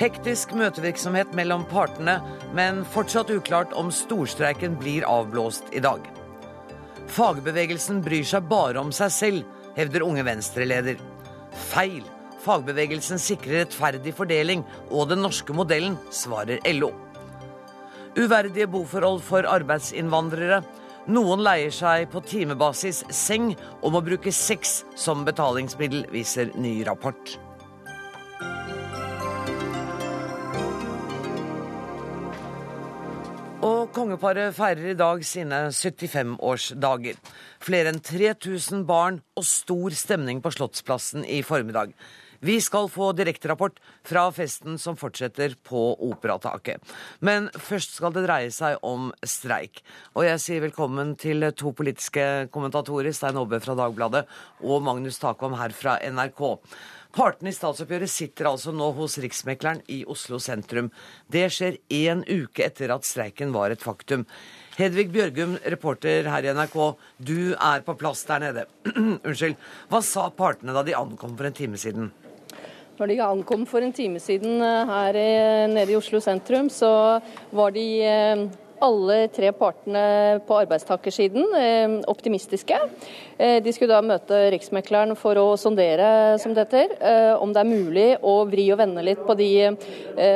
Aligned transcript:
Hektisk 0.00 0.54
møtevirksomhet 0.56 1.34
mellom 1.36 1.66
partene, 1.68 2.16
men 2.56 2.80
fortsatt 2.94 3.30
uklart 3.34 3.74
om 3.76 3.90
storstreiken 3.92 4.78
blir 4.80 5.04
avblåst 5.08 5.68
i 5.76 5.82
dag. 5.84 6.06
Fagbevegelsen 7.12 8.00
bryr 8.04 8.24
seg 8.24 8.48
bare 8.48 8.80
om 8.80 8.92
seg 8.94 9.12
selv, 9.12 9.44
hevder 9.76 10.04
Unge 10.06 10.24
Venstre-leder. 10.24 11.00
Feil. 11.68 12.02
Fagbevegelsen 12.42 13.20
sikrer 13.22 13.62
rettferdig 13.62 14.16
fordeling 14.16 14.64
og 14.90 15.12
den 15.12 15.22
norske 15.22 15.54
modellen, 15.54 15.98
svarer 16.10 16.64
LO. 16.72 16.90
Uverdige 18.16 18.66
boforhold 18.72 19.22
for 19.24 19.46
arbeidsinnvandrere. 19.48 20.62
Noen 21.12 21.44
leier 21.44 21.72
seg 21.74 22.08
på 22.10 22.24
timebasis 22.26 23.04
seng 23.12 23.52
og 23.82 23.94
må 23.94 24.02
bruke 24.04 24.32
sex 24.34 24.82
som 24.98 25.24
betalingsmiddel, 25.28 26.06
viser 26.12 26.50
ny 26.56 26.80
rapport. 26.88 27.36
Kongeparet 34.12 34.52
feirer 34.52 34.90
i 34.90 34.98
dag 34.98 35.22
sine 35.24 35.70
75-årsdager. 35.72 37.16
Flere 37.64 37.92
enn 37.92 38.00
3000 38.04 38.82
barn 38.84 39.22
og 39.38 39.46
stor 39.48 39.94
stemning 39.96 40.42
på 40.44 40.52
Slottsplassen 40.52 41.24
i 41.24 41.40
formiddag. 41.46 41.94
Vi 42.42 42.58
skal 42.60 42.90
få 42.90 43.12
direkterapport 43.16 43.78
fra 44.04 44.26
festen 44.34 44.76
som 44.82 44.98
fortsetter 44.98 45.54
på 45.64 45.80
Operataket. 46.10 46.82
Men 47.24 47.48
først 47.54 47.94
skal 47.96 48.12
det 48.12 48.26
dreie 48.26 48.50
seg 48.52 48.82
om 48.84 49.12
streik. 49.24 49.80
Og 50.18 50.26
jeg 50.26 50.42
sier 50.42 50.64
velkommen 50.66 51.14
til 51.16 51.46
to 51.56 51.72
politiske 51.72 52.50
kommentatorer, 52.52 53.14
Stein 53.16 53.38
Aabe 53.40 53.62
fra 53.62 53.78
Dagbladet 53.78 54.26
og 54.60 54.82
Magnus 54.84 55.22
Takvam 55.22 55.56
her 55.56 55.72
fra 55.72 55.96
NRK. 56.02 56.42
Partene 57.12 57.50
i 57.52 57.56
statsoppgjøret 57.56 58.08
sitter 58.08 58.46
altså 58.48 58.72
nå 58.72 58.86
hos 58.96 59.18
Riksmekleren 59.20 59.82
i 59.92 59.98
Oslo 60.08 60.38
sentrum. 60.40 60.88
Det 61.28 61.44
skjer 61.52 61.76
én 61.92 62.22
uke 62.24 62.64
etter 62.64 62.94
at 62.94 63.04
streiken 63.04 63.52
var 63.52 63.74
et 63.74 63.84
faktum. 63.84 64.24
Hedvig 64.78 65.10
Bjørgum, 65.12 65.58
reporter 65.74 66.30
her 66.32 66.48
i 66.48 66.54
NRK, 66.56 66.78
du 67.20 67.52
er 67.52 67.84
på 67.84 67.98
plass 68.00 68.24
der 68.30 68.40
nede. 68.46 68.64
Unnskyld. 68.96 69.60
Hva 69.92 70.00
sa 70.00 70.30
partene 70.32 70.72
da 70.72 70.86
de 70.86 70.96
ankom 70.96 71.36
for 71.36 71.50
en 71.50 71.58
time 71.58 71.80
siden? 71.80 72.08
Når 72.96 73.12
de 73.12 73.20
ankom 73.26 73.68
for 73.68 73.84
en 73.84 73.92
time 73.92 74.20
siden 74.22 74.64
eh, 74.64 74.88
her 74.88 75.20
nede 75.68 75.92
i 75.92 75.98
Oslo 76.00 76.20
sentrum, 76.24 76.72
så 76.72 77.20
var 77.52 77.76
de 77.76 77.86
eh, 78.08 78.46
alle 78.82 79.28
tre 79.32 79.52
partene 79.56 80.40
på 80.46 80.58
arbeidstakersiden 80.62 81.56
eh, 81.58 81.94
optimistiske. 82.10 82.78
Eh, 83.38 83.58
de 83.62 83.74
skulle 83.74 83.94
da 83.94 84.02
møte 84.04 84.40
Riksmekleren 84.54 85.14
for 85.18 85.38
å 85.38 85.46
sondere, 85.60 86.38
som 86.42 86.54
det 86.54 86.66
heter, 86.66 86.96
eh, 86.98 87.32
om 87.38 87.54
det 87.54 87.62
er 87.62 87.70
mulig 87.70 88.08
å 88.18 88.36
vri 88.50 88.66
og 88.74 88.80
vende 88.82 89.04
litt 89.06 89.22
på 89.26 89.36
de 89.38 89.50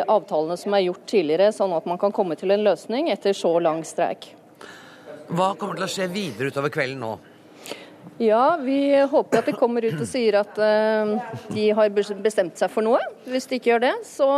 avtalene 0.07 0.57
som 0.61 0.75
er 0.75 0.87
gjort 0.87 1.07
tidligere, 1.11 1.53
sånn 1.55 1.75
at 1.77 1.87
man 1.89 2.01
kan 2.01 2.15
komme 2.15 2.37
til 2.39 2.55
en 2.55 2.65
løsning 2.67 3.11
etter 3.13 3.37
så 3.37 3.57
lang 3.63 3.83
streik. 3.87 4.31
Hva 5.27 5.55
kommer 5.59 5.79
til 5.79 5.89
å 5.89 5.91
skje 5.91 6.07
videre 6.13 6.53
utover 6.53 6.73
kvelden 6.73 7.03
nå? 7.03 7.17
Ja, 8.19 8.57
vi 8.63 8.97
håper 9.11 9.43
at 9.43 9.49
de 9.51 9.53
kommer 9.57 9.85
ut 9.85 9.99
og 10.01 10.09
sier 10.09 10.39
at 10.41 10.57
uh, 10.57 11.17
de 11.53 11.67
har 11.77 11.91
bestemt 11.93 12.57
seg 12.57 12.73
for 12.73 12.87
noe. 12.87 13.01
Hvis 13.29 13.49
de 13.51 13.59
ikke 13.59 13.75
gjør 13.75 13.83
det, 13.85 13.93
så 14.09 14.29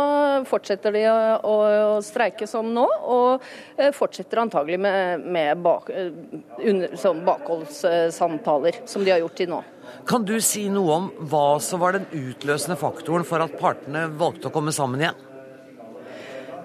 fortsetter 0.49 0.95
de 0.95 1.05
å, 1.07 1.55
streike 2.03 2.47
som 2.49 2.73
nå, 2.75 2.83
og 2.83 3.45
uh, 3.79 3.89
fortsetter 3.95 4.43
antagelig 4.43 4.81
med, 4.83 5.23
med 5.23 5.63
bak, 5.63 5.93
uh, 5.95 7.07
bakholdssamtaler, 7.29 8.83
som 8.89 9.05
de 9.05 9.15
har 9.15 9.23
gjort 9.23 9.39
til 9.39 9.53
nå. 9.53 9.63
Kan 10.09 10.27
du 10.27 10.35
si 10.43 10.67
noe 10.69 10.99
om 10.99 11.09
hva 11.31 11.47
som 11.63 11.81
var 11.81 11.95
den 11.95 12.09
utløsende 12.11 12.77
faktoren 12.79 13.25
for 13.27 13.41
at 13.45 13.55
partene 13.61 14.09
valgte 14.19 14.51
å 14.51 14.53
komme 14.53 14.75
sammen 14.75 15.05
igjen? 15.05 15.28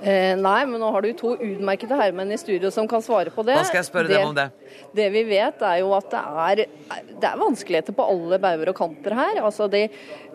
Eh, 0.04 0.34
nei, 0.36 0.66
men 0.68 0.76
nå 0.82 0.90
har 0.92 1.00
du 1.00 1.14
to 1.16 1.30
utmerkede 1.32 1.96
herremenn 1.96 2.32
i 2.34 2.36
studio 2.36 2.68
som 2.72 2.84
kan 2.88 3.00
svare 3.02 3.30
på 3.32 3.40
det. 3.46 3.54
Hva 3.56 3.68
skal 3.70 3.80
jeg 3.80 3.86
spørre 3.88 4.10
det, 4.10 4.18
dem 4.20 4.32
om 4.32 4.34
det? 4.36 4.50
Det 4.92 5.06
vi 5.14 5.22
vet 5.30 5.62
er 5.64 5.78
jo 5.80 5.94
at 5.96 6.10
det 6.12 6.20
er, 6.44 6.60
det 7.22 7.28
er 7.30 7.40
vanskeligheter 7.40 7.96
på 7.96 8.04
alle 8.12 8.38
bauger 8.42 8.74
og 8.74 8.76
kanter 8.76 9.16
her. 9.16 9.40
Altså 9.40 9.64
det, 9.72 9.86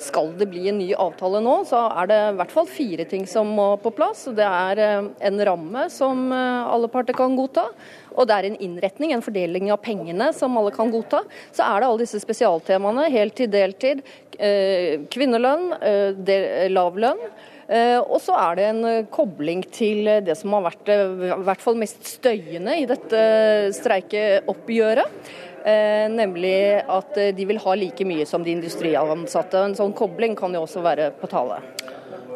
skal 0.02 0.32
det 0.40 0.48
bli 0.50 0.72
en 0.72 0.80
ny 0.82 0.88
avtale 0.98 1.42
nå, 1.46 1.60
så 1.70 1.84
er 2.02 2.10
det 2.10 2.18
i 2.32 2.40
hvert 2.40 2.56
fall 2.56 2.70
fire 2.72 3.06
ting 3.12 3.28
som 3.30 3.52
må 3.60 3.68
på 3.84 3.92
plass. 3.94 4.26
Det 4.34 4.48
er 4.48 4.82
eh, 4.88 5.12
en 5.30 5.46
ramme 5.52 5.86
som 5.94 6.26
eh, 6.34 6.72
alle 6.74 6.90
parter 6.90 7.18
kan 7.20 7.38
godta. 7.38 7.68
Og 8.18 8.26
det 8.26 8.40
er 8.40 8.50
en 8.50 8.58
innretning, 8.66 9.14
en 9.14 9.24
fordeling 9.24 9.70
av 9.70 9.84
pengene 9.86 10.32
som 10.34 10.58
alle 10.58 10.74
kan 10.74 10.90
godta. 10.90 11.22
Så 11.54 11.62
er 11.68 11.78
det 11.78 11.92
alle 11.92 12.02
disse 12.08 12.24
spesialtemaene. 12.26 13.06
Heltid, 13.14 13.54
deltid, 13.54 14.02
eh, 14.42 15.06
kvinnelønn, 15.14 15.70
lav 16.74 16.98
lønn. 16.98 17.22
Eh, 17.70 18.00
og 18.02 18.18
så 18.24 18.34
er 18.34 18.58
det 18.58 18.66
en 18.66 18.82
eh, 18.90 19.04
kobling 19.14 19.62
til 19.70 20.08
eh, 20.10 20.24
det 20.26 20.34
som 20.40 20.56
har 20.58 20.66
vært 20.72 20.90
i 20.90 21.44
hvert 21.46 21.62
fall 21.62 21.78
mest 21.78 22.02
støyende 22.16 22.80
i 22.82 22.88
dette 22.90 23.22
streikeoppgjøret. 23.78 25.36
Nemlig 25.60 26.80
at 26.88 27.18
de 27.36 27.46
vil 27.46 27.58
ha 27.60 27.74
like 27.76 28.06
mye 28.08 28.24
som 28.26 28.42
de 28.42 28.54
industriansatte. 28.56 29.60
En 29.60 29.76
sånn 29.78 29.92
kobling 29.94 30.32
kan 30.40 30.56
jo 30.56 30.64
også 30.64 30.82
være 30.82 31.10
på 31.20 31.28
tale. 31.30 31.60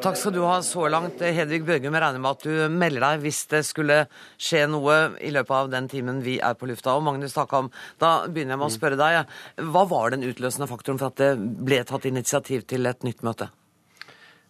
Takk 0.04 0.20
skal 0.20 0.36
du 0.36 0.42
ha 0.44 0.58
så 0.68 0.90
langt. 0.92 1.24
Hedvig 1.24 1.62
Bøgum, 1.64 1.96
jeg 1.96 2.04
regner 2.04 2.20
med 2.20 2.36
at 2.36 2.44
du 2.44 2.76
melder 2.76 3.06
deg 3.08 3.24
hvis 3.24 3.40
det 3.56 3.64
skulle 3.66 4.02
skje 4.36 4.66
noe 4.70 5.00
i 5.24 5.32
løpet 5.34 5.56
av 5.56 5.72
den 5.72 5.88
timen 5.90 6.20
vi 6.22 6.36
er 6.44 6.60
på 6.60 6.68
lufta. 6.70 7.00
Og 7.00 7.08
Magnus 7.08 7.40
Takam, 7.40 7.72
da 8.04 8.28
begynner 8.28 8.58
jeg 8.58 8.66
med 8.66 8.70
å 8.70 8.76
spørre 8.76 9.00
deg. 9.00 9.34
Hva 9.72 9.88
var 9.96 10.14
den 10.14 10.28
utløsende 10.28 10.70
faktoren 10.70 11.00
for 11.00 11.16
at 11.16 11.24
det 11.24 11.34
ble 11.40 11.80
tatt 11.88 12.12
initiativ 12.12 12.68
til 12.68 12.92
et 12.92 13.08
nytt 13.08 13.24
møte? 13.24 13.54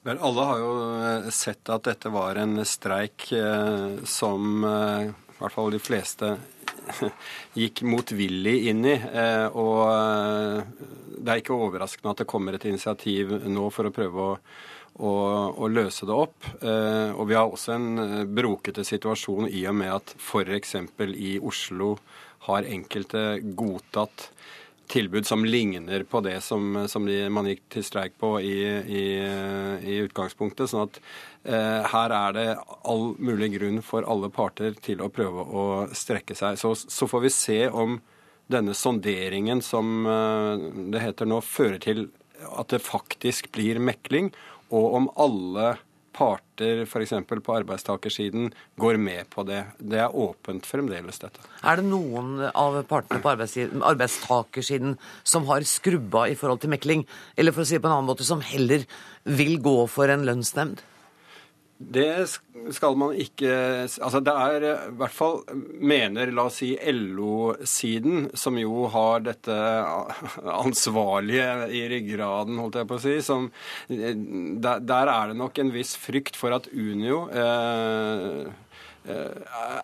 Vel, 0.04 0.20
alle 0.20 0.44
har 0.44 0.58
jo 0.60 0.72
eh, 1.00 1.30
sett 1.32 1.70
at 1.72 1.86
dette 1.88 2.10
var 2.12 2.36
en 2.36 2.58
streik 2.68 3.30
eh, 3.32 4.02
som 4.04 4.66
eh, 4.68 5.06
i 5.08 5.38
hvert 5.40 5.56
fall 5.56 5.72
de 5.72 5.80
fleste 5.80 6.34
gikk 7.62 7.86
motvillig 7.88 8.58
inn 8.68 8.84
i. 8.84 8.96
Og 9.56 9.80
det 11.24 11.32
er 11.32 11.40
ikke 11.40 11.56
overraskende 11.56 12.12
at 12.12 12.24
det 12.24 12.28
kommer 12.28 12.56
et 12.56 12.68
initiativ 12.68 13.32
nå 13.48 13.70
for 13.72 13.88
å 13.88 13.94
prøve 13.96 14.26
å, 14.28 14.34
og, 15.00 15.56
og, 15.58 15.72
løse 15.72 16.08
det 16.08 16.16
opp. 16.16 16.50
Eh, 16.60 17.16
og 17.16 17.28
vi 17.30 17.40
har 17.40 17.48
også 17.48 17.78
en 17.78 18.28
brokete 18.36 18.84
situasjon 18.88 19.48
i 19.48 19.64
og 19.72 19.80
med 19.80 19.96
at 19.96 20.16
f.eks. 20.20 20.76
i 21.16 21.38
Oslo 21.40 21.96
har 22.50 22.68
enkelte 22.68 23.40
godtatt 23.56 24.33
tilbud 24.88 25.28
som 25.28 25.46
ligner 25.46 26.04
på 26.04 26.22
det 26.26 26.40
som, 26.42 26.86
som 26.88 27.06
de, 27.08 27.30
man 27.34 27.48
gikk 27.50 27.64
til 27.76 27.86
streik 27.86 28.18
på 28.22 28.36
i, 28.44 28.58
i, 28.84 29.06
i 29.84 30.00
utgangspunktet. 30.04 30.70
sånn 30.70 30.88
at 30.88 31.00
eh, 31.44 31.92
her 31.94 32.16
er 32.18 32.36
det 32.38 32.48
all 32.90 33.14
mulig 33.18 33.54
grunn 33.58 33.82
for 33.86 34.08
alle 34.10 34.32
parter 34.34 34.76
til 34.84 35.04
å 35.04 35.12
prøve 35.14 35.46
å 35.46 35.68
strekke 35.96 36.36
seg. 36.38 36.60
Så, 36.62 36.76
så 36.76 37.10
får 37.10 37.26
vi 37.28 37.34
se 37.34 37.60
om 37.70 38.00
denne 38.52 38.76
sonderingen, 38.76 39.64
som 39.64 40.06
eh, 40.10 40.68
det 40.94 41.04
heter 41.04 41.30
nå, 41.30 41.40
fører 41.46 41.80
til 41.84 42.08
at 42.52 42.74
det 42.74 42.84
faktisk 42.84 43.52
blir 43.56 43.80
mekling, 43.80 44.34
og 44.74 45.00
om 45.00 45.10
alle 45.22 45.76
parter 46.14 46.84
f.eks. 46.86 47.14
på 47.28 47.56
arbeidstakersiden 47.58 48.52
går 48.80 49.00
med 49.02 49.30
på 49.34 49.46
det. 49.48 49.64
Det 49.80 50.00
er 50.04 50.16
åpent 50.16 50.68
fremdeles, 50.70 51.20
dette. 51.24 51.44
Er 51.66 51.82
det 51.82 51.88
noen 51.90 52.38
av 52.50 52.80
partene 52.90 53.22
på 53.24 53.34
arbeidstakersiden 53.34 54.98
som 55.24 55.50
har 55.50 55.66
skrubba 55.68 56.28
i 56.30 56.38
forhold 56.40 56.64
til 56.64 56.74
mekling, 56.74 57.06
eller 57.38 57.56
for 57.56 57.66
å 57.66 57.68
si 57.68 57.78
det 57.78 57.84
på 57.84 57.92
en 57.92 57.98
annen 57.98 58.12
måte, 58.14 58.28
som 58.28 58.44
heller 58.46 58.86
vil 59.26 59.58
gå 59.64 59.78
for 59.92 60.14
en 60.14 60.26
lønnsnemnd? 60.30 60.82
Det 61.92 62.28
skal 62.72 62.96
man 62.98 63.16
ikke 63.20 63.52
Altså 63.84 64.22
det 64.24 64.34
er 64.34 64.66
i 64.68 64.74
hvert 65.00 65.16
fall, 65.16 65.42
mener 65.84 66.32
la 66.32 66.48
oss 66.48 66.62
si 66.62 66.74
LO-siden, 66.78 68.30
som 68.38 68.58
jo 68.60 68.88
har 68.94 69.24
dette 69.26 69.58
ansvarlige 70.64 71.70
i 71.74 71.84
ryggraden, 71.92 72.60
holdt 72.62 72.80
jeg 72.82 72.90
på 72.90 73.00
å 73.00 73.04
si, 73.04 73.16
som 73.26 73.50
Der, 73.90 74.84
der 74.84 75.12
er 75.12 75.32
det 75.32 75.40
nok 75.40 75.60
en 75.60 75.74
viss 75.74 75.96
frykt 76.00 76.40
for 76.40 76.56
at 76.56 76.70
Unio 76.72 77.26
eh, 77.32 78.44
eh 79.04 79.40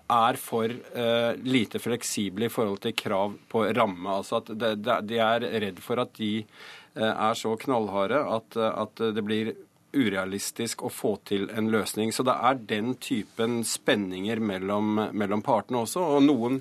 er 0.09 0.37
for 0.39 0.71
uh, 0.71 1.31
lite 1.43 1.79
fleksible 1.83 2.47
i 2.47 2.51
forhold 2.53 2.79
til 2.85 2.95
krav 2.95 3.33
på 3.51 3.65
ramme. 3.75 4.13
Altså 4.15 4.39
at 4.39 4.53
de, 4.55 5.17
er 5.19 5.43
redd 5.65 5.81
for 5.83 5.99
at 5.99 6.13
de 6.15 6.45
er 6.95 7.35
så 7.37 7.51
knallharde 7.59 8.15
at, 8.15 8.55
at 8.57 9.03
det 9.15 9.23
blir 9.27 9.51
urealistisk 9.93 10.83
å 10.85 10.91
få 10.93 11.15
til 11.29 11.49
en 11.55 11.69
løsning. 11.73 12.13
Så 12.13 12.25
det 12.27 12.35
er 12.35 12.63
den 12.69 12.95
typen 13.01 13.61
spenninger 13.67 14.41
mellom, 14.41 14.99
mellom 15.11 15.43
partene 15.45 15.83
også. 15.83 16.05
Og 16.15 16.25
noen, 16.25 16.59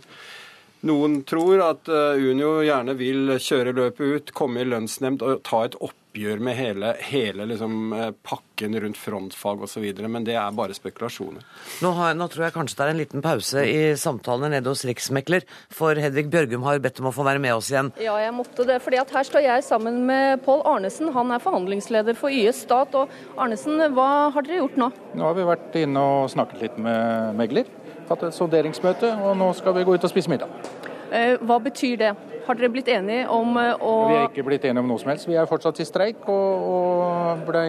noen 0.89 1.23
tror 1.29 1.65
at 1.67 1.91
uh, 1.93 2.17
Unio 2.17 2.59
gjerne 2.67 2.97
vil 2.99 3.37
kjøre 3.37 3.77
løpet 3.77 4.15
ut, 4.15 4.35
komme 4.37 4.63
i 4.63 4.69
lønnsnemnd 4.69 5.25
og 5.27 5.43
ta 5.49 5.65
et 5.67 5.79
oppgjør 5.79 6.08
oppgjør 6.19 6.41
med 6.43 6.57
hele, 6.57 6.97
hele 7.01 7.47
liksom, 7.47 7.93
eh, 7.93 8.11
pakken 8.23 8.81
rundt 8.81 8.97
frontfag 8.97 9.63
osv. 9.63 9.85
Men 10.09 10.25
det 10.25 10.35
er 10.35 10.51
bare 10.53 10.75
spekulasjoner. 10.75 11.43
Nå, 11.83 11.91
har, 11.95 12.15
nå, 12.15 12.29
tror 12.29 12.45
jeg 12.47 12.55
kanskje 12.55 12.77
det 12.77 12.85
er 12.85 12.91
en 12.91 12.99
liten 12.99 13.23
pause 13.23 13.63
i 13.63 13.95
samtalene 13.97 14.51
nede 14.57 14.69
hos 14.69 14.85
Riksmekler, 14.85 15.47
for 15.71 15.95
Hedvig 15.95 16.29
Bjørgum 16.31 16.65
har 16.67 16.81
bedt 16.81 17.01
om 17.01 17.11
å 17.11 17.15
få 17.15 17.25
være 17.25 17.39
med 17.39 17.55
oss 17.55 17.71
igjen. 17.71 17.93
Ja, 18.03 18.17
jeg 18.19 18.35
måtte 18.35 18.67
det. 18.67 18.81
fordi 18.83 18.99
at 18.99 19.11
her 19.11 19.23
står 19.25 19.43
jeg 19.43 19.65
sammen 19.65 20.05
med 20.07 20.43
Pål 20.45 20.63
Arnesen. 20.67 21.13
Han 21.13 21.31
er 21.31 21.39
forhandlingsleder 21.39 22.17
for 22.17 22.31
YS 22.31 22.65
stat. 22.67 22.95
Og 22.95 23.09
Arnesen, 23.39 23.79
hva 23.95 24.31
har 24.35 24.43
dere 24.43 24.63
gjort 24.63 24.77
nå? 24.77 24.91
Nå 25.15 25.25
har 25.25 25.39
vi 25.39 25.47
vært 25.47 25.79
inne 25.79 26.03
og 26.03 26.31
snakket 26.31 26.63
litt 26.63 26.79
med 26.79 27.37
megler. 27.39 27.65
tatt 28.09 28.23
et 28.25 28.33
sonderingsmøte, 28.33 29.11
og 29.21 29.37
nå 29.37 29.53
skal 29.53 29.75
vi 29.77 29.85
gå 29.85 29.95
ut 29.95 30.05
og 30.05 30.11
spise 30.11 30.31
middag. 30.33 30.49
Eh, 31.13 31.39
hva 31.41 31.59
betyr 31.63 31.97
det? 32.01 32.13
Har 32.49 32.57
dere 32.57 32.71
blitt 32.73 32.89
enige 32.93 33.25
om 33.33 33.57
eh, 33.61 33.73
å 33.81 33.95
Vi 34.09 34.19
er 34.19 34.29
ikke 34.29 34.47
blitt 34.47 34.65
enige 34.69 34.85
om 34.85 34.93
noe 34.93 35.01
som 35.01 35.13
helst. 35.13 35.29
Vi 35.29 35.37
er 35.39 35.49
fortsatt 35.49 35.81
i 35.81 35.89
streik 35.89 36.29
og, 36.29 36.69
og 36.75 37.49
ble 37.49 37.65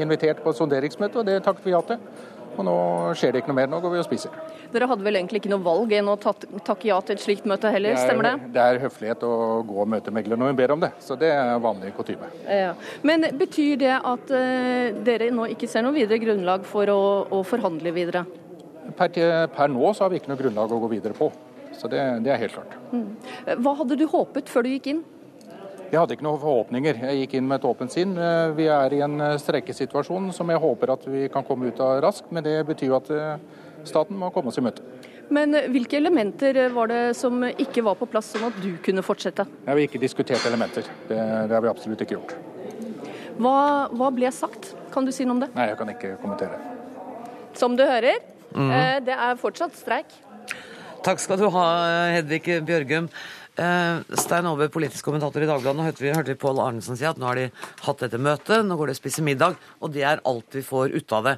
invitert 0.00 0.42
på 0.44 0.54
sonderingsmøte, 0.56 1.20
og 1.20 1.28
det 1.28 1.40
takket 1.44 1.68
vi 1.68 1.76
ja 1.76 1.84
til. 1.88 2.02
Og 2.58 2.64
nå 2.66 2.74
skjer 3.14 3.32
det 3.32 3.42
ikke 3.42 3.52
noe 3.52 3.58
mer, 3.60 3.68
nå 3.70 3.78
går 3.78 3.92
vi 3.92 4.00
og 4.00 4.06
spiser. 4.08 4.32
Dere 4.72 4.88
hadde 4.90 5.04
vel 5.06 5.16
egentlig 5.20 5.38
ikke 5.40 5.52
noe 5.52 5.62
valg 5.62 5.92
enn 5.94 6.10
å 6.10 6.16
takke 6.18 6.88
ja 6.88 6.98
til 7.06 7.14
et 7.14 7.22
slikt 7.22 7.46
møte 7.48 7.70
heller, 7.70 7.94
det 7.94 8.00
er, 8.02 8.08
stemmer 8.10 8.26
det? 8.26 8.50
Det 8.56 8.64
er 8.64 8.80
høflighet 8.82 9.22
å 9.28 9.32
gå 9.68 9.78
og 9.84 9.92
møte 9.94 10.12
megler 10.12 10.40
når 10.40 10.50
hun 10.50 10.58
ber 10.58 10.74
om 10.74 10.82
det, 10.82 10.90
så 11.04 11.14
det 11.20 11.30
er 11.36 11.62
vanlig 11.62 11.94
kutyme. 11.96 12.28
Ja. 12.50 12.74
Men 13.06 13.28
betyr 13.38 13.78
det 13.80 13.94
at 13.96 14.34
uh, 14.34 14.98
dere 15.06 15.30
nå 15.32 15.46
ikke 15.54 15.70
ser 15.70 15.86
noe 15.86 15.94
videre 15.94 16.18
grunnlag 16.20 16.66
for 16.68 16.90
å, 16.92 17.00
å 17.30 17.44
forhandle 17.46 17.94
videre? 17.94 18.26
Per, 18.98 19.14
per, 19.54 19.70
nå 19.70 19.94
så 19.94 20.04
har 20.04 20.12
vi 20.12 20.18
ikke 20.18 20.32
noe 20.32 20.42
grunnlag 20.42 20.74
å 20.74 20.82
gå 20.82 20.90
videre 20.98 21.14
på. 21.14 21.30
Så 21.78 21.90
det, 21.90 22.02
det 22.26 22.34
er 22.34 22.42
helt 22.42 22.56
klart. 22.56 22.74
Mm. 22.90 23.14
Hva 23.62 23.76
hadde 23.78 23.98
du 23.98 24.04
håpet 24.10 24.50
før 24.50 24.66
du 24.66 24.72
gikk 24.74 24.90
inn? 24.92 25.06
Jeg 25.88 26.02
hadde 26.02 26.18
ikke 26.18 26.26
noen 26.26 26.40
forhåpninger. 26.42 26.98
Jeg 27.00 27.20
gikk 27.22 27.38
inn 27.38 27.46
med 27.48 27.62
et 27.62 27.68
åpent 27.68 27.92
sinn. 27.92 28.10
Eh, 28.20 28.50
vi 28.58 28.66
er 28.68 28.92
i 28.92 29.00
en 29.04 29.14
eh, 29.24 29.38
streikesituasjon 29.40 30.28
som 30.36 30.50
jeg 30.52 30.60
håper 30.60 30.92
at 30.92 31.06
vi 31.08 31.22
kan 31.32 31.46
komme 31.48 31.70
ut 31.70 31.80
av 31.80 32.02
raskt. 32.04 32.28
Men 32.34 32.44
det 32.44 32.58
betyr 32.68 32.90
jo 32.90 32.98
at 32.98 33.08
eh, 33.14 33.62
staten 33.88 34.18
må 34.20 34.28
komme 34.34 34.52
oss 34.52 34.60
i 34.60 34.64
møte. 34.66 34.84
Men 35.32 35.56
hvilke 35.72 35.96
elementer 35.96 36.60
var 36.72 36.88
det 36.92 37.00
som 37.16 37.40
ikke 37.48 37.84
var 37.84 37.96
på 38.00 38.08
plass, 38.08 38.30
sånn 38.34 38.46
at 38.48 38.60
du 38.64 38.70
kunne 38.84 39.04
fortsette? 39.04 39.44
Jeg 39.64 39.70
har 39.70 39.80
ikke 39.80 40.00
diskutert 40.00 40.44
elementer. 40.48 40.88
Det, 41.08 41.16
det 41.16 41.56
har 41.56 41.64
vi 41.64 41.72
absolutt 41.72 42.04
ikke 42.04 42.16
gjort. 42.16 42.36
Hva, 43.38 43.58
hva, 43.92 44.08
ble 44.12 44.32
sagt? 44.34 44.72
Kan 44.92 45.08
du 45.08 45.12
si 45.12 45.28
noe 45.28 45.36
om 45.36 45.42
det? 45.44 45.50
Nei, 45.56 45.68
jeg 45.70 45.80
kan 45.80 45.92
ikke 45.92 46.14
kommentere. 46.20 46.60
Som 47.56 47.76
du 47.76 47.84
hører, 47.84 48.24
mm. 48.56 48.72
det 49.04 49.14
er 49.14 49.36
fortsatt 49.40 49.76
streik. 49.76 50.16
Takk 51.06 51.20
skal 51.22 51.38
du 51.40 51.48
ha, 51.54 51.66
Hedvig 52.16 52.42
Bjørgum. 52.66 53.08
Eh, 53.58 54.16
Stein 54.18 54.46
Aabe, 54.46 54.68
politisk 54.70 55.04
kommentator 55.04 55.42
i 55.42 55.48
Dagbladet. 55.48 55.78
Nå 55.78 55.86
hørte 55.86 56.02
vi, 56.04 56.12
hørte 56.14 56.34
vi 56.34 56.38
Pål 56.38 56.60
Arnesen 56.62 56.98
si 56.98 57.06
at 57.08 57.18
nå 57.18 57.26
har 57.26 57.38
de 57.38 57.48
hatt 57.86 58.04
dette 58.04 58.20
møtet, 58.22 58.62
nå 58.66 58.76
går 58.78 58.90
de 58.90 58.94
og 58.94 59.00
spiser 59.00 59.26
middag, 59.26 59.58
og 59.82 59.92
det 59.94 60.04
er 60.06 60.22
alt 60.28 60.54
vi 60.54 60.62
får 60.66 60.94
ut 60.94 61.14
av 61.18 61.26
det. 61.26 61.36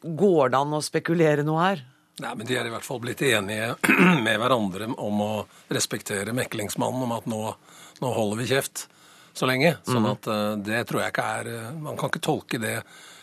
Går 0.00 0.52
det 0.52 0.60
an 0.60 0.76
å 0.78 0.84
spekulere 0.84 1.44
noe 1.44 1.64
her? 1.64 1.82
Nei, 2.22 2.32
men 2.34 2.48
De 2.48 2.56
er 2.58 2.66
i 2.66 2.72
hvert 2.72 2.86
fall 2.86 3.02
blitt 3.02 3.20
enige 3.22 3.74
med 4.26 4.40
hverandre 4.40 4.88
om 4.96 5.20
å 5.24 5.32
respektere 5.68 6.34
meklingsmannen, 6.36 7.04
om 7.04 7.14
at 7.18 7.28
nå, 7.30 7.42
nå 8.00 8.14
holder 8.16 8.42
vi 8.42 8.48
kjeft 8.54 8.86
så 9.36 9.46
lenge. 9.46 9.76
Sånn 9.86 10.02
mm. 10.02 10.10
at 10.14 10.32
uh, 10.32 10.56
det 10.56 10.82
tror 10.88 11.04
jeg 11.04 11.14
ikke 11.14 11.28
er 11.38 11.52
uh, 11.52 11.70
Man 11.78 12.00
kan 12.00 12.10
ikke 12.10 12.24
tolke 12.24 12.58
det 12.62 12.78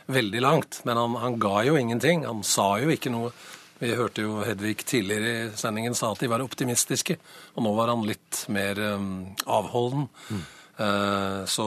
veldig 0.05 0.41
langt. 0.45 0.79
Men 0.88 1.01
han, 1.01 1.17
han 1.19 1.39
ga 1.41 1.63
jo 1.67 1.75
ingenting. 1.79 2.23
Han 2.29 2.43
sa 2.45 2.75
jo 2.79 2.93
ikke 2.93 3.11
noe 3.11 3.33
vi 3.80 3.95
hørte 3.95 4.24
jo 4.24 4.39
Hedvig 4.45 4.77
tidligere 4.88 5.31
i 5.31 5.56
sendingen 5.60 5.95
sa 5.98 6.13
at 6.13 6.22
de 6.24 6.30
var 6.31 6.44
optimistiske, 6.44 7.18
og 7.56 7.66
nå 7.66 7.74
var 7.75 7.92
han 7.92 8.06
litt 8.07 8.45
mer 8.54 8.80
um, 8.95 9.10
avholden. 9.44 10.07
Mm. 10.30 10.45
Uh, 10.75 11.42
så, 11.48 11.66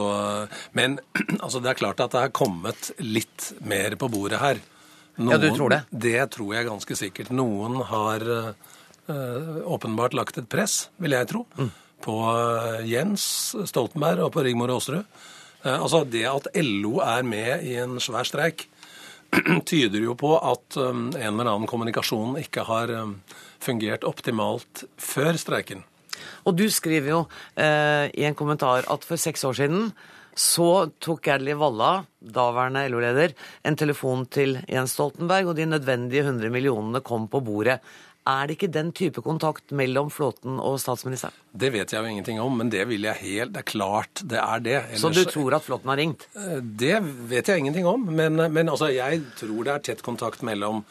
men 0.77 0.99
altså, 1.43 1.61
det 1.61 1.71
er 1.71 1.79
klart 1.81 2.01
at 2.01 2.13
det 2.13 2.25
har 2.25 2.33
kommet 2.33 2.91
litt 3.01 3.51
mer 3.61 3.97
på 3.99 4.09
bordet 4.11 4.41
her. 4.41 4.61
Noen, 5.19 5.35
ja, 5.35 5.39
du 5.41 5.49
tror 5.53 5.73
det? 5.73 5.81
Det 5.91 6.19
tror 6.33 6.55
jeg 6.55 6.69
ganske 6.69 6.97
sikkert. 6.97 7.33
Noen 7.35 7.81
har 7.89 8.25
uh, 8.25 9.59
åpenbart 9.69 10.17
lagt 10.17 10.41
et 10.41 10.49
press, 10.49 10.87
vil 11.01 11.17
jeg 11.17 11.29
tro, 11.29 11.43
mm. 11.59 11.71
på 12.05 12.17
uh, 12.25 12.81
Jens 12.87 13.23
Stoltenberg 13.69 14.25
og 14.25 14.33
på 14.33 14.45
Rigmor 14.47 14.73
Aasrud. 14.73 15.05
altså 15.67 16.05
det 16.07 16.23
at 16.23 16.47
LO 16.55 17.01
er 17.03 17.23
med 17.27 17.65
i 17.67 17.75
en 17.83 17.99
svær 17.99 18.25
streik, 18.25 18.69
tyder 19.69 20.01
jo 20.03 20.15
på 20.19 20.33
at 20.37 20.77
um, 20.81 21.09
en 21.13 21.33
eller 21.33 21.51
annen 21.51 21.69
kommunikasjon 21.69 22.37
ikke 22.41 22.65
har 22.69 22.91
um, 22.95 23.17
fungert 23.61 24.07
optimalt 24.07 24.85
før 24.97 25.37
streiken. 25.39 25.83
Og 26.47 26.55
du 26.59 26.65
skriver 26.71 27.13
jo 27.13 27.19
eh, 27.55 28.09
i 28.11 28.25
en 28.27 28.35
kommentar 28.37 28.87
at 28.91 29.05
for 29.07 29.19
seks 29.19 29.45
år 29.47 29.55
siden 29.61 29.91
så 30.39 30.87
tok 31.03 31.23
Gerli 31.25 31.55
Valla, 31.57 32.05
daværende 32.19 32.85
LO-leder, 32.91 33.33
en 33.67 33.75
telefon 33.79 34.23
til 34.31 34.55
Jens 34.71 34.93
Stoltenberg, 34.95 35.51
og 35.51 35.57
de 35.57 35.65
nødvendige 35.67 36.23
100 36.23 36.53
millionene 36.53 37.01
kom 37.03 37.27
på 37.31 37.41
bordet. 37.43 37.79
Er 38.27 38.47
det 38.47 38.57
ikke 38.57 38.71
den 38.71 38.91
type 38.93 39.21
kontakt 39.25 39.71
mellom 39.75 40.09
Flåten 40.13 40.59
og 40.61 40.79
statsministeren? 40.81 41.33
Det 41.51 41.71
vet 41.73 41.93
jeg 41.93 42.03
jo 42.03 42.09
ingenting 42.11 42.41
om, 42.43 42.57
men 42.59 42.69
det 42.69 42.83
vil 42.89 43.07
jeg 43.07 43.21
helt 43.23 43.53
Det 43.55 43.63
er 43.63 43.69
klart 43.71 44.21
det 44.21 44.41
er 44.41 44.65
det. 44.65 44.75
Ellers, 44.89 45.01
Så 45.01 45.13
du 45.15 45.23
tror 45.25 45.55
at 45.55 45.65
Flåten 45.65 45.89
har 45.89 45.97
ringt? 45.97 46.27
Eh, 46.35 46.59
det 46.61 46.99
vet 47.31 47.47
jeg 47.47 47.63
ingenting 47.63 47.87
om. 47.87 48.05
Men, 48.05 48.35
men 48.35 48.69
altså, 48.69 48.91
jeg 48.93 49.23
tror 49.39 49.63
det 49.63 49.73
er 49.73 49.87
tett 49.89 50.03
kontakt 50.05 50.43
mellom 50.45 50.83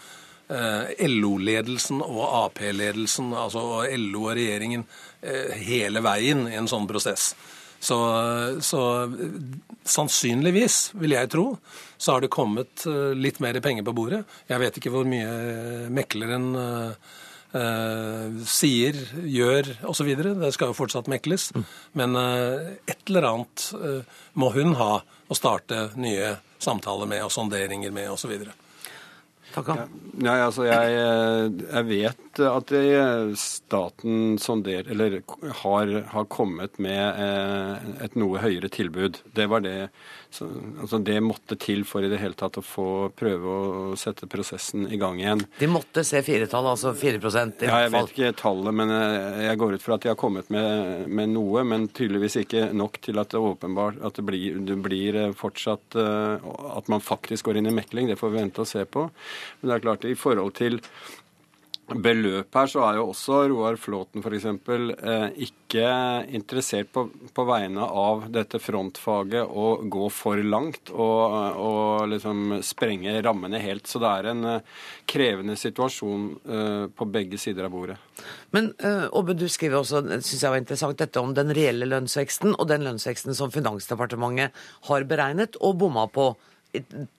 eh, 0.48 0.96
LO-ledelsen 1.06 2.02
og 2.02 2.24
Ap-ledelsen, 2.44 3.30
altså 3.36 3.84
LO 3.92 4.24
og 4.24 4.34
regjeringen, 4.38 4.86
eh, 5.22 5.54
hele 5.68 6.02
veien 6.04 6.46
i 6.48 6.56
en 6.58 6.70
sånn 6.70 6.88
prosess. 6.90 7.34
Så, 7.78 7.96
så, 8.64 8.80
sannsynligvis, 9.86 10.88
vil 10.98 11.14
jeg 11.14 11.30
tro, 11.30 11.44
så 11.98 12.14
har 12.14 12.24
det 12.24 12.32
kommet 12.32 12.86
eh, 12.86 13.14
litt 13.18 13.40
mer 13.44 13.58
penger 13.64 13.86
på 13.86 13.96
bordet. 13.96 14.22
Jeg 14.48 14.62
vet 14.62 14.78
ikke 14.78 14.92
hvor 14.94 15.08
mye 15.08 15.88
mekleren 15.92 16.52
uh, 16.56 17.16
Uh, 17.48 18.42
sier, 18.44 18.92
gjør 19.24 19.70
osv. 19.88 20.10
Det 20.20 20.50
skal 20.52 20.68
jo 20.68 20.76
fortsatt 20.76 21.08
mekles. 21.08 21.48
Mm. 21.56 21.64
Men 21.96 22.16
uh, 22.20 22.74
et 22.84 23.08
eller 23.08 23.24
annet 23.24 23.68
uh, 23.72 24.18
må 24.36 24.50
hun 24.52 24.74
ha 24.76 24.98
å 25.00 25.36
starte 25.36 25.86
nye 25.96 26.34
samtaler 26.60 27.08
med 27.08 27.24
og 27.24 27.32
sonderinger 27.32 27.94
med 27.94 28.10
osv. 28.12 28.34
Takk, 29.54 29.70
ja. 29.72 29.86
Nei, 30.20 30.34
altså 30.44 30.66
jeg, 30.68 30.96
jeg, 31.62 31.84
vet 31.88 32.40
at 32.44 32.72
staten 33.40 34.36
sonder, 34.42 34.84
eller 34.92 35.22
har, 35.62 35.92
har 36.12 36.26
kommet 36.28 36.76
med 36.76 37.96
et 38.04 38.18
noe 38.20 38.42
høyere 38.42 38.68
tilbud. 38.68 39.22
Det 39.32 39.48
var 39.48 39.64
det 39.64 39.88
så, 40.30 40.46
altså 40.80 40.98
det 41.00 41.16
måtte 41.24 41.56
til 41.60 41.84
for 41.88 42.04
i 42.04 42.10
det 42.10 42.18
hele 42.20 42.36
tatt 42.36 42.58
å 42.60 42.64
få 42.64 43.08
prøve 43.16 43.48
å 43.48 43.96
sette 43.98 44.28
prosessen 44.28 44.84
i 44.92 44.98
gang 45.00 45.16
igjen. 45.22 45.40
De 45.58 45.68
måtte 45.70 46.04
se 46.04 46.20
firetall, 46.24 46.68
altså 46.68 46.92
4% 46.92 47.64
i 47.64 47.70
Ja, 47.70 47.80
jeg 47.86 47.94
vet 47.94 48.12
ikke 48.12 48.34
tallet, 48.36 48.76
men 48.76 48.92
eh, 48.92 49.46
jeg 49.46 49.60
går 49.62 49.78
ut 49.78 49.84
fra 49.84 49.96
at 49.96 50.04
de 50.04 50.12
har 50.12 50.18
kommet 50.20 50.50
med, 50.52 51.06
med 51.08 51.32
noe. 51.32 51.64
Men 51.68 51.88
tydeligvis 51.88 52.38
ikke 52.42 52.66
nok 52.76 53.00
til 53.04 53.20
at 53.22 53.32
det 53.32 53.40
åpenbart 53.40 54.02
at 54.04 54.20
det 54.20 54.26
blir, 54.28 54.60
det 54.68 54.76
blir 54.84 55.16
eh, 55.16 55.36
fortsatt 55.36 55.96
uh, 55.96 56.44
At 56.76 56.90
man 56.92 57.02
faktisk 57.04 57.48
går 57.48 57.60
inn 57.60 57.70
i 57.70 57.74
mekling. 57.74 58.10
Det 58.12 58.18
får 58.20 58.34
vi 58.34 58.42
vente 58.42 58.62
og 58.64 58.68
se 58.68 58.84
på. 58.84 59.08
Men 59.60 59.72
det 59.72 59.78
er 59.78 59.86
klart, 59.86 60.04
i 60.04 60.18
forhold 60.18 60.54
til 60.60 60.78
beløp 61.96 62.54
her, 62.54 62.68
så 62.68 62.82
er 62.84 62.98
jo 62.98 63.06
også 63.10 63.40
Roar 63.48 63.78
Flåten 63.80 64.20
f.eks. 64.20 64.44
Eh, 64.48 65.38
ikke 65.48 65.92
interessert 66.36 66.90
på, 66.92 67.06
på, 67.34 67.44
vegne 67.48 67.84
av 67.86 68.26
dette 68.32 68.60
frontfaget 68.60 69.48
å 69.48 69.70
gå 69.88 70.08
for 70.12 70.42
langt 70.44 70.92
og, 70.92 71.36
og 71.56 72.08
liksom 72.12 72.58
sprenge 72.66 73.16
rammene 73.24 73.60
helt. 73.62 73.88
Så 73.88 74.02
det 74.02 74.10
er 74.10 74.30
en 74.32 74.50
eh, 74.52 74.82
krevende 75.08 75.56
situasjon 75.58 76.28
eh, 76.44 76.84
på 76.92 77.08
begge 77.08 77.40
sider 77.40 77.68
av 77.68 77.74
bordet. 77.74 77.98
Men 78.52 78.72
Åbe, 78.78 79.08
Obbe, 79.18 79.34
du 79.36 79.48
skriver 79.50 79.80
også, 79.80 80.02
synes 80.18 80.42
jeg 80.42 80.52
var 80.52 80.60
interessant, 80.60 80.98
dette 80.98 81.20
om 81.20 81.34
den 81.36 81.52
reelle 81.56 81.88
lønnsveksten 81.88 82.54
og 82.56 82.68
den 82.70 82.84
lønnsveksten 82.86 83.36
som 83.36 83.52
Finansdepartementet 83.54 84.56
har 84.88 85.08
beregnet 85.08 85.58
og 85.60 85.76
bomma 85.82 86.06
på 86.12 86.30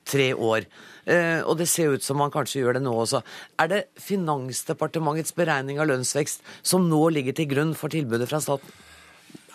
tre 0.07 0.33
år. 0.33 0.67
Eh, 1.09 1.39
og 1.41 1.57
det 1.57 1.69
ser 1.69 1.95
ut 1.95 2.05
som 2.05 2.19
man 2.21 2.33
kanskje 2.33 2.61
gjør 2.61 2.77
det 2.77 2.83
nå 2.85 2.93
også. 3.01 3.23
Er 3.59 3.71
det 3.71 3.81
Finansdepartementets 4.03 5.33
beregning 5.37 5.81
av 5.81 5.89
lønnsvekst 5.89 6.45
som 6.61 6.89
nå 6.89 7.01
ligger 7.15 7.37
til 7.37 7.49
grunn 7.49 7.73
for 7.77 7.91
tilbudet 7.93 8.29
fra 8.29 8.41
staten? 8.43 8.69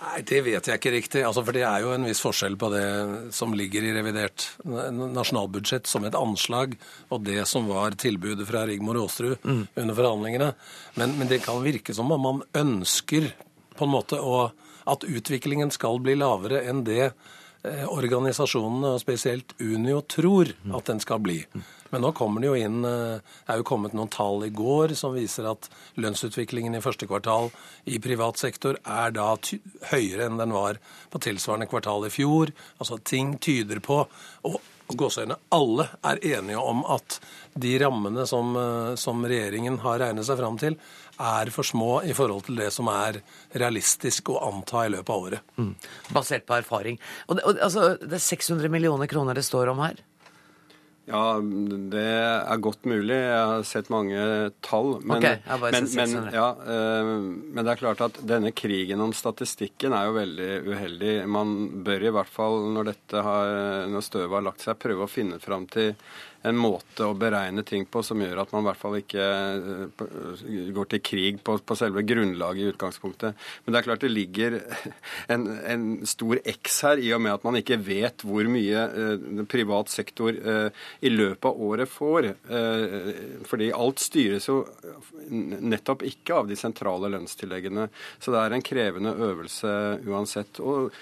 Nei, 0.05 0.21
Det 0.27 0.41
vet 0.45 0.67
jeg 0.69 0.81
ikke 0.81 0.93
riktig. 0.93 1.23
Altså, 1.25 1.45
for 1.45 1.57
Det 1.57 1.63
er 1.65 1.85
jo 1.85 1.95
en 1.95 2.05
viss 2.05 2.21
forskjell 2.21 2.57
på 2.61 2.71
det 2.75 2.87
som 3.33 3.55
ligger 3.57 3.87
i 3.87 3.95
revidert 3.97 4.49
nasjonalbudsjett 4.65 5.89
som 5.89 6.05
et 6.05 6.19
anslag, 6.19 6.77
og 7.11 7.25
det 7.25 7.47
som 7.49 7.69
var 7.71 7.97
tilbudet 7.97 8.47
fra 8.49 8.67
Rigmor 8.67 9.01
Aasrud 9.01 9.39
mm. 9.43 9.63
under 9.77 9.95
forhandlingene. 9.95 10.51
Men, 10.99 11.17
men, 11.19 11.31
det 11.31 11.45
kan 11.47 11.63
virke 11.65 11.95
som 11.95 12.13
om 12.13 12.21
man 12.21 12.43
ønsker 12.53 13.31
på 13.75 13.87
en 13.87 13.95
måte 13.95 14.21
å, 14.21 14.51
at 14.87 15.07
utviklingen 15.09 15.73
skal 15.75 16.03
bli 16.03 16.19
lavere 16.19 16.63
enn 16.69 16.85
det 16.87 17.15
organisasjonene, 17.64 18.94
og 18.94 19.00
spesielt 19.00 19.54
Unio, 19.62 20.02
tror 20.04 20.50
at 20.76 20.90
den 20.90 21.00
skal 21.00 21.23
bli. 21.25 21.38
Men 21.94 22.02
nå 22.04 22.11
kommer 22.16 22.42
det 22.42 22.49
jo 22.49 22.56
inn 22.59 22.83
Det 22.83 23.52
er 23.52 23.61
jo 23.61 23.66
kommet 23.68 23.94
noen 23.94 24.11
tall 24.11 24.42
i 24.44 24.50
går 24.52 24.97
som 24.99 25.14
viser 25.14 25.47
at 25.47 25.68
lønnsutviklingen 26.00 26.75
i 26.75 26.83
første 26.83 27.06
kvartal 27.06 27.52
i 27.87 28.00
privat 28.02 28.40
sektor 28.40 28.80
er 28.83 29.14
da 29.14 29.30
høyere 29.92 30.26
enn 30.26 30.40
den 30.40 30.52
var 30.56 30.80
på 31.12 31.23
tilsvarende 31.23 31.71
kvartal 31.71 32.09
i 32.09 32.12
fjor. 32.12 32.50
Altså 32.83 32.99
ting 32.99 33.37
tyder 33.38 33.80
på 33.85 34.02
og 34.02 34.59
gåseøyne, 34.93 35.37
alle 35.55 35.88
er 36.05 36.21
enige 36.35 36.61
om 36.61 36.83
at 36.93 37.19
de 37.55 37.73
rammene 37.81 38.26
som, 38.29 38.53
som 39.00 39.25
regjeringen 39.25 39.79
har 39.85 40.00
regnet 40.03 40.26
seg 40.26 40.38
fram 40.41 40.59
til, 40.61 40.76
er 41.21 41.50
for 41.55 41.67
små 41.67 42.03
i 42.05 42.14
forhold 42.17 42.49
til 42.49 42.59
det 42.59 42.71
som 42.75 42.88
er 42.91 43.21
realistisk 43.55 44.33
å 44.35 44.41
anta 44.49 44.85
i 44.87 44.93
løpet 44.93 45.12
av 45.14 45.29
året. 45.29 45.55
Mm. 45.57 45.73
Basert 46.14 46.47
på 46.49 46.59
erfaring. 46.59 46.99
Og 47.29 47.38
det, 47.38 47.47
og, 47.47 47.61
altså, 47.62 47.95
det 48.03 48.19
er 48.19 48.26
600 48.26 48.73
millioner 48.73 49.11
kroner 49.11 49.38
det 49.38 49.47
står 49.47 49.73
om 49.73 49.83
her? 49.85 50.00
Ja, 51.05 51.37
det 51.93 52.05
er 52.09 52.61
godt 52.65 52.87
mulig. 52.89 53.17
Jeg 53.17 53.49
har 53.51 53.65
sett 53.69 53.91
mange 53.93 54.21
tall. 54.65 54.95
Men, 55.05 55.19
okay, 55.19 55.41
men, 55.61 55.89
men, 55.99 56.29
ja, 56.33 56.47
uh, 56.57 57.11
men, 57.29 57.61
det 57.61 57.75
er 57.75 57.81
klart 57.83 58.01
at 58.07 58.21
denne 58.25 58.55
krigen 58.57 59.03
om 59.05 59.13
statistikken 59.17 59.93
er 59.93 60.09
jo 60.09 60.15
veldig 60.17 60.51
uheldig. 60.71 61.15
Man 61.29 61.57
bør 61.85 62.09
i 62.09 62.15
hvert 62.17 62.33
fall, 62.33 62.63
når, 62.73 62.95
dette 62.95 63.25
har, 63.27 63.53
når 63.93 64.07
støvet 64.09 64.39
har 64.39 64.47
lagt 64.49 64.65
seg, 64.65 64.81
prøve 64.81 65.05
å 65.05 65.11
finne 65.11 65.41
fram 65.45 65.69
til 65.69 65.93
en 66.45 66.59
måte 66.61 67.07
å 67.07 67.17
beregne 67.17 67.65
ting 67.67 67.87
på 67.89 68.03
som 68.05 68.21
gjør 68.21 68.43
at 68.43 68.53
man 68.53 68.65
i 68.65 68.69
hvert 68.69 68.81
fall 68.81 68.97
ikke 68.99 69.25
eh, 69.25 70.69
går 70.77 70.91
til 70.93 71.03
krig 71.05 71.41
på, 71.45 71.57
på 71.65 71.77
selve 71.79 72.05
grunnlaget 72.07 72.63
i 72.63 72.73
utgangspunktet. 72.75 73.41
Men 73.65 73.75
det 73.75 73.81
er 73.81 73.87
klart 73.87 74.05
det 74.05 74.13
ligger 74.13 74.59
en, 75.33 75.49
en, 75.73 75.87
stor 76.09 76.41
X 76.45 76.81
her, 76.87 77.01
i 77.01 77.13
og 77.17 77.23
med 77.25 77.35
at 77.37 77.47
man 77.47 77.59
ikke 77.61 77.81
vet 77.81 78.27
hvor 78.27 78.49
mye 78.51 78.85
eh, 78.85 79.43
privat 79.51 79.93
sektor 79.93 80.37
eh, 80.37 80.85
i 81.05 81.13
løpet 81.13 81.49
av 81.49 81.65
året 81.71 81.91
får. 81.91 82.31
Eh, 82.61 83.11
fordi 83.49 83.73
alt 83.75 84.05
styres 84.05 84.49
jo 84.51 84.61
nettopp 85.31 86.05
ikke 86.07 86.43
av 86.43 86.51
de 86.51 86.61
sentrale 86.61 87.13
lønnstilleggene. 87.17 87.89
Så 88.21 88.35
det 88.35 88.43
er 88.43 88.57
en 88.57 88.69
krevende 88.73 89.17
øvelse 89.31 89.77
uansett. 90.05 90.61
og 90.61 90.93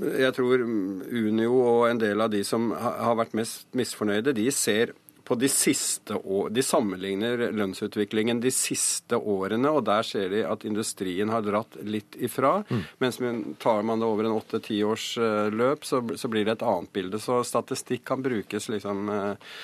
jeg 0.00 0.34
tror 0.36 0.62
Unio 0.62 1.54
og 1.60 1.84
en 1.90 2.00
del 2.00 2.20
av 2.20 2.32
de 2.32 2.42
som 2.46 2.70
har 2.72 3.16
vært 3.18 3.36
mest 3.38 3.68
misfornøyde, 3.76 4.34
de 4.36 4.50
ser 4.54 4.94
på 5.30 5.36
de 5.38 5.46
siste 5.48 6.16
år, 6.16 6.48
De 6.50 6.62
sammenligner 6.62 7.52
lønnsutviklingen 7.54 8.40
de 8.42 8.50
siste 8.50 9.14
årene, 9.14 9.70
og 9.70 9.84
der 9.86 10.02
ser 10.02 10.32
de 10.32 10.40
at 10.42 10.64
industrien 10.66 11.30
har 11.30 11.44
dratt 11.46 11.76
litt 11.86 12.16
ifra. 12.18 12.64
Mm. 12.66 12.80
Mens 12.98 13.20
tar 13.62 13.84
man 13.86 14.02
det 14.02 14.08
over 14.10 14.26
en 14.26 14.34
åtte-ti 14.34 14.80
års 14.82 15.12
eh, 15.22 15.52
løp, 15.54 15.86
så, 15.86 16.02
så, 16.18 16.30
blir 16.32 16.48
det 16.48 16.56
et 16.56 16.66
annet 16.66 16.90
bilde. 16.98 17.20
Så 17.22 17.44
statistikk 17.46 18.02
kan 18.10 18.24
brukes 18.26 18.66
liksom 18.74 19.06
eh, 19.14 19.54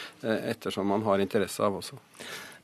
ettersom 0.52 0.86
man 0.86 1.02
har 1.02 1.24
interesse 1.24 1.66
av 1.66 1.80
også. 1.80 1.98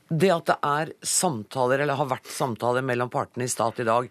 Det 0.07 0.31
at 0.31 0.53
det 0.53 0.57
er 0.71 0.95
samtaler, 1.03 1.83
eller 1.83 1.99
har 1.99 2.07
vært 2.07 2.31
samtaler 2.31 2.87
mellom 2.87 3.11
partene 3.11 3.49
i 3.49 3.51
stat 3.51 3.83
i 3.83 3.89
dag, 3.89 4.07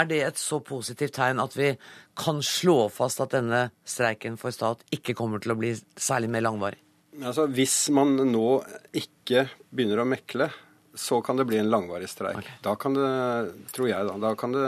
er 0.00 0.08
det 0.10 0.20
et 0.26 0.40
så 0.40 0.60
positivt 0.64 1.14
tegn 1.18 1.42
at 1.42 1.56
vi 1.56 1.74
kan 2.18 2.40
slå 2.44 2.88
fast 2.92 3.22
at 3.24 3.34
denne 3.36 3.68
streiken 3.88 4.38
for 4.40 4.54
stat 4.54 4.82
ikke 4.94 5.16
kommer 5.18 5.42
til 5.42 5.54
å 5.54 5.60
bli 5.60 5.74
særlig 5.96 6.32
mer 6.32 6.46
langvarig? 6.46 6.80
Altså, 7.20 7.46
Hvis 7.50 7.90
man 7.94 8.16
nå 8.30 8.48
ikke 8.96 9.48
begynner 9.70 10.02
å 10.02 10.08
mekle, 10.08 10.50
så 10.94 11.20
kan 11.22 11.38
det 11.38 11.46
bli 11.46 11.58
en 11.60 11.70
langvarig 11.70 12.08
streik. 12.10 12.40
Okay. 12.40 12.56
Da 12.64 12.74
kan 12.78 12.96
det, 12.96 13.10
tror 13.74 13.88
jeg 13.88 14.06
da, 14.08 14.16
da, 14.20 14.32
kan 14.38 14.54
det, 14.54 14.66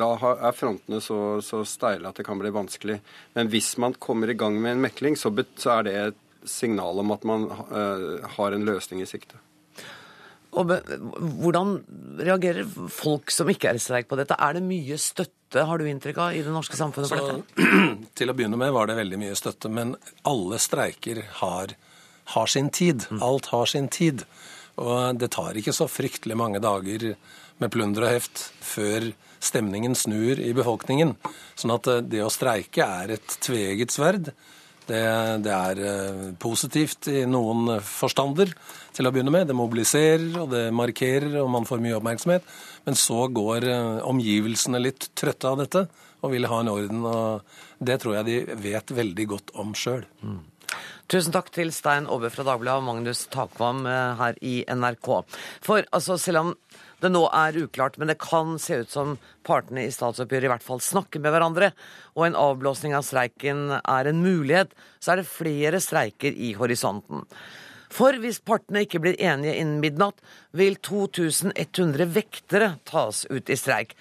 da 0.00 0.10
er 0.34 0.56
frontene 0.56 1.00
så, 1.04 1.18
så, 1.44 1.62
steile 1.68 2.10
at 2.10 2.18
det 2.18 2.26
kan 2.26 2.40
bli 2.40 2.52
vanskelig. 2.54 2.98
Men 3.38 3.50
hvis 3.52 3.74
man 3.82 3.94
kommer 3.94 4.30
i 4.30 4.38
gang 4.38 4.58
med 4.60 4.76
en 4.76 4.84
mekling, 4.84 5.18
så, 5.18 5.32
så 5.60 5.78
er 5.78 5.86
det 5.86 5.96
et 6.02 6.20
signal 6.50 7.00
om 7.00 7.14
at 7.14 7.24
man 7.24 7.46
uh, 7.48 8.24
har 8.36 8.52
en 8.52 8.66
løsning 8.66 9.02
i 9.04 9.08
sikte. 9.08 9.38
Og 10.54 10.70
hvordan 11.42 11.72
reagerer 12.22 12.66
folk 12.92 13.32
som 13.34 13.48
ikke 13.50 13.72
er 13.72 13.78
i 13.78 13.82
streik 13.82 14.08
på 14.10 14.18
dette? 14.18 14.36
Er 14.38 14.56
det 14.56 14.62
mye 14.66 14.98
støtte, 15.00 15.64
har 15.66 15.80
du 15.80 15.88
inntrykk 15.90 16.20
av, 16.22 16.34
i 16.36 16.42
det 16.46 16.54
norske 16.54 16.78
samfunnet 16.78 17.10
for 17.10 17.22
dette? 17.22 17.70
Til 18.18 18.30
å 18.30 18.36
begynne 18.38 18.58
med 18.60 18.74
var 18.74 18.90
det 18.90 18.98
veldig 19.00 19.20
mye 19.20 19.38
støtte, 19.38 19.70
men 19.72 19.96
alle 20.30 20.60
streiker 20.62 21.24
har, 21.42 21.74
har 22.36 22.50
sin 22.50 22.70
tid. 22.74 23.06
Mm. 23.10 23.22
Alt 23.26 23.50
har 23.54 23.70
sin 23.70 23.90
tid. 23.90 24.26
Og 24.82 25.18
det 25.18 25.32
tar 25.34 25.58
ikke 25.58 25.74
så 25.74 25.88
fryktelig 25.90 26.38
mange 26.38 26.62
dager 26.62 27.12
med 27.62 27.70
plunder 27.74 28.06
og 28.06 28.16
heft 28.16 28.48
før 28.64 29.12
stemningen 29.44 29.94
snur 29.98 30.40
i 30.40 30.52
befolkningen. 30.56 31.14
Sånn 31.58 31.74
at 31.74 31.90
det 32.08 32.22
å 32.24 32.32
streike 32.32 32.86
er 32.86 33.16
et 33.18 33.38
tveegget 33.44 33.94
sverd. 33.94 34.30
Det, 34.84 35.00
det, 35.40 35.52
er 35.52 35.78
eh, 35.80 36.24
positivt 36.36 37.08
i 37.08 37.22
noen 37.24 37.78
forstander 37.80 38.50
til 38.94 39.08
å 39.08 39.12
begynne 39.14 39.34
med. 39.34 39.48
Det 39.50 39.56
mobiliserer, 39.58 40.30
og 40.42 40.48
det 40.54 40.64
markerer, 40.74 41.36
og 41.42 41.50
man 41.52 41.66
får 41.68 41.82
mye 41.84 41.98
oppmerksomhet. 41.98 42.48
Men 42.86 42.98
så 42.98 43.26
går 43.34 43.68
eh, 43.70 44.00
omgivelsene 44.06 44.82
litt 44.82 45.10
trøtte 45.18 45.50
av 45.50 45.62
dette 45.64 45.86
og 46.24 46.32
vil 46.32 46.48
ha 46.48 46.62
en 46.62 46.72
orden. 46.72 47.04
og 47.04 47.84
Det 47.84 48.00
tror 48.00 48.18
jeg 48.20 48.28
de 48.30 48.58
vet 48.64 48.96
veldig 48.96 49.30
godt 49.34 49.54
om 49.60 49.74
sjøl. 49.76 50.06
Mm. 50.24 50.42
Tusen 51.10 51.34
takk 51.34 51.50
til 51.52 51.68
Stein 51.74 52.06
Aabø 52.08 52.30
fra 52.32 52.46
Dagbladet 52.46 52.80
og 52.80 52.86
Magnus 52.86 53.26
Takvam 53.32 53.84
eh, 53.86 54.14
her 54.20 54.38
i 54.40 54.54
NRK. 54.64 55.10
For 55.64 55.84
altså, 55.92 56.16
selv 56.20 56.40
om 56.40 56.54
det 57.04 57.10
nå 57.12 57.26
er 57.36 57.58
uklart, 57.60 57.98
men 58.00 58.08
det 58.08 58.16
kan 58.22 58.56
se 58.62 58.78
ut 58.80 58.92
som 58.92 59.18
partene 59.44 59.84
i 59.84 59.92
statsoppgjøret 59.92 60.48
i 60.48 60.52
hvert 60.54 60.64
fall 60.64 60.80
snakker 60.80 61.20
med 61.20 61.34
hverandre, 61.34 61.74
og 62.16 62.24
en 62.24 62.38
avblåsning 62.40 62.96
av 62.96 63.04
streiken 63.04 63.66
er 63.76 64.08
en 64.08 64.22
mulighet, 64.24 64.72
så 65.04 65.12
er 65.12 65.20
det 65.20 65.28
flere 65.28 65.82
streiker 65.84 66.32
i 66.32 66.54
horisonten. 66.56 67.26
For 67.94 68.16
hvis 68.18 68.40
partene 68.42 68.82
ikke 68.84 69.00
blir 69.04 69.18
enige 69.22 69.54
innen 69.60 69.78
midnatt, 69.82 70.18
vil 70.50 70.74
2100 70.82 72.08
vektere 72.16 72.72
tas 72.88 73.22
ut 73.30 73.50
i 73.50 73.58
streik. 73.58 73.94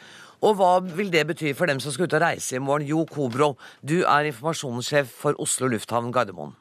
Og 0.43 0.57
hva 0.59 0.71
vil 0.83 1.11
det 1.13 1.27
bety 1.29 1.53
for 1.55 1.69
dem 1.69 1.79
som 1.79 1.93
skal 1.93 2.09
ut 2.09 2.15
og 2.17 2.23
reise 2.25 2.57
i 2.57 2.63
morgen? 2.63 2.87
Jo 2.89 3.05
Kobro, 3.07 3.53
du 3.85 4.01
er 4.01 4.27
informasjonssjef 4.31 5.13
for 5.21 5.37
Oslo 5.39 5.69
lufthavn 5.71 6.11
Gardermoen. 6.11 6.57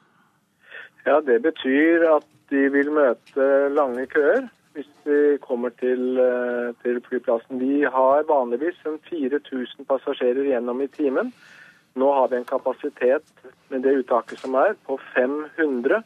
Ja, 1.07 1.19
det 1.25 1.41
betyr 1.43 2.05
at 2.13 2.29
de 2.53 2.69
vil 2.71 2.93
møte 2.95 3.49
lange 3.75 4.07
køer 4.13 4.47
hvis 4.73 4.89
de 5.05 5.39
kommer 5.43 5.73
til, 5.81 6.17
eh, 6.21 6.73
til, 6.83 7.01
flyplassen. 7.09 7.59
Vi 7.61 7.83
har 7.83 8.23
vanligvis 8.29 8.79
4000 8.85 9.85
passasjerer 9.85 10.49
gjennom 10.49 10.81
i 10.81 10.87
timen. 10.87 11.33
Nå 11.95 12.09
har 12.15 12.29
vi 12.29 12.37
en 12.37 12.49
kapasitet 12.49 13.25
med 13.69 13.83
det 13.83 13.99
uttaket 14.01 14.39
som 14.39 14.55
er, 14.55 14.73
på 14.87 14.99
500. 15.13 16.03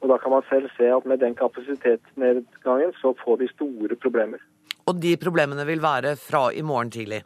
Og 0.00 0.08
da 0.08 0.16
kan 0.20 0.32
man 0.32 0.46
selv 0.48 0.70
se 0.76 0.88
at 0.88 1.06
med 1.06 1.20
den 1.20 1.34
kapasitetsnedgangen 1.36 2.94
så 3.00 3.12
får 3.24 3.42
vi 3.42 3.50
store 3.52 3.96
problemer. 3.96 4.40
Og 4.88 4.96
de 5.02 5.16
problemene 5.20 5.66
vil 5.66 5.82
være 5.82 6.16
fra 6.16 6.48
i 6.52 6.62
morgen 6.62 6.90
tidlig? 6.90 7.20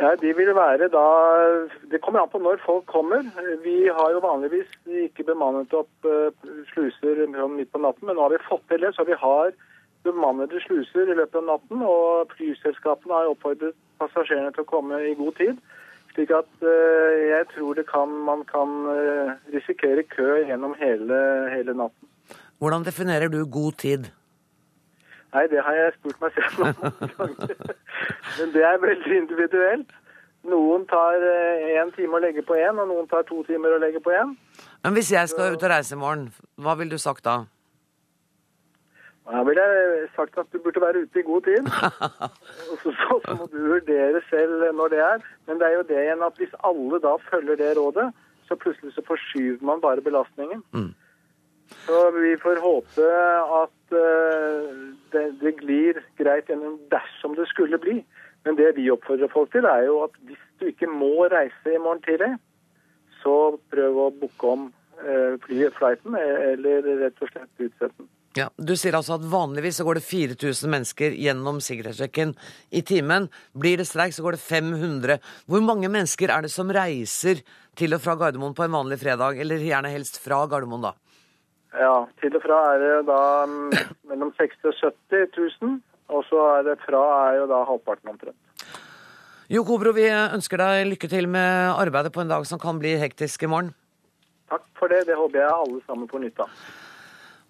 Ja, 0.00 0.14
de 0.16 0.30
vil 0.36 0.54
være 0.56 0.88
da 0.88 1.06
Det 1.92 2.00
kommer 2.00 2.22
an 2.22 2.30
på 2.32 2.38
når 2.38 2.62
folk 2.64 2.86
kommer. 2.86 3.26
Vi 3.64 3.88
har 3.98 4.12
jo 4.14 4.22
vanligvis 4.24 4.70
ikke 5.06 5.26
bemannet 5.28 5.74
opp 5.76 6.08
uh, 6.08 6.30
sluser 6.72 7.26
midt 7.28 7.72
på 7.72 7.82
natten, 7.82 8.06
men 8.06 8.16
nå 8.16 8.24
har 8.24 8.32
vi 8.32 8.46
fått 8.46 8.64
til 8.70 8.80
det. 8.80 8.94
Så 8.96 9.04
vi 9.04 9.18
har 9.24 9.52
bemannede 10.06 10.62
sluser 10.64 11.10
i 11.10 11.18
løpet 11.18 11.42
av 11.42 11.44
natten. 11.50 11.84
Og 11.84 12.32
flyselskapene 12.38 13.18
har 13.18 13.34
oppfordret 13.34 13.76
passasjerene 14.00 14.54
til 14.56 14.64
å 14.64 14.70
komme 14.72 15.02
i 15.04 15.12
god 15.18 15.36
tid. 15.42 15.60
Slik 16.14 16.30
at 16.34 16.50
uh, 16.66 17.16
jeg 17.30 17.44
tror 17.54 17.82
kan, 17.86 18.14
man 18.26 18.44
kan 18.48 18.70
uh, 18.90 19.34
risikere 19.54 20.02
kø 20.10 20.40
gjennom 20.48 20.74
hele, 20.80 21.20
hele 21.54 21.74
natten. 21.74 22.08
Hvordan 22.58 22.84
definerer 22.84 23.28
du 23.28 23.44
god 23.46 23.72
tid? 23.78 24.10
Nei, 25.34 25.46
det 25.46 25.62
har 25.62 25.76
jeg 25.78 25.92
spurt 25.94 26.18
meg 26.20 26.34
selv 26.34 26.56
ganger. 26.58 27.54
Men 28.38 28.52
det 28.54 28.64
er 28.66 28.82
veldig 28.82 29.16
individuelt. 29.22 29.94
Noen 30.50 30.86
tar 30.88 31.20
én 31.20 31.86
eh, 31.86 31.94
time 31.94 32.16
å 32.16 32.22
legge 32.24 32.42
på 32.46 32.56
én, 32.56 32.78
og 32.80 32.88
noen 32.88 33.08
tar 33.10 33.26
to 33.28 33.42
timer 33.46 33.76
å 33.76 33.80
legge 33.82 34.00
på 34.02 34.12
én. 34.16 34.32
Men 34.82 34.96
hvis 34.96 35.12
jeg 35.12 35.28
skal 35.28 35.54
ut 35.54 35.62
og 35.62 35.72
reise 35.72 35.94
i 35.94 36.00
morgen, 36.00 36.30
hva 36.56 36.74
ville 36.80 36.96
du 36.96 37.02
sagt 37.02 37.26
da? 37.28 37.42
Da 39.28 39.42
ville 39.46 39.62
jeg 39.62 40.08
sagt 40.16 40.38
at 40.38 40.48
du 40.52 40.58
burde 40.64 40.80
være 40.80 41.02
ute 41.04 41.20
i 41.20 41.26
god 41.26 41.42
tid. 41.42 41.66
Og 42.70 42.76
så, 42.82 42.90
så, 43.02 43.20
så, 43.24 43.36
må 43.38 43.46
du 43.52 43.58
vurdere 43.72 44.22
selv 44.30 44.64
når 44.78 44.88
det 44.94 45.02
er. 45.04 45.28
Men 45.46 45.60
det 45.60 45.66
er 45.68 45.76
jo 45.76 45.86
det 45.90 46.00
igjen 46.04 46.26
at 46.26 46.40
hvis 46.40 46.56
alle 46.70 47.00
da 47.04 47.12
følger 47.30 47.60
det 47.60 47.76
rådet, 47.78 48.08
så 48.48 48.56
plutselig 48.56 48.94
så 48.94 49.02
forskyver 49.06 49.64
man 49.66 49.80
bare 49.80 50.00
belastningen. 50.00 50.62
Mm. 50.72 50.92
Så 51.86 51.98
vi 52.10 52.34
får 52.42 52.58
håpe 52.64 53.06
at 53.62 53.94
uh, 53.94 54.70
det, 55.12 55.24
det, 55.42 55.54
glir 55.62 56.00
greit 56.18 56.50
gjennom 56.50 56.78
dersom 56.90 57.36
det 57.38 57.46
skulle 57.48 57.78
bli. 57.78 58.00
Men 58.44 58.56
det 58.56 58.72
vi 58.76 58.90
oppfordrer 58.90 59.30
folk 59.32 59.52
til, 59.52 59.64
er 59.64 59.84
jo 59.86 60.00
at 60.02 60.16
hvis 60.26 60.44
du 60.60 60.66
ikke 60.66 60.88
må 60.90 61.28
reise 61.30 61.74
i 61.74 61.78
morgen 61.78 62.02
tidlig, 62.02 62.32
så 63.22 63.36
prøv 63.70 63.98
å 64.00 64.12
booke 64.22 64.54
om 64.54 64.70
uh, 65.04 65.36
flyet, 65.44 65.76
flighten, 65.78 66.16
eller 66.16 66.88
rett 67.04 67.22
og 67.22 67.30
slett 67.30 67.68
utsette 67.68 67.94
den. 67.98 68.08
Ja, 68.38 68.46
Du 68.54 68.76
sier 68.78 68.94
altså 68.94 69.16
at 69.16 69.24
vanligvis 69.26 69.80
så 69.80 69.84
går 69.86 69.98
det 69.98 70.06
4000 70.06 70.70
mennesker 70.70 71.14
gjennom 71.18 71.58
sikkerhetssjekken 71.64 72.36
i 72.70 72.82
timen. 72.86 73.26
Blir 73.58 73.80
det 73.80 73.88
streik, 73.90 74.14
så 74.14 74.22
går 74.22 74.36
det 74.36 74.42
500. 74.44 75.16
Hvor 75.50 75.64
mange 75.66 75.90
mennesker 75.90 76.30
er 76.30 76.46
det 76.46 76.52
som 76.54 76.70
reiser 76.70 77.42
til 77.78 77.96
og 77.96 78.02
fra 78.04 78.14
Gardermoen 78.20 78.54
på 78.54 78.66
en 78.66 78.76
vanlig 78.76 79.00
fredag, 79.02 79.40
eller 79.42 79.64
gjerne 79.66 79.90
helst 79.90 80.20
fra 80.22 80.44
Gardermoen, 80.46 80.86
da? 80.86 80.92
Ja, 81.74 82.06
til 82.22 82.34
og 82.38 82.44
fra 82.44 82.58
er 82.74 82.84
det 82.84 82.94
da 83.08 83.22
mm, 83.50 83.74
mellom 84.10 84.30
60 84.38 84.62
og 84.70 84.78
70 84.78 85.26
000. 85.62 85.80
Og 86.10 86.22
så 86.26 86.44
er 86.56 86.64
det 86.66 86.76
fra 86.82 87.02
er 87.30 87.40
jo 87.40 87.48
da 87.50 87.64
halvparten 87.66 88.12
omtrent. 88.14 88.38
Jo 89.50 89.64
Kobro, 89.66 89.90
vi 89.94 90.06
ønsker 90.06 90.62
deg 90.62 90.84
lykke 90.92 91.10
til 91.10 91.26
med 91.30 91.72
arbeidet 91.74 92.12
på 92.14 92.22
en 92.22 92.30
dag 92.30 92.46
som 92.46 92.62
kan 92.62 92.78
bli 92.78 92.94
hektisk 92.98 93.42
i 93.42 93.50
morgen. 93.50 93.72
Takk 94.50 94.62
for 94.78 94.90
det. 94.90 95.04
Det 95.10 95.18
håper 95.18 95.42
jeg 95.42 95.50
alle 95.50 95.82
sammen 95.86 96.10
får 96.10 96.22
nytte 96.22 96.46
av. 96.46 96.54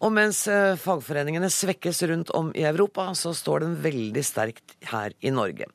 Og 0.00 0.12
mens 0.16 0.47
eh, 0.49 0.78
fagforeningene 0.80 1.50
svekkes 1.52 2.02
rundt 2.09 2.30
om 2.37 2.54
i 2.57 2.64
Europa, 2.64 3.11
så 3.14 3.35
står 3.37 3.66
den 3.66 3.75
veldig 3.85 4.23
sterkt 4.25 4.78
her 4.88 5.12
i 5.21 5.33
Norge. 5.35 5.69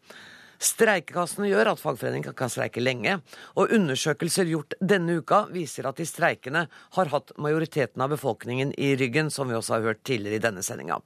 Streikekassene 0.65 1.49
gjør 1.51 1.73
at 1.73 1.81
fagforeningene 1.81 2.33
kan 2.37 2.49
streike 2.49 2.81
lenge, 2.81 3.19
og 3.59 3.73
undersøkelser 3.75 4.47
gjort 4.49 4.73
denne 4.79 5.19
uka 5.19 5.43
viser 5.51 5.85
at 5.85 5.99
de 5.99 6.07
streikende 6.09 6.65
har 6.97 7.11
hatt 7.11 7.35
majoriteten 7.41 8.01
av 8.01 8.15
befolkningen 8.15 8.71
i 8.79 8.93
ryggen, 8.97 9.29
som 9.29 9.51
vi 9.51 9.57
også 9.59 9.75
har 9.75 9.85
hørt 9.91 10.03
tidligere 10.07 10.39
i 10.39 10.45
denne 10.47 10.63
sendinga. 10.65 11.01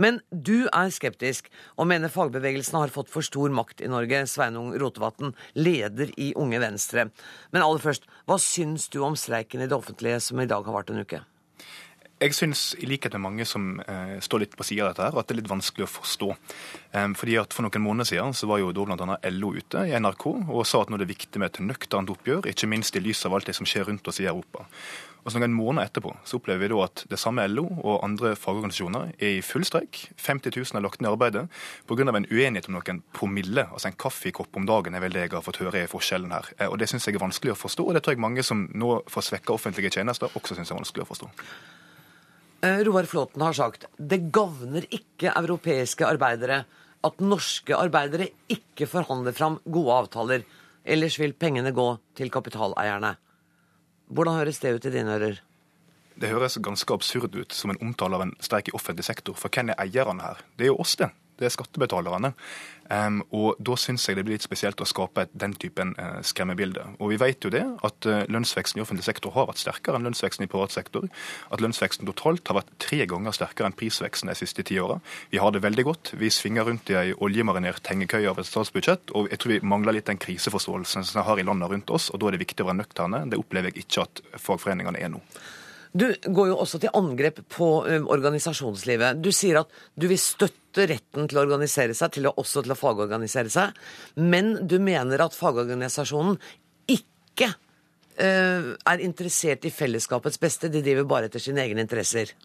Men 0.00 0.20
du 0.28 0.66
er 0.68 0.92
skeptisk, 0.92 1.48
og 1.78 1.88
mener 1.88 2.12
fagbevegelsen 2.12 2.76
har 2.80 2.92
fått 2.92 3.12
for 3.12 3.24
stor 3.24 3.52
makt 3.54 3.80
i 3.84 3.90
Norge. 3.92 4.24
Sveinung 4.28 4.72
Rotevatn, 4.80 5.34
leder 5.56 6.12
i 6.20 6.32
Unge 6.36 6.60
Venstre. 6.60 7.08
Men 7.52 7.64
aller 7.64 7.84
først, 7.84 8.08
hva 8.28 8.40
syns 8.40 8.88
du 8.92 9.00
om 9.06 9.16
streiken 9.16 9.64
i 9.64 9.68
det 9.70 9.76
offentlige 9.76 10.20
som 10.24 10.40
i 10.40 10.48
dag 10.50 10.66
har 10.66 10.76
vart 10.76 10.92
en 10.92 11.04
uke? 11.04 11.24
Jeg 12.20 12.34
syns, 12.36 12.74
i 12.76 12.84
likhet 12.84 13.14
med 13.16 13.22
mange 13.24 13.44
som 13.48 13.78
eh, 13.80 14.18
står 14.20 14.42
litt 14.42 14.56
på 14.58 14.64
sida 14.68 14.84
av 14.84 14.90
dette, 14.90 15.06
her, 15.06 15.14
at 15.16 15.28
det 15.28 15.32
er 15.32 15.38
litt 15.38 15.48
vanskelig 15.48 15.86
å 15.86 15.88
forstå. 15.88 16.26
Um, 16.92 17.14
fordi 17.16 17.38
at 17.40 17.54
For 17.56 17.64
noen 17.64 17.80
måneder 17.80 18.10
siden 18.10 18.34
så 18.36 18.48
var 18.50 18.60
jo 18.60 18.74
da 18.76 18.84
bl.a. 18.84 19.16
LO 19.32 19.54
ute 19.56 19.86
i 19.88 19.94
NRK 19.96 20.26
og 20.28 20.66
sa 20.68 20.82
at 20.82 20.92
nå 20.92 20.98
er 20.98 21.06
det 21.06 21.14
viktig 21.14 21.40
med 21.40 21.48
et 21.48 21.62
nøkternt 21.64 22.12
oppgjør, 22.12 22.50
ikke 22.50 22.68
minst 22.68 22.98
i 22.98 23.00
lys 23.00 23.24
av 23.24 23.38
alt 23.38 23.48
det 23.48 23.56
som 23.56 23.68
skjer 23.68 23.88
rundt 23.88 24.12
oss 24.12 24.20
i 24.20 24.28
Europa. 24.28 24.66
Og 25.24 25.32
så 25.32 25.40
Noen 25.40 25.56
måneder 25.56 25.88
etterpå 25.88 26.12
så 26.28 26.36
opplever 26.36 26.64
vi 26.64 26.70
da 26.72 26.84
at 26.84 27.06
det 27.08 27.18
samme 27.20 27.44
LO 27.48 27.66
og 27.70 28.04
andre 28.04 28.34
fagorganisasjoner 28.36 29.14
er 29.16 29.38
i 29.38 29.42
full 29.44 29.64
streik. 29.68 30.06
50 30.20 30.52
000 30.56 30.76
er 30.76 30.84
lagt 30.84 31.00
ned 31.00 31.08
i 31.08 31.12
arbeidet 31.12 31.46
pga. 31.88 32.04
en 32.04 32.28
uenighet 32.30 32.68
om 32.68 32.76
noen 32.76 33.02
promille. 33.16 33.64
Altså 33.72 33.88
en 33.88 33.96
kaffekopp 33.96 34.56
om 34.56 34.68
dagen 34.68 34.94
er 34.94 35.00
vel 35.00 35.12
det 35.16 35.24
jeg 35.24 35.36
har 35.36 35.44
fått 35.44 35.64
høre 35.64 35.84
er 35.84 35.92
forskjellen 35.92 36.32
her. 36.36 36.52
Eh, 36.58 36.68
og 36.68 36.78
Det 36.78 36.88
syns 36.88 37.06
jeg 37.06 37.16
er 37.16 37.24
vanskelig 37.24 37.56
å 37.56 37.60
forstå, 37.64 37.88
og 37.88 37.94
det 37.94 38.04
tror 38.04 38.16
jeg 38.16 38.20
mange 38.28 38.42
som 38.42 38.68
nå 38.72 39.02
får 39.08 39.28
svekka 39.28 39.56
offentlige 39.56 39.92
tjenester, 39.92 40.28
også 40.34 40.56
syns 40.56 40.70
er 40.70 40.80
vanskelig 40.80 41.04
å 41.04 41.12
forstå. 41.12 41.30
Eh, 42.62 42.82
Roar 42.84 43.04
Flåten 43.08 43.42
har 43.42 43.56
sagt 43.56 43.86
det 43.96 44.18
gagner 44.34 44.84
ikke 44.92 45.32
europeiske 45.32 46.04
arbeidere 46.04 46.64
at 47.06 47.22
norske 47.24 47.72
arbeidere 47.72 48.26
ikke 48.52 48.88
forhandler 48.90 49.32
fram 49.32 49.56
gode 49.64 49.94
avtaler. 49.96 50.44
Ellers 50.84 51.16
vil 51.20 51.32
pengene 51.32 51.72
gå 51.72 51.86
til 52.16 52.28
kapitaleierne. 52.32 53.14
Hvordan 54.12 54.40
høres 54.42 54.60
det 54.60 54.74
ut 54.76 54.88
i 54.90 54.92
dine 54.92 55.16
ører? 55.16 55.40
Det 56.20 56.28
høres 56.28 56.58
ganske 56.60 56.92
absurd 56.92 57.36
ut 57.38 57.56
som 57.56 57.72
en 57.72 57.80
omtale 57.80 58.18
av 58.18 58.26
en 58.26 58.34
streik 58.44 58.68
i 58.68 58.76
offentlig 58.76 59.06
sektor. 59.08 59.38
For 59.40 59.48
hvem 59.48 59.72
er 59.72 59.80
eierne 59.80 60.20
her? 60.20 60.42
Det 60.58 60.66
er 60.66 60.72
jo 60.74 60.80
oss, 60.82 60.98
det. 61.00 61.08
Det 61.40 61.48
er 61.48 61.54
skattebetalerne. 61.54 62.34
Um, 62.90 63.20
og 63.30 63.58
da 63.62 63.76
syns 63.78 64.02
jeg 64.08 64.16
det 64.18 64.24
blir 64.26 64.34
litt 64.34 64.44
spesielt 64.44 64.80
å 64.82 64.86
skape 64.88 65.28
den 65.30 65.52
typen 65.62 65.92
uh, 65.94 66.18
skremmebilde. 66.26 66.82
Og 66.98 67.12
vi 67.12 67.18
vet 67.22 67.46
jo 67.46 67.52
det, 67.54 67.62
at 67.86 68.08
uh, 68.10 68.24
lønnsveksten 68.26 68.80
i 68.80 68.82
offentlig 68.82 69.06
sektor 69.06 69.32
har 69.36 69.46
vært 69.46 69.62
sterkere 69.62 69.96
enn 69.96 70.08
lønnsveksten 70.08 70.44
i 70.44 70.50
privat 70.50 70.74
sektor. 70.74 71.06
At 71.54 71.62
lønnsveksten 71.62 72.08
totalt 72.10 72.50
har 72.50 72.58
vært 72.58 72.74
tre 72.82 73.06
ganger 73.10 73.36
sterkere 73.36 73.70
enn 73.70 73.78
prisveksten 73.78 74.32
de 74.32 74.34
siste 74.38 74.66
ti 74.66 74.80
åra. 74.82 74.98
Vi 75.30 75.38
har 75.40 75.54
det 75.54 75.62
veldig 75.62 75.86
godt. 75.86 76.12
Vi 76.18 76.32
svinger 76.34 76.66
rundt 76.66 76.90
i 76.90 76.98
ei 76.98 77.14
oljemarinert 77.14 77.86
hengekøye 77.92 78.28
av 78.32 78.42
et 78.42 78.50
statsbudsjett, 78.50 79.14
og 79.14 79.30
jeg 79.30 79.40
tror 79.40 79.54
vi 79.54 79.62
mangler 79.72 79.96
litt 79.96 80.10
den 80.10 80.20
kriseforståelsen 80.20 81.06
som 81.06 81.22
vi 81.22 81.26
har 81.30 81.40
i 81.40 81.46
landet 81.46 81.70
rundt 81.70 81.94
oss, 81.94 82.10
og 82.10 82.20
da 82.20 82.28
er 82.28 82.36
det 82.36 82.44
viktig 82.44 82.66
å 82.66 82.72
være 82.72 82.82
nøkterne. 82.82 83.24
Det 83.30 83.38
opplever 83.38 83.70
jeg 83.70 83.86
ikke 83.86 84.08
at 84.08 84.24
fagforeningene 84.34 84.98
er 84.98 85.14
nå. 85.14 85.22
Du 85.92 86.06
går 86.22 86.52
jo 86.52 86.58
også 86.62 86.78
til 86.82 86.92
angrep 86.94 87.40
på 87.50 87.68
um, 87.82 88.06
organisasjonslivet. 88.14 89.18
Du 89.22 89.32
sier 89.34 89.62
at 89.62 89.72
du 89.98 90.06
vil 90.10 90.20
støtte 90.22 90.86
retten 90.86 91.26
til 91.26 91.40
å 91.40 91.42
organisere 91.42 91.96
seg, 91.98 92.12
til 92.14 92.28
å, 92.30 92.34
også 92.38 92.62
til 92.62 92.74
å 92.74 92.78
fagorganisere 92.78 93.50
seg, 93.50 93.74
men 94.14 94.52
du 94.70 94.78
mener 94.82 95.24
at 95.24 95.34
fagorganisasjonen 95.34 96.38
ikke 96.94 97.50
uh, 97.50 98.70
er 98.78 99.02
interessert 99.02 99.66
i 99.66 99.74
fellesskapets 99.74 100.38
beste, 100.42 100.70
de 100.70 100.84
driver 100.84 101.10
bare 101.10 101.30
etter 101.30 101.42
sine 101.42 101.66
egne 101.66 101.82
interesser. 101.82 102.36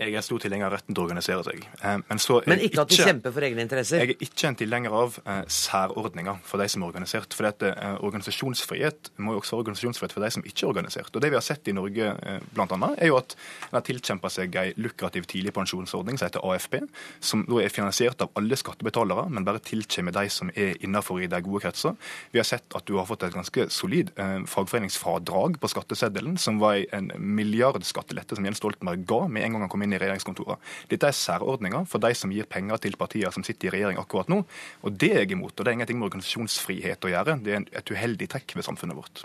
Jeg 0.00 0.14
er 0.16 0.24
stor 0.24 0.40
tilhenger 0.40 0.70
av 0.70 0.72
retten 0.78 0.96
til 0.96 1.02
å 1.02 1.04
organisere 1.04 1.44
seg. 1.44 1.66
Eh, 1.82 1.98
men, 2.00 2.20
men 2.48 2.62
ikke 2.64 2.80
at 2.80 2.88
de 2.88 2.96
ikke, 2.96 3.08
kjemper 3.10 3.34
for 3.34 3.44
egne 3.44 3.64
interesser? 3.66 4.00
Jeg 4.00 4.14
er 4.14 4.24
ikke 4.24 4.48
en 4.48 4.56
tilhenger 4.56 4.94
av 4.96 5.18
eh, 5.20 5.42
særordninger 5.52 6.38
for 6.48 6.62
de 6.62 6.68
som 6.72 6.84
er 6.84 6.88
organisert. 6.88 7.36
For 7.36 7.44
dette, 7.44 7.72
eh, 7.76 7.98
organisasjonsfrihet 8.00 9.12
må 9.20 9.36
jo 9.36 9.42
også 9.42 9.58
være 9.58 9.66
organisasjonsfrihet 9.66 10.14
for 10.16 10.24
de 10.24 10.30
som 10.32 10.46
ikke 10.48 10.64
er 10.64 10.70
organisert. 10.72 11.10
Og 11.12 11.20
Det 11.20 11.30
vi 11.34 11.36
har 11.36 11.44
sett 11.44 11.68
i 11.68 11.74
Norge 11.76 12.08
eh, 12.08 12.62
annet, 12.62 12.96
er 12.96 13.12
jo 13.12 13.18
at 13.20 13.36
en 13.68 13.76
har 13.76 13.84
tilkjempa 13.84 14.30
seg 14.32 14.56
en 14.62 14.80
lukrativ 14.80 15.28
tidligpensjonsordning 15.28 16.16
som 16.16 16.30
heter 16.30 16.48
AFP, 16.48 16.78
som 17.20 17.44
da 17.50 17.60
er 17.60 17.74
finansiert 17.74 18.24
av 18.24 18.32
alle 18.40 18.56
skattebetalere, 18.56 19.26
men 19.28 19.44
bare 19.44 19.60
tilkommer 19.60 20.16
de 20.16 20.24
som 20.32 20.48
er 20.56 20.80
innenfor 20.80 21.20
i 21.20 21.28
de 21.28 21.42
gode 21.44 21.66
kretser. 21.66 21.98
Vi 22.32 22.40
har 22.40 22.48
sett 22.48 22.78
at 22.78 22.88
du 22.88 22.96
har 22.96 23.08
fått 23.10 23.26
et 23.28 23.36
ganske 23.36 23.68
solid 23.68 24.14
eh, 24.16 24.40
fagforeningsfradrag 24.48 25.60
på 25.60 25.72
skatteseddelen, 25.74 26.40
som 26.40 26.62
var 26.62 26.80
en 26.96 27.12
milliardskattelette 27.18 28.40
som 28.40 28.48
Jens 28.48 28.62
Stoltenberg 28.62 29.04
ga 29.04 29.22
med 29.28 29.44
en 29.44 29.56
gang 29.56 29.66
han 29.66 29.72
kom 29.72 29.81
inn 29.84 29.96
i 29.96 30.00
regjeringskontorene. 30.00 30.58
Dette 30.90 31.10
er 31.10 31.16
særordninger 31.16 31.86
for 31.90 32.02
de 32.02 32.12
som 32.18 32.32
gir 32.34 32.48
penger 32.50 32.82
til 32.84 32.96
partier 33.00 33.34
som 33.34 33.44
sitter 33.46 33.70
i 33.70 33.74
regjering 33.76 34.00
akkurat 34.00 34.30
nå. 34.32 34.42
Og 34.82 34.96
det 34.98 35.12
er 35.12 35.24
jeg 35.24 35.34
imot. 35.36 35.54
Og 35.56 35.64
det 35.64 35.72
er 35.72 35.78
ingenting 35.78 36.00
med 36.00 36.10
organisasjonsfrihet 36.10 37.04
å 37.08 37.12
gjøre. 37.12 37.38
Det 37.44 37.58
er 37.58 37.68
et 37.82 37.94
uheldig 37.94 38.30
trekk 38.32 38.56
ved 38.58 38.66
samfunnet 38.68 38.98
vårt. 38.98 39.24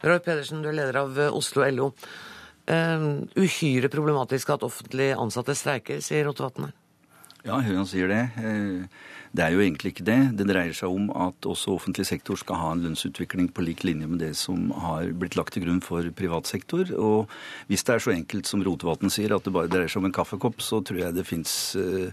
Roy 0.00 0.20
Pedersen, 0.24 0.62
du 0.64 0.70
er 0.70 0.78
leder 0.78 1.02
av 1.02 1.18
eh, 1.20 1.32
Oslo 1.36 1.66
LO. 1.68 1.90
Uh, 2.70 3.24
uhyre 3.40 3.88
problematisk 3.90 4.52
at 4.54 4.62
offentlig 4.62 5.08
ansatte 5.18 5.56
streiker, 5.58 5.98
sier 6.04 6.28
Rotevatn 6.28 6.68
her. 6.68 6.76
Ja, 7.42 7.56
hun 7.64 7.88
sier 7.88 8.10
det. 8.12 8.20
Uh, 8.38 8.84
det 9.30 9.44
er 9.44 9.54
jo 9.54 9.62
egentlig 9.62 9.92
ikke 9.92 10.06
det. 10.08 10.18
Det 10.40 10.46
dreier 10.48 10.74
seg 10.74 10.90
om 10.90 11.10
at 11.14 11.46
også 11.46 11.76
offentlig 11.76 12.06
sektor 12.08 12.38
skal 12.40 12.58
ha 12.58 12.70
en 12.74 12.82
lønnsutvikling 12.82 13.52
på 13.54 13.62
lik 13.62 13.84
linje 13.86 14.08
med 14.10 14.18
det 14.24 14.32
som 14.38 14.72
har 14.82 15.12
blitt 15.14 15.36
lagt 15.38 15.54
til 15.54 15.64
grunn 15.66 15.78
for 15.84 16.06
privat 16.18 16.50
sektor. 16.50 16.90
Og 16.98 17.30
hvis 17.70 17.86
det 17.86 17.94
er 17.94 18.02
så 18.02 18.14
enkelt 18.16 18.50
som 18.50 18.64
Rotevatn 18.66 19.12
sier, 19.12 19.36
at 19.36 19.46
det 19.46 19.54
bare 19.54 19.70
dreier 19.70 19.92
seg 19.92 20.02
om 20.02 20.10
en 20.10 20.16
kaffekopp, 20.16 20.58
så 20.64 20.82
tror 20.82 21.04
jeg 21.04 21.14
det 21.14 21.28
fins 21.28 21.54
eh, 21.78 22.10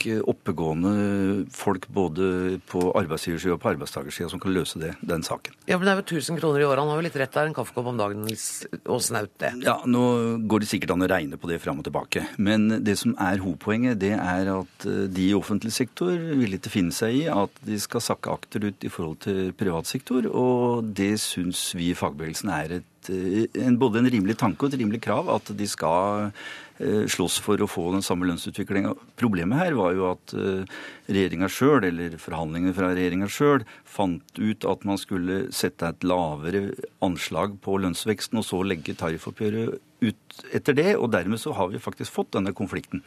nok 0.00 0.28
oppegående 0.28 1.46
folk 1.52 1.88
både 1.88 2.60
på 2.68 2.80
arbeidsgiversida 2.96 3.54
og 3.54 3.60
på 3.62 3.70
arbeidstakersida 3.74 4.30
som 4.30 4.40
kan 4.40 4.52
løse 4.54 4.78
det, 4.80 4.94
den 5.00 5.22
saken. 5.22 5.54
Ja, 5.66 5.78
men 5.78 5.86
Det 5.86 5.92
er 5.92 6.00
jo 6.00 6.20
1000 6.20 6.38
kroner 6.40 6.60
i 6.60 6.64
året. 6.64 6.78
Han 6.78 6.88
har 6.88 6.96
jo 6.96 7.06
litt 7.06 7.16
rett 7.16 7.32
der. 7.32 7.46
En 7.46 7.54
kaffekopp 7.54 7.86
om 7.86 7.98
dagen 7.98 8.24
og 8.24 9.02
snaut 9.02 9.30
det. 9.38 9.52
Ja, 9.64 9.80
nå 9.84 10.38
går 10.46 10.60
det 10.60 10.68
sikkert 10.70 10.94
an 10.94 11.02
å 11.02 11.10
regne 11.10 11.36
på 11.36 11.48
det 11.48 11.60
fram 11.60 11.78
og 11.78 11.84
tilbake. 11.84 12.26
Men 12.38 12.82
det 12.84 12.96
som 12.98 13.14
er 13.18 13.42
hovedpoenget, 13.42 14.00
det 14.00 14.14
er 14.16 14.52
at 14.54 14.86
eh, 14.86 15.06
de 15.10 15.30
i 15.30 15.36
offentlig 15.36 15.72
sektor 15.72 16.14
vil 16.14 16.56
ikke 16.56 16.72
finne 16.72 16.94
seg 16.94 17.24
i 17.24 17.26
at 17.30 17.50
de 17.66 17.78
skal 17.80 18.04
sakke 18.04 18.32
akterut 18.32 18.84
i 18.84 18.92
forhold 18.92 19.20
til 19.26 19.52
privat 19.52 19.86
sektor, 19.86 20.26
og 20.26 20.84
det 20.94 21.18
syns 21.20 21.70
vi 21.76 21.90
i 21.90 21.98
fagbevegelsen 21.98 22.50
er 22.54 22.78
et, 22.80 23.12
eh, 23.12 23.46
en, 23.66 23.78
både 23.80 24.00
en 24.00 24.10
rimelig 24.10 24.38
tanke 24.40 24.66
og 24.66 24.72
et 24.72 24.80
rimelig 24.80 25.02
krav 25.04 25.30
at 25.34 25.52
de 25.56 25.68
skal 25.68 26.30
Eh, 26.30 26.69
slåss 26.80 27.38
for 27.44 27.60
å 27.60 27.68
få 27.68 27.90
den 27.94 28.04
samme 28.04 28.26
lønnsutviklinga. 28.28 28.94
Problemet 29.20 29.60
her 29.60 29.76
var 29.78 29.94
jo 29.96 30.06
at 30.10 30.34
eh, 30.36 30.78
regjeringa 31.10 31.50
sjøl, 31.52 31.84
eller 31.90 32.16
forhandlingene 32.20 32.74
fra 32.76 32.92
regjeringa 32.94 33.28
sjøl, 33.30 33.66
fant 33.84 34.40
ut 34.40 34.66
at 34.68 34.86
man 34.88 35.00
skulle 35.00 35.42
sette 35.54 35.90
et 35.90 36.06
lavere 36.06 36.70
anslag 37.04 37.58
på 37.64 37.76
lønnsveksten, 37.84 38.40
og 38.40 38.46
så 38.46 38.62
legge 38.64 38.96
tariffoppgjøret 38.98 39.76
ut 40.00 40.40
etter 40.56 40.78
det. 40.78 40.94
Og 40.96 41.10
dermed 41.12 41.42
så 41.42 41.52
har 41.58 41.68
vi 41.72 41.82
faktisk 41.82 42.16
fått 42.16 42.32
denne 42.38 42.54
konflikten. 42.56 43.04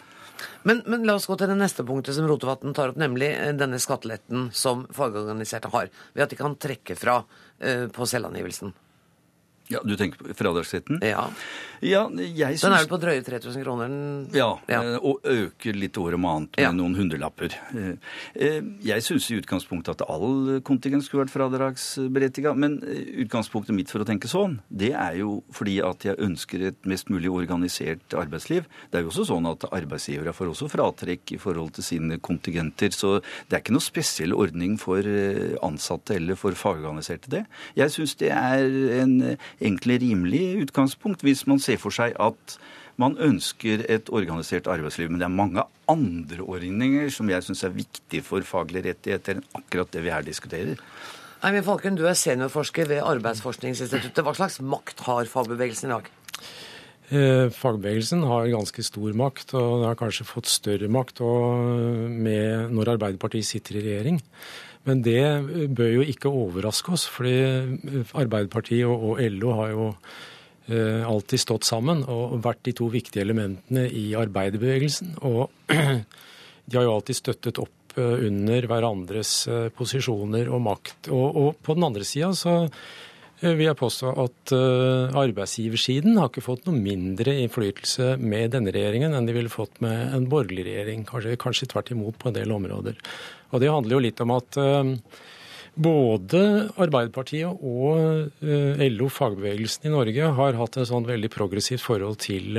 Men, 0.68 0.82
men, 0.90 1.06
la 1.08 1.18
oss 1.18 1.30
gå 1.30 1.38
til 1.40 1.50
det 1.50 1.58
neste 1.58 1.86
punktet 1.88 2.18
som 2.18 2.28
Rotevatn 2.30 2.76
tar 2.76 2.94
opp, 2.94 3.02
nemlig 3.02 3.32
eh, 3.34 3.56
denne 3.58 3.82
skatteletten 3.82 4.52
som 4.54 4.86
fagorganiserte 4.94 5.74
har, 5.74 5.90
ved 6.14 6.28
at 6.28 6.34
de 6.34 6.42
kan 6.42 6.60
trekke 6.60 7.00
fra 7.00 7.24
på 7.64 8.04
selvangivelsen. 8.10 8.74
Ja, 9.72 9.80
Du 9.84 9.96
tenker 9.96 10.20
på 10.20 10.34
fradragsretten? 10.36 11.00
Ja. 11.08 11.30
ja 11.80 12.02
jeg 12.12 12.58
synes... 12.58 12.64
Den 12.66 12.74
er 12.76 12.82
vel 12.84 12.90
på 12.92 13.00
drøye 13.00 13.24
3000 13.24 13.64
kroner? 13.64 13.94
Ja, 14.36 14.50
ja, 14.68 14.82
eh, 14.82 14.98
og 15.00 15.24
øker 15.24 15.78
litt 15.78 15.96
år 16.00 16.18
om 16.18 16.28
annet 16.28 16.58
med 16.58 16.66
ja. 16.66 16.72
noen 16.76 16.98
hundrelapper. 16.98 17.56
Eh, 17.72 17.94
eh, 18.36 18.58
jeg 18.84 19.06
syns 19.06 19.30
i 19.32 19.38
utgangspunktet 19.40 19.96
at 19.96 20.04
all 20.12 20.60
kontingent 20.68 21.06
skulle 21.06 21.24
vært 21.24 21.36
fradragsberettiga, 21.36 22.52
men 22.60 22.76
utgangspunktet 23.24 23.76
mitt 23.78 23.94
for 23.94 24.04
å 24.04 24.08
tenke 24.08 24.32
sånn, 24.32 24.58
det 24.68 24.92
er 24.92 25.22
jo 25.22 25.38
fordi 25.56 25.78
at 25.86 26.04
jeg 26.10 26.20
ønsker 26.28 26.68
et 26.74 26.90
mest 26.90 27.08
mulig 27.14 27.32
organisert 27.32 28.18
arbeidsliv. 28.20 28.68
Det 28.92 29.00
er 29.00 29.08
jo 29.08 29.14
også 29.14 29.30
sånn 29.32 29.48
at 29.48 29.64
arbeidsgivere 29.72 30.36
får 30.36 30.52
også 30.52 30.70
fratrekk 30.74 31.38
i 31.38 31.40
forhold 31.40 31.72
til 31.80 31.88
sine 31.88 32.20
kontingenter, 32.20 32.92
så 32.92 33.16
det 33.48 33.56
er 33.58 33.64
ikke 33.64 33.78
noe 33.78 33.88
spesiell 33.88 34.36
ordning 34.36 34.76
for 34.82 35.08
ansatte 35.64 36.20
eller 36.20 36.40
for 36.40 36.56
fagorganiserte, 36.58 37.32
det. 37.32 37.46
Jeg 37.80 37.96
syns 37.96 38.18
det 38.20 38.34
er 38.36 38.68
en 39.00 39.18
egentlig 39.60 40.02
rimelig 40.02 40.68
utgangspunkt 40.68 41.26
hvis 41.26 41.46
man 41.50 41.62
ser 41.64 41.82
for 41.82 41.94
seg 41.94 42.16
at 42.22 42.58
Man 43.02 43.16
ønsker 43.18 43.82
et 43.90 44.10
organisert 44.14 44.68
arbeidsliv, 44.70 45.10
men 45.10 45.22
det 45.22 45.26
er 45.26 45.34
mange 45.34 45.64
andre 45.90 46.46
ordninger 46.46 47.10
som 47.14 47.30
jeg 47.32 47.46
syns 47.46 47.64
er 47.66 47.74
viktige 47.74 48.22
for 48.26 48.46
faglige 48.46 48.92
rettigheter 48.92 49.40
enn 49.40 49.48
akkurat 49.58 49.90
det 49.96 50.04
vi 50.06 50.12
her 50.14 50.26
diskuterer. 50.26 50.82
Eivind 51.44 51.66
Falken, 51.66 51.98
du 51.98 52.06
er 52.08 52.16
seniorforsker 52.16 52.88
ved 52.92 53.02
Arbeidsforskningsinstituttet. 53.04 54.22
Hva 54.24 54.36
slags 54.38 54.62
makt 54.62 55.02
har 55.08 55.28
fagbevegelsen 55.28 55.90
i 55.90 55.96
dag? 55.96 56.12
Eh, 57.10 57.50
fagbevegelsen 57.52 58.22
har 58.30 58.54
ganske 58.54 58.86
stor 58.86 59.18
makt, 59.18 59.56
og 59.58 59.82
det 59.82 59.90
har 59.90 60.00
kanskje 60.00 60.30
fått 60.30 60.52
større 60.52 60.88
makt 60.88 61.20
med, 61.20 62.70
når 62.78 62.94
Arbeiderpartiet 62.94 63.50
sitter 63.50 63.82
i 63.82 63.88
regjering. 63.90 64.22
Men 64.84 65.04
det 65.06 65.24
bør 65.76 65.92
jo 66.00 66.08
ikke 66.14 66.32
overraske 66.32 66.96
oss, 66.96 67.06
fordi 67.08 67.38
Arbeiderpartiet 68.12 68.88
og 68.90 69.22
LO 69.38 69.54
har 69.60 69.70
jo 69.72 69.86
eh, 70.68 71.06
alltid 71.08 71.40
stått 71.40 71.68
sammen 71.70 72.04
og 72.04 72.42
vært 72.44 72.66
de 72.68 72.76
to 72.76 72.90
viktige 72.92 73.24
elementene 73.24 73.86
i 73.88 74.10
arbeiderbevegelsen. 74.20 75.16
Og 75.24 75.48
de 75.72 76.78
har 76.78 76.84
jo 76.84 76.98
alltid 76.98 77.22
støttet 77.22 77.64
opp 77.64 77.80
Eh, 77.94 78.26
under 78.26 78.66
hverandres 78.66 79.32
eh, 79.46 79.68
posisjoner 79.78 80.48
og 80.50 80.64
makt. 80.66 81.12
Og, 81.14 81.36
og 81.38 81.60
på 81.62 81.76
den 81.78 81.86
andre 81.86 82.06
sida 82.08 82.32
så 82.34 82.56
eh, 82.64 83.52
vil 83.52 83.68
jeg 83.68 83.78
påstå 83.78 84.14
at 84.24 84.54
arbeidsgiversiden 85.20 86.18
har 86.18 86.32
ikke 86.32 86.46
fått 86.46 86.66
noe 86.66 86.80
mindre 86.80 87.36
innflytelse 87.44 88.16
med 88.18 88.56
denne 88.56 88.74
regjeringen 88.74 89.14
enn 89.14 89.30
de 89.30 89.36
ville 89.36 89.52
fått 89.52 89.78
med 89.86 90.16
en 90.16 90.26
borgerlig 90.32 90.66
regjering. 90.72 91.06
Kanskje, 91.10 91.38
kanskje 91.44 91.70
tvert 91.74 91.94
imot 91.94 92.18
på 92.18 92.32
en 92.32 92.40
del 92.40 92.56
områder. 92.56 92.98
Og 93.54 93.62
det 93.62 93.70
handler 93.72 93.96
jo 93.96 94.04
litt 94.08 94.24
om 94.24 94.34
at 94.34 94.58
både 95.74 96.40
Arbeiderpartiet 96.82 97.62
og 97.66 98.42
LO, 98.42 99.10
fagbevegelsen 99.14 99.88
i 99.90 99.94
Norge, 99.94 100.32
har 100.40 100.58
hatt 100.58 100.78
et 100.78 100.90
sånn 100.90 101.06
veldig 101.08 101.30
progressivt 101.34 101.86
forhold 101.86 102.20
til 102.26 102.58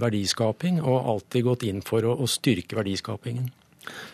verdiskaping 0.00 0.80
og 0.80 1.12
alltid 1.14 1.46
gått 1.46 1.68
inn 1.68 1.84
for 1.84 2.08
å, 2.08 2.16
å 2.20 2.28
styrke 2.28 2.80
verdiskapingen. 2.80 3.52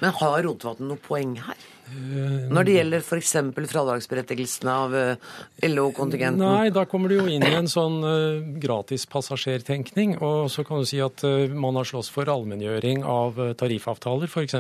Men 0.02 0.14
har 0.18 0.42
Rotevatn 0.46 0.90
noe 0.90 1.02
poeng 1.02 1.38
her? 1.46 1.58
Når 1.87 2.66
det 2.66 2.75
gjelder 2.77 3.05
f.eks. 3.05 3.33
fradragsberettigelsene 3.70 4.72
av 4.72 4.96
eh, 4.99 5.29
LO-kontingenten? 5.68 6.42
Nei, 6.42 6.70
da 6.75 6.87
kommer 6.88 7.12
du 7.12 7.18
jo 7.18 7.27
inn 7.31 7.44
i 7.46 7.53
en 7.55 7.70
sånn 7.70 8.01
uh, 8.03 8.42
gratispassasjertenkning. 8.62 10.16
Og 10.25 10.51
så 10.53 10.64
kan 10.66 10.83
du 10.83 10.88
si 10.88 11.01
at 11.03 11.25
man 11.53 11.79
har 11.79 11.88
slåss 11.88 12.11
for 12.14 12.29
allmenngjøring 12.33 13.05
av 13.07 13.38
tariffavtaler 13.61 14.31
f.eks. 14.31 14.59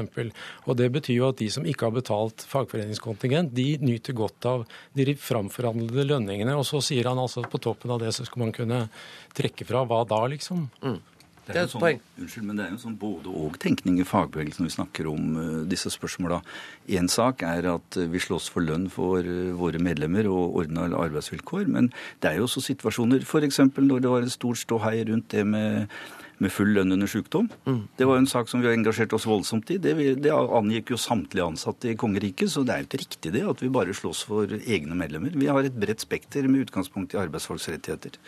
Og 0.66 0.78
det 0.78 0.90
betyr 0.94 1.20
jo 1.20 1.30
at 1.30 1.40
de 1.42 1.50
som 1.52 1.66
ikke 1.66 1.88
har 1.88 1.96
betalt 1.96 2.46
fagforeningskontingent, 2.50 3.54
de 3.56 3.68
nyter 3.82 4.16
godt 4.16 4.48
av 4.48 4.64
de 4.96 5.16
framforhandlede 5.18 6.06
lønningene. 6.12 6.56
Og 6.56 6.66
så 6.68 6.82
sier 6.84 7.10
han 7.10 7.20
altså 7.22 7.44
at 7.44 7.50
på 7.52 7.62
toppen 7.62 7.92
av 7.94 8.02
det 8.02 8.14
så 8.16 8.26
skal 8.26 8.46
man 8.46 8.54
kunne 8.56 8.86
trekke 9.36 9.66
fra 9.68 9.84
hva 9.88 10.02
da, 10.08 10.22
liksom. 10.30 10.66
Mm. 10.84 10.98
Det 11.46 11.60
er, 11.60 11.68
sånn, 11.70 12.00
unnskyld, 12.18 12.46
men 12.48 12.58
det 12.58 12.64
er 12.64 12.72
jo 12.74 12.80
sånn 12.82 12.96
både-og-tenkning 12.98 14.00
i 14.02 14.06
fagbevegelsen 14.08 14.64
når 14.64 14.70
vi 14.70 14.74
snakker 14.74 15.08
om 15.10 15.36
uh, 15.38 15.44
disse 15.70 15.92
spørsmåla. 15.94 16.40
Én 16.98 17.06
sak 17.12 17.44
er 17.46 17.68
at 17.70 17.98
uh, 18.00 18.06
vi 18.10 18.22
slåss 18.22 18.48
for 18.50 18.66
lønn 18.66 18.88
for 18.90 19.22
uh, 19.22 19.52
våre 19.54 19.78
medlemmer 19.82 20.26
og 20.26 20.58
ordna 20.62 20.88
arbeidsvilkår. 20.90 21.68
Men 21.70 21.92
det 22.22 22.32
er 22.32 22.40
jo 22.40 22.48
også 22.48 22.64
situasjoner, 22.66 23.22
f.eks. 23.22 23.62
når 23.78 24.02
det 24.02 24.10
var 24.10 24.26
en 24.26 24.32
stor 24.34 24.58
ståhei 24.58 24.96
rundt 25.06 25.28
det 25.36 25.44
med, 25.46 25.92
med 26.42 26.50
full 26.50 26.72
lønn 26.74 26.96
under 26.96 27.10
sykdom. 27.10 27.46
Mm. 27.68 27.84
Det 27.94 28.08
var 28.10 28.18
jo 28.18 28.24
en 28.24 28.32
sak 28.32 28.50
som 28.50 28.64
vi 28.64 28.66
har 28.66 28.74
engasjert 28.74 29.14
oss 29.14 29.28
voldsomt 29.30 29.70
i. 29.70 29.78
Det, 29.82 29.94
det 30.24 30.32
angikk 30.34 30.90
jo 30.96 30.98
samtlige 30.98 31.46
ansatte 31.46 31.92
i 31.92 31.98
kongeriket, 32.00 32.50
så 32.50 32.64
det 32.66 32.74
er 32.74 32.82
jo 32.82 32.90
ikke 32.90 33.04
riktig 33.04 33.36
det 33.38 33.44
at 33.46 33.62
vi 33.62 33.70
bare 33.78 33.94
slåss 33.94 34.24
for 34.32 34.58
egne 34.58 34.98
medlemmer. 34.98 35.38
Vi 35.38 35.46
har 35.46 35.62
et 35.62 35.78
bredt 35.78 36.02
spekter 36.02 36.50
med 36.50 36.66
utgangspunkt 36.66 37.14
i 37.14 37.22
arbeidsfolks 37.22 37.70
rettigheter. 37.70 38.18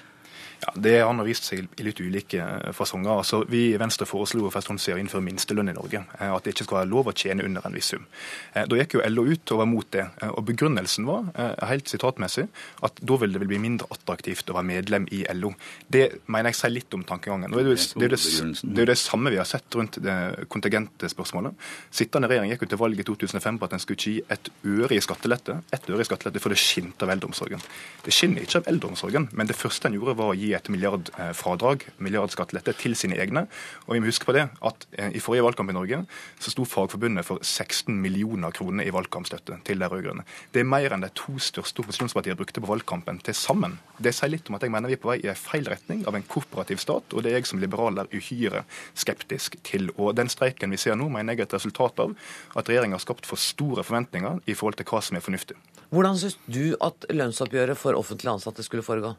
Ja, 0.60 0.72
Det 0.74 1.00
har 1.00 1.24
vist 1.24 1.46
seg 1.46 1.68
i 1.78 1.84
litt 1.86 2.00
ulike 2.02 2.42
eh, 2.42 2.72
fasonger. 2.74 3.20
Altså, 3.20 3.44
vi 3.50 3.68
i 3.70 3.78
Venstre 3.78 4.06
foreslo 4.08 4.48
for 4.50 4.72
en 4.72 4.80
å 4.80 4.98
innføre 4.98 5.22
minstelønn 5.22 5.70
i 5.70 5.74
Norge. 5.76 6.02
Eh, 6.18 6.32
at 6.34 6.44
det 6.44 6.54
ikke 6.54 6.66
skal 6.66 6.80
være 6.80 6.90
lov 6.90 7.10
å 7.10 7.14
tjene 7.14 7.44
under 7.46 7.66
en 7.66 7.76
viss 7.76 7.92
sum. 7.92 8.06
Eh, 8.54 8.66
da 8.66 8.78
gikk 8.80 8.96
jo 8.96 9.04
LO 9.06 9.26
ut 9.28 9.52
og 9.54 9.62
var 9.62 9.68
mot 9.70 9.90
det. 9.94 10.08
og 10.28 10.42
Begrunnelsen 10.48 11.06
var 11.06 11.28
helt 11.68 11.90
sitatmessig 11.90 12.48
at 12.86 12.98
da 12.98 13.18
vil 13.20 13.34
det 13.34 13.46
bli 13.46 13.60
mindre 13.62 13.86
attraktivt 13.94 14.50
å 14.50 14.56
være 14.56 14.68
medlem 14.70 15.06
i 15.14 15.22
LO. 15.36 15.52
Det 15.86 16.24
mener 16.26 16.50
jeg 16.50 16.58
sier 16.60 16.74
litt 16.74 16.96
om 16.96 17.04
tankegangen. 17.06 17.54
Det 17.54 17.62
er, 17.62 17.70
jo 17.70 17.76
det, 17.78 18.10
det, 18.16 18.20
det, 18.62 18.82
er 18.82 18.90
det 18.92 18.98
samme 18.98 19.32
vi 19.34 19.38
har 19.38 19.48
sett 19.48 19.78
rundt 19.78 20.00
det 20.02 20.16
kontingentspørsmålet. 20.50 21.54
Sittende 21.94 22.30
regjering 22.30 22.54
gikk 22.54 22.66
jo 22.66 22.70
til 22.74 22.82
valg 22.82 22.98
i 22.98 23.06
2005 23.06 23.60
på 23.60 23.68
at 23.68 23.76
en 23.76 23.84
skulle 23.84 24.00
ikke 24.00 24.16
gi 24.16 24.24
et 24.34 24.52
øre 24.74 24.98
i 24.98 25.02
skattelette. 25.04 25.60
Et 25.74 25.90
øre 25.92 26.02
i 26.02 26.08
skattelette 26.08 26.42
for 26.42 26.54
det 26.54 26.60
skinte 26.62 27.06
av 27.06 27.14
eldreomsorgen. 27.14 27.62
Det 28.04 28.14
skinner 28.14 28.42
ikke 28.42 28.62
av 28.62 28.72
eldreomsorgen, 28.72 29.30
men 29.38 29.50
det 29.50 29.58
første 29.58 29.90
en 29.90 29.98
gjorde, 29.98 30.16
var 30.18 30.32
å 30.32 30.38
gi 30.38 30.47
et 30.56 30.68
milliardfradrag, 30.72 31.84
milliardskattelette, 32.04 32.74
til 32.80 32.96
sine 32.98 33.18
egne. 33.20 33.46
Og 33.86 33.94
vi 33.94 34.00
må 34.02 34.10
huske 34.10 34.28
på 34.28 34.34
det 34.36 34.46
at 34.48 34.86
eh, 34.92 35.12
i 35.16 35.22
forrige 35.22 35.46
valgkamp 35.46 35.72
i 35.72 35.76
Norge 35.76 36.00
så 36.40 36.52
sto 36.52 36.66
Fagforbundet 36.68 37.26
for 37.26 37.42
16 37.42 37.94
millioner 38.02 38.54
kroner 38.54 38.86
i 38.88 38.94
valgkampstøtte 38.94 39.60
til 39.66 39.82
de 39.82 39.88
rød-grønne. 39.90 40.26
Det 40.54 40.62
er 40.62 40.68
mer 40.68 40.94
enn 40.94 41.04
de 41.04 41.10
to 41.18 41.36
største 41.42 41.82
opposisjonspartiene 41.84 42.38
brukte 42.38 42.62
på 42.62 42.70
valgkampen 42.70 43.20
til 43.24 43.36
sammen. 43.36 43.78
Det 43.98 44.14
sier 44.16 44.32
litt 44.32 44.48
om 44.50 44.58
at 44.58 44.66
jeg 44.66 44.74
mener 44.74 44.90
vi 44.92 44.98
er 44.98 45.02
på 45.02 45.12
vei 45.12 45.18
i 45.22 45.30
en 45.32 45.38
feil 45.38 45.68
retning 45.70 46.04
av 46.08 46.18
en 46.18 46.26
korporativ 46.28 46.82
stat, 46.82 47.14
og 47.14 47.24
det 47.24 47.32
er 47.32 47.40
jeg 47.40 47.50
som 47.50 47.62
liberal 47.62 47.98
er 48.02 48.12
uhyre 48.14 48.64
skeptisk 48.98 49.58
til. 49.66 49.90
Og 49.96 50.14
den 50.18 50.30
streiken 50.32 50.74
vi 50.74 50.80
ser 50.80 50.98
nå, 50.98 51.08
mener 51.12 51.34
jeg 51.34 51.46
er 51.46 51.50
et 51.50 51.58
resultat 51.58 52.04
av 52.04 52.14
at 52.58 52.70
regjeringa 52.70 52.98
har 52.98 53.04
skapt 53.04 53.28
for 53.28 53.40
store 53.40 53.84
forventninger 53.86 54.42
i 54.46 54.56
forhold 54.58 54.78
til 54.78 54.88
hva 54.88 55.02
som 55.04 55.18
er 55.18 55.24
fornuftig. 55.24 55.58
Hvordan 55.88 56.18
syns 56.20 56.36
du 56.44 56.76
at 56.84 57.06
lønnsoppgjøret 57.08 57.78
for 57.80 57.96
offentlig 57.96 58.34
ansatte 58.34 58.64
skulle 58.66 58.84
foregå? 58.84 59.14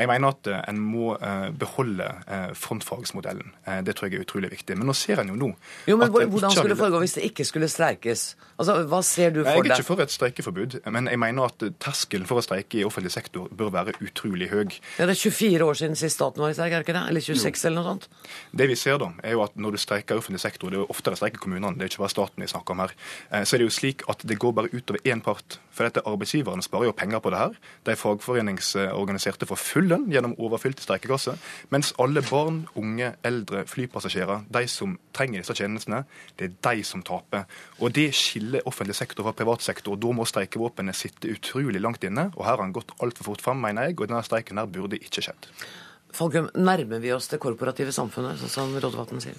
Jeg 0.00 0.08
mener 0.08 0.32
at 0.32 0.48
eh, 0.48 0.60
en 0.70 0.78
må 0.80 1.12
eh, 1.14 1.50
beholde 1.54 2.06
eh, 2.24 2.52
frontfagsmodellen. 2.56 3.52
Det 3.86 3.94
tror 3.96 4.08
jeg 4.08 4.18
er 4.18 4.24
utrolig 4.24 4.50
viktig. 4.52 4.76
Men 4.78 4.88
nå 4.88 4.94
ser 4.96 5.20
en 5.20 5.30
jo 5.32 5.36
nå 5.38 5.50
Jo, 5.86 5.98
men 6.00 6.10
Hvordan 6.10 6.54
skulle 6.54 6.72
det 6.72 6.78
foregå 6.80 7.02
hvis 7.02 7.16
det 7.18 7.26
ikke 7.28 7.44
skulle 7.46 7.68
streikes? 7.70 8.32
Altså, 8.56 8.78
Hva 8.88 9.02
ser 9.06 9.34
du 9.34 9.42
for 9.42 9.50
deg? 9.50 9.68
Jeg 9.68 9.74
er 9.76 9.82
ikke 9.82 9.88
for 9.90 10.02
et 10.04 10.14
streikeforbud, 10.14 10.78
men 10.94 11.10
jeg 11.10 11.20
mener 11.20 11.50
at 11.50 11.64
terskelen 11.82 12.26
for 12.28 12.40
å 12.40 12.44
streike 12.44 12.80
i 12.80 12.86
offentlig 12.88 13.12
sektor 13.14 13.50
bør 13.52 13.72
være 13.74 13.94
utrolig 14.00 14.48
høy. 14.52 14.72
Ja, 14.98 15.06
Det 15.06 15.16
er 15.16 15.20
24 15.20 15.68
år 15.68 15.78
siden 15.78 15.98
sist 15.98 16.18
staten 16.18 16.42
var 16.42 16.52
i 16.52 16.56
streik, 16.56 16.72
er 16.72 16.82
det 16.82 16.88
ikke 16.88 16.96
det? 16.96 17.04
Eller 17.12 17.24
26, 17.26 17.62
jo. 17.64 17.68
eller 17.68 17.80
noe 17.80 17.92
sånt? 17.92 18.08
Det 18.62 18.68
vi 18.70 18.78
ser 18.78 19.00
da, 19.02 19.10
er 19.22 19.36
jo 19.36 19.44
at 19.44 19.56
når 19.56 19.76
du 19.76 19.82
streiker 19.82 20.16
i 20.16 20.22
offentlig 20.22 20.42
sektor, 20.42 20.72
det 20.72 20.80
er 20.80 20.84
jo 20.84 20.90
oftere 20.94 21.18
streiker 21.18 21.42
kommunene, 21.42 21.76
det 21.76 21.86
er 21.88 21.92
ikke 21.92 22.04
bare 22.04 22.14
staten 22.14 22.44
vi 22.44 22.50
snakker 22.50 22.76
om 22.76 22.84
her, 22.84 22.96
så 23.42 23.56
er 23.56 23.62
det 23.62 23.68
jo 23.68 23.74
slik 23.74 24.06
at 24.12 24.24
det 24.28 24.38
går 24.40 24.56
bare 24.56 24.72
utover 24.72 25.02
én 25.04 25.22
part. 25.24 25.58
For 25.72 25.88
dette 25.88 26.04
arbeidsgiverne 26.08 26.64
sparer 26.64 26.90
jo 26.90 26.96
penger 26.96 27.22
på 27.24 27.32
det 27.32 27.40
her. 27.40 27.56
De 27.88 27.96
fagforeningsorganiserte 27.98 29.48
får 29.52 29.60
full 29.60 29.88
lønn 29.92 30.08
gjennom 30.12 30.34
overfylte 30.40 30.84
streikekasser, 30.84 31.38
mens 31.74 31.92
alle 32.02 32.22
barn, 32.26 32.62
unge, 32.78 33.12
eldre, 33.26 33.64
flypassasjerer, 33.70 34.46
de 34.52 34.64
som 34.70 34.96
trenger 35.16 35.42
disse 35.42 35.56
tjenestene, 35.58 36.02
det 36.40 36.48
er 36.50 36.56
de 36.68 36.84
som 36.86 37.04
taper. 37.06 37.46
Og 37.80 37.92
Det 37.92 38.08
skiller 38.16 38.66
offentlig 38.66 38.96
sektor 38.96 39.26
fra 39.26 39.36
privat 39.36 39.62
sektor. 39.62 39.96
Da 40.00 40.12
må 40.12 40.24
streikevåpenet 40.24 40.96
sitte 40.96 41.30
utrolig 41.30 41.80
langt 41.80 42.04
inne. 42.04 42.30
og 42.36 42.44
Her 42.44 42.56
har 42.56 42.64
han 42.64 42.72
gått 42.72 42.94
altfor 43.00 43.32
fort 43.32 43.42
fram, 43.44 43.60
mener 43.60 43.90
jeg, 43.90 44.00
og 44.00 44.08
denne 44.08 44.24
streiken 44.24 44.58
her 44.58 44.66
burde 44.66 44.98
ikke 44.98 45.22
skjedd. 45.22 45.50
Falkum, 46.12 46.50
nærmer 46.52 47.00
vi 47.00 47.12
oss 47.14 47.30
det 47.32 47.38
korporative 47.40 47.92
samfunnet, 47.94 48.36
sånn 48.42 48.52
som 48.52 48.74
Rotevatn 48.76 49.22
sier? 49.24 49.38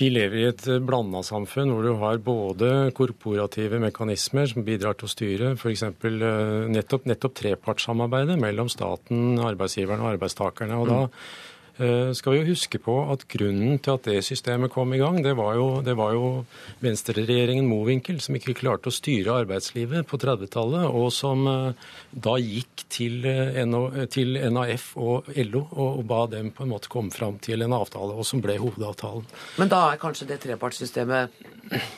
Vi 0.00 0.08
lever 0.08 0.38
i 0.40 0.46
et 0.48 0.66
blanda 0.80 1.20
samfunn 1.26 1.72
hvor 1.74 1.84
du 1.84 1.92
har 2.00 2.20
både 2.24 2.70
korporative 2.96 3.80
mekanismer 3.82 4.48
som 4.48 4.64
bidrar 4.64 4.96
til 4.96 5.10
å 5.10 5.12
styre, 5.12 5.54
f.eks. 5.58 5.84
Eh, 5.84 6.54
nettopp, 6.72 7.04
nettopp 7.10 7.36
trepartssamarbeidet 7.42 8.38
mellom 8.40 8.72
staten, 8.72 9.36
arbeidsgiverne 9.44 10.06
og 10.06 10.14
arbeidstakerne. 10.14 10.80
og 10.80 10.88
da 10.88 11.02
Eh, 11.04 11.44
skal 11.74 12.34
vi 12.34 12.38
jo 12.38 12.52
huske 12.52 12.78
på 12.78 12.92
at 13.10 13.24
grunnen 13.30 13.80
til 13.82 13.96
at 13.96 14.06
det 14.06 14.20
systemet 14.22 14.70
kom 14.70 14.92
i 14.94 15.00
gang, 15.00 15.16
det 15.24 15.32
var 15.34 15.56
jo, 15.58 15.66
det 15.82 15.96
var 15.98 16.12
jo 16.14 16.28
venstreregjeringen 16.84 17.66
Mowinckel 17.66 18.20
som 18.22 18.36
ikke 18.38 18.54
klarte 18.58 18.90
å 18.90 18.94
styre 18.94 19.40
arbeidslivet 19.42 20.06
på 20.08 20.18
30-tallet, 20.20 20.86
og 20.86 21.10
som 21.14 21.46
eh, 21.50 21.90
da 22.10 22.36
gikk 22.40 22.84
til, 22.92 23.18
eh, 23.26 24.04
til, 24.12 24.38
NAF 24.54 24.86
og 25.00 25.30
LO 25.48 25.64
og, 25.72 26.02
ba 26.08 26.24
dem 26.30 26.50
på 26.54 26.64
en 26.64 26.72
måte 26.74 26.90
komme 26.92 27.14
fram 27.14 27.38
til 27.42 27.64
en 27.64 27.74
avtale, 27.76 28.14
og 28.14 28.26
som 28.28 28.42
ble 28.44 28.58
hovedavtalen. 28.60 29.26
Men 29.58 29.72
da 29.72 29.86
er 29.90 30.00
kanskje 30.02 30.28
det 30.30 30.40
trepartssystemet 30.44 31.42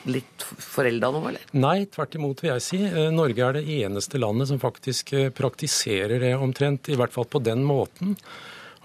litt 0.07 0.45
forelda 0.63 1.11
nå, 1.13 1.23
eller? 1.29 1.47
Nei, 1.59 1.79
tvert 1.91 2.15
imot 2.17 2.43
vil 2.43 2.53
jeg 2.55 2.65
si. 2.65 2.83
Norge 3.13 3.49
er 3.49 3.57
det 3.59 3.65
eneste 3.81 4.21
landet 4.21 4.49
som 4.51 4.61
faktisk 4.61 5.11
praktiserer 5.37 6.21
det 6.23 6.35
omtrent, 6.39 6.87
i 6.89 6.97
hvert 6.97 7.13
fall 7.13 7.27
på 7.29 7.43
den 7.43 7.65
måten. 7.67 8.15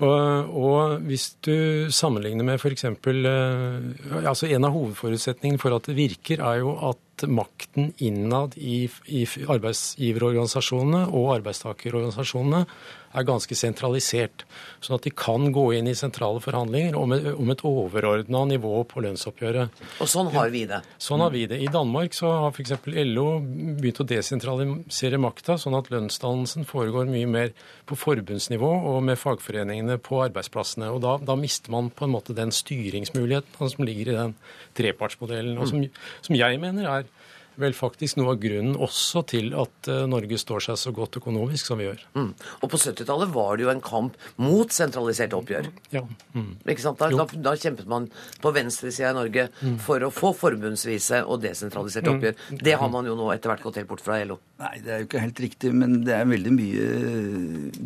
Og, 0.03 0.51
og 0.59 1.05
hvis 1.07 1.29
du 1.47 1.88
sammenligner 1.95 2.47
med 2.47 2.59
f.eks. 2.59 2.85
Eh, 2.91 4.25
altså 4.27 4.51
En 4.51 4.67
av 4.67 4.75
hovedforutsetningene 4.75 5.62
for 5.62 5.77
at 5.77 5.87
det 5.87 5.99
virker, 5.99 6.43
er 6.43 6.62
jo 6.65 6.75
at 6.91 6.99
at 7.12 7.29
makten 7.29 7.92
innad 7.98 8.57
i, 8.57 8.88
i 9.07 9.27
arbeidsgiverorganisasjonene 9.27 11.07
og 11.12 11.37
arbeidstakerorganisasjonene 11.37 12.64
er 13.12 13.27
ganske 13.29 13.57
sentralisert. 13.57 14.44
Sånn 14.81 14.96
at 14.96 15.05
de 15.05 15.12
kan 15.14 15.51
gå 15.53 15.66
inn 15.77 15.90
i 15.90 15.96
sentrale 15.96 16.40
forhandlinger 16.42 16.96
om 16.96 17.12
et, 17.12 17.27
om 17.37 17.53
et 17.53 17.64
overordna 17.68 18.44
nivå 18.48 18.72
på 18.88 19.03
lønnsoppgjøret. 19.05 19.83
Og 20.01 20.09
sånn 20.09 20.31
har 20.33 20.53
vi 20.55 20.64
det. 20.70 20.81
Sånn 21.03 21.20
har 21.20 21.35
vi 21.35 21.44
det. 21.51 21.61
I 21.61 21.68
Danmark 21.72 22.16
så 22.16 22.33
har 22.44 22.55
f.eks. 22.55 22.72
LO 23.12 23.27
begynt 23.42 24.01
å 24.01 24.09
desentralisere 24.09 25.20
makta, 25.20 25.59
sånn 25.61 25.77
at 25.77 25.92
lønnsdannelsen 25.92 26.66
foregår 26.68 27.11
mye 27.12 27.29
mer 27.29 27.53
på 27.88 27.98
forbundsnivå 28.01 28.72
og 28.94 29.03
med 29.05 29.20
fagforeningene 29.20 29.98
på 30.03 30.22
arbeidsplassene. 30.25 30.88
Og 30.94 31.03
da, 31.05 31.18
da 31.20 31.37
mister 31.38 31.75
man 31.75 31.92
på 31.92 32.09
en 32.09 32.16
måte 32.16 32.37
den 32.37 32.55
styringsmuligheten 32.55 33.77
som 33.77 33.85
ligger 33.85 34.12
i 34.12 34.18
den 34.22 34.37
trepartsmodellen, 34.79 35.59
og 35.61 35.68
som, 35.68 35.85
som 36.25 36.38
jeg 36.38 36.61
mener 36.62 36.88
er 36.88 37.12
vel 37.61 37.75
faktisk 37.77 38.19
noe 38.19 38.35
av 38.35 38.41
grunnen 38.43 38.77
også 38.81 39.25
til 39.33 39.53
at 39.59 39.91
eh, 39.91 40.05
Norge 40.11 40.38
står 40.41 40.65
seg 40.69 40.79
så 40.81 40.93
godt 40.95 41.19
økonomisk 41.21 41.69
som 41.69 41.81
vi 41.81 41.88
gjør. 41.88 42.05
Mm. 42.17 42.31
Og 42.61 42.73
på 42.73 42.81
70-tallet 42.81 43.33
var 43.35 43.59
det 43.59 43.67
jo 43.67 43.73
en 43.73 43.83
kamp 43.85 44.17
mot 44.41 44.73
sentraliserte 44.73 45.38
oppgjør. 45.38 45.69
Ja. 45.95 46.05
Mm. 46.37 46.55
Ikke 46.67 46.85
sant? 46.85 47.01
Da, 47.03 47.11
da, 47.12 47.27
da, 47.49 47.55
kjempet 47.62 47.88
man 47.91 48.09
på 48.43 48.55
venstresida 48.55 49.12
i 49.12 49.19
Norge 49.19 49.49
mm. 49.61 49.79
for 49.85 50.05
å 50.07 50.12
få 50.15 50.33
forbundsvise 50.38 51.23
og 51.27 51.43
desentraliserte 51.45 52.09
mm. 52.09 52.17
oppgjør. 52.17 52.62
Det 52.62 52.77
har 52.81 52.93
man 52.93 53.09
jo 53.09 53.17
nå 53.19 53.29
etter 53.35 53.53
hvert 53.53 53.67
gått 53.67 53.81
helt 53.81 53.91
bort 53.91 54.05
fra 54.05 54.21
LO. 54.25 54.38
Nei, 54.62 54.77
det 54.85 54.93
er 54.95 55.03
jo 55.03 55.09
ikke 55.09 55.23
helt 55.25 55.41
riktig, 55.43 55.73
men 55.75 56.01
det 56.07 56.15
er 56.15 56.29
veldig 56.31 56.53
mye 56.55 56.88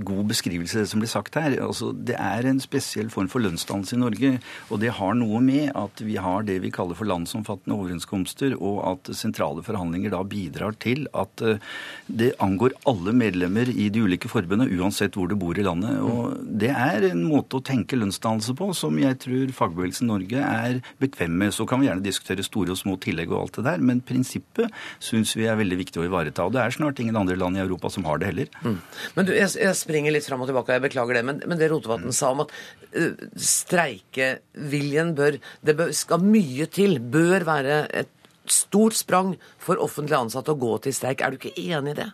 god 0.07 0.27
beskrivelse 0.29 0.83
det 0.83 0.91
som 0.91 1.01
blir 1.01 1.11
sagt 1.11 1.39
her. 1.41 1.57
Altså, 1.65 1.93
det 1.95 2.19
er 2.21 2.49
en 2.49 2.61
spesiell 2.63 3.09
form 3.13 3.31
for 3.33 3.45
lønnsdannelse 3.45 3.97
i 3.97 4.01
Norge, 4.03 4.33
og 4.69 4.83
det 4.83 4.93
har 4.99 5.17
noe 5.17 5.41
med 5.45 5.71
at 5.77 6.03
vi 6.05 6.19
har 6.21 6.45
det 6.47 6.59
vi 6.65 6.73
kaller 6.75 6.99
for 6.99 7.09
landsomfattende 7.09 7.77
overenskomster, 7.77 8.57
og 8.61 8.83
at 8.93 9.13
sentrale 9.17 9.56
sentrale 9.57 9.65
forhandlinger 9.65 10.11
da 10.13 10.23
bidrar 10.25 10.77
til 10.79 11.07
at 11.15 11.43
eh, 11.43 11.59
det 12.07 12.35
angår 12.41 12.75
alle 12.87 13.13
medlemmer 13.13 13.69
i 13.69 13.89
de 13.91 14.03
ulike 14.03 14.29
forbundene, 14.29 14.71
uansett 14.79 15.15
hvor 15.17 15.29
du 15.29 15.37
bor 15.37 15.57
i 15.57 15.65
landet. 15.65 16.01
Og 16.01 16.37
det 16.45 16.71
er 16.71 17.11
en 17.11 17.25
måte 17.25 17.59
å 17.59 17.65
tenke 17.65 17.97
lønnsdannelse 17.97 18.55
på 18.57 18.73
som 18.75 18.97
jeg 18.99 19.19
tror 19.19 19.53
fagbevegelsen 19.53 20.09
Norge 20.09 20.39
er 20.41 20.81
bekvem 21.01 21.37
med. 21.37 21.55
Så 21.55 21.67
kan 21.67 21.81
vi 21.81 21.89
gjerne 21.89 22.05
diskutere 22.05 22.45
store 22.45 22.73
og 22.73 22.81
små 22.81 22.97
tillegg 22.99 23.33
og 23.33 23.47
alt 23.47 23.59
det 23.59 23.67
der, 23.67 23.83
men 23.83 24.03
prinsippet 24.05 24.73
syns 25.01 25.35
vi 25.37 25.47
er 25.47 25.59
veldig 25.59 25.81
viktig 25.81 26.03
å 26.03 26.07
ivareta. 26.07 26.47
Og 26.47 26.55
det 26.57 26.63
er 26.63 26.77
snart 26.77 27.01
ingen 27.03 27.17
andre 27.17 27.39
land 27.39 27.59
i 27.59 27.65
Europa 27.65 27.91
som 27.93 28.07
har 28.09 28.21
det 28.21 28.33
heller. 28.33 28.51
Mm. 28.63 28.81
Men 29.17 29.29
du, 29.29 29.35
jeg, 29.37 29.53
jeg, 29.61 29.75
springer 29.77 30.15
litt 30.15 30.27
fram 30.27 30.43
og 30.43 30.51
tilbake, 30.51 30.77
jeg 30.77 30.87
beklager 30.87 31.19
det, 31.19 31.25
men, 31.27 31.43
men 31.47 31.61
det 31.61 31.71
Rotevatn 31.73 32.15
sa 32.15 32.33
om 32.35 32.45
at 32.47 32.53
uh, 32.97 33.27
streikeviljen 33.37 35.15
bør 35.17 35.37
Det 35.67 35.75
bør, 35.77 35.91
skal 35.97 36.23
mye 36.23 36.67
til, 36.73 36.99
bør 37.01 37.45
være 37.47 37.81
et 37.97 38.11
stort 38.55 38.99
sprang 38.99 39.35
for 39.63 39.81
offentlig 39.83 40.19
ansatte 40.19 40.55
å 40.55 40.61
gå 40.61 40.77
til 40.85 40.95
streik. 40.97 41.23
Er 41.23 41.35
du 41.35 41.41
ikke 41.41 41.57
enig 41.57 41.97
i 41.97 42.01
det? 42.03 42.13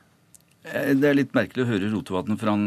Eh, 0.63 0.93
det 0.95 1.09
er 1.09 1.17
litt 1.19 1.33
merkelig 1.35 1.65
å 1.65 1.69
høre 1.73 1.89
Rotevatn, 1.91 2.37
for 2.39 2.53
han, 2.53 2.67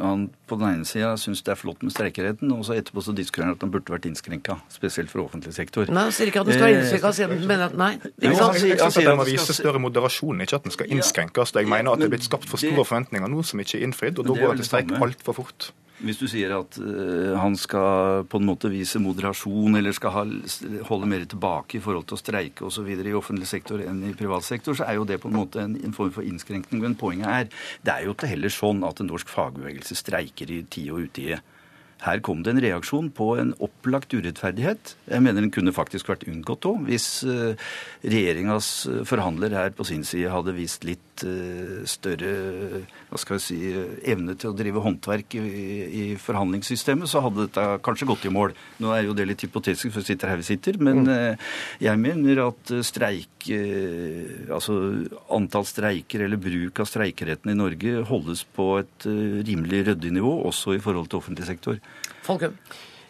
han, 0.00 0.24
på 0.50 0.58
den 0.58 0.80
ene 0.80 0.88
sida 0.88 1.12
syns 1.20 1.44
det 1.46 1.52
er 1.54 1.60
flott 1.60 1.84
med 1.86 1.94
streikeretten, 1.94 2.50
og 2.50 2.64
så 2.66 2.74
etterpå 2.74 3.04
så 3.06 3.14
diskuterer 3.14 3.52
han 3.52 3.54
at 3.54 3.62
den 3.62 3.70
burde 3.74 3.94
vært 3.94 4.08
innskrenka, 4.10 4.58
spesielt 4.72 5.12
for 5.12 5.22
offentlig 5.22 5.54
sektor. 5.54 5.86
Nei, 5.86 6.08
han 6.08 6.16
sier 6.16 6.32
ikke 6.32 6.42
at 6.42 6.50
den 6.50 6.58
skal 6.58 6.66
være 6.66 6.80
innskrenka, 6.82 7.46
men 7.46 7.64
at 7.68 7.78
nei. 7.78 7.92
Ikke 8.16 8.34
sant? 8.40 8.58
Jeg, 8.58 8.80
syns 8.82 8.98
at 8.98 9.10
den 9.12 9.20
må 9.22 9.28
vise 9.30 9.58
større 9.60 9.82
moderasjon, 9.84 10.42
ikke 10.42 10.58
at 10.58 10.66
den 10.66 10.74
skal 10.74 10.94
innskrenkes. 10.98 11.54
Jeg 11.54 11.70
mener 11.70 11.94
at 11.94 12.02
det 12.02 12.10
er 12.10 12.16
blitt 12.16 12.26
skapt 12.26 12.50
for 12.50 12.62
store 12.62 12.82
forventninger 12.82 13.30
nå 13.30 13.46
som 13.46 13.62
ikke 13.62 13.78
er 13.78 13.86
innfridd, 13.86 14.18
og 14.18 14.26
da 14.26 14.40
går 14.42 14.56
det 14.56 14.64
til 14.64 14.72
streik 14.72 14.96
altfor 14.98 15.38
fort. 15.44 15.70
Hvis 15.96 16.18
du 16.20 16.26
sier 16.28 16.52
at 16.52 16.76
uh, 16.76 17.32
han 17.40 17.54
skal 17.56 18.26
på 18.28 18.40
en 18.40 18.48
måte 18.48 18.68
vise 18.72 19.00
moderasjon 19.00 19.78
eller 19.78 19.94
skal 19.96 20.12
ha, 20.12 20.24
holde 20.90 21.08
mer 21.08 21.24
tilbake 21.24 21.78
i 21.78 21.82
forhold 21.82 22.04
til 22.10 22.18
å 22.18 22.20
streike 22.20 22.66
osv. 22.68 22.90
i 22.92 23.16
offentlig 23.16 23.48
sektor 23.48 23.80
enn 23.80 24.02
i 24.04 24.12
privat 24.16 24.44
sektor, 24.44 24.76
så 24.76 24.84
er 24.84 24.98
jo 24.98 25.08
det 25.08 25.22
på 25.22 25.32
en 25.32 25.38
måte 25.38 25.62
en, 25.62 25.78
en 25.80 25.96
form 25.96 26.12
for 26.12 26.26
innskrenkning. 26.26 26.82
Men 26.84 26.98
poenget 27.00 27.32
er 27.32 27.48
det 27.86 27.94
er 27.94 28.06
jo 28.06 28.16
ikke 28.16 28.28
heller 28.28 28.52
sånn 28.52 28.84
at 28.84 29.00
en 29.00 29.08
norsk 29.08 29.30
fagbevegelse 29.32 29.96
streiker 29.96 30.52
i 30.52 30.62
tide 30.68 30.92
og 30.92 31.08
utide. 31.08 31.40
Her 32.04 32.20
kom 32.20 32.42
det 32.44 32.52
en 32.52 32.60
reaksjon 32.60 33.08
på 33.16 33.30
en 33.40 33.54
opplagt 33.64 34.12
urettferdighet. 34.12 34.92
Jeg 35.08 35.24
mener 35.24 35.40
den 35.40 35.52
kunne 35.54 35.72
faktisk 35.72 36.10
vært 36.10 36.26
unngått 36.28 36.68
òg, 36.68 36.82
hvis 36.90 37.08
uh, 37.24 37.56
regjeringas 38.04 38.68
forhandler 39.08 39.56
her 39.56 39.72
på 39.76 39.86
sin 39.88 40.04
side 40.04 40.30
hadde 40.30 40.54
vist 40.58 40.84
litt 40.84 41.24
uh, 41.24 41.80
større 41.88 42.84
hva 43.08 43.20
skal 43.22 43.38
jeg 43.38 43.44
si, 43.46 43.58
evne 44.12 44.36
til 44.36 44.52
å 44.52 44.56
drive 44.58 44.82
håndverk 44.84 45.38
i, 45.38 46.04
forhandlingssystemet, 46.20 47.08
så 47.08 47.22
hadde 47.24 47.46
dette 47.46 47.64
kanskje 47.86 48.08
gått 48.10 48.26
i 48.28 48.32
mål. 48.34 48.52
Nå 48.82 48.92
er 48.92 49.06
jo 49.06 49.16
det 49.16 49.28
litt 49.30 49.46
hypotetisk, 49.46 49.88
for 49.88 50.02
vi 50.02 50.10
sitter 50.10 50.34
her 50.34 50.40
vi 50.42 50.48
sitter, 50.50 50.76
men 50.82 51.06
mm. 51.06 51.44
jeg 51.86 52.02
mener 52.02 52.44
at 52.48 52.76
streik 52.86 53.32
Altså 53.46 54.74
antall 55.30 55.62
streiker 55.68 56.24
eller 56.24 56.40
bruk 56.42 56.80
av 56.82 56.88
streikeretten 56.90 57.52
i 57.52 57.54
Norge 57.54 58.00
holdes 58.08 58.40
på 58.56 58.64
et 58.80 59.06
rimelig 59.06 59.84
ryddig 59.86 60.10
nivå, 60.16 60.32
også 60.48 60.74
i 60.74 60.80
forhold 60.82 61.06
til 61.12 61.20
offentlig 61.20 61.46
sektor. 61.46 61.78
Folkum? 62.26 62.58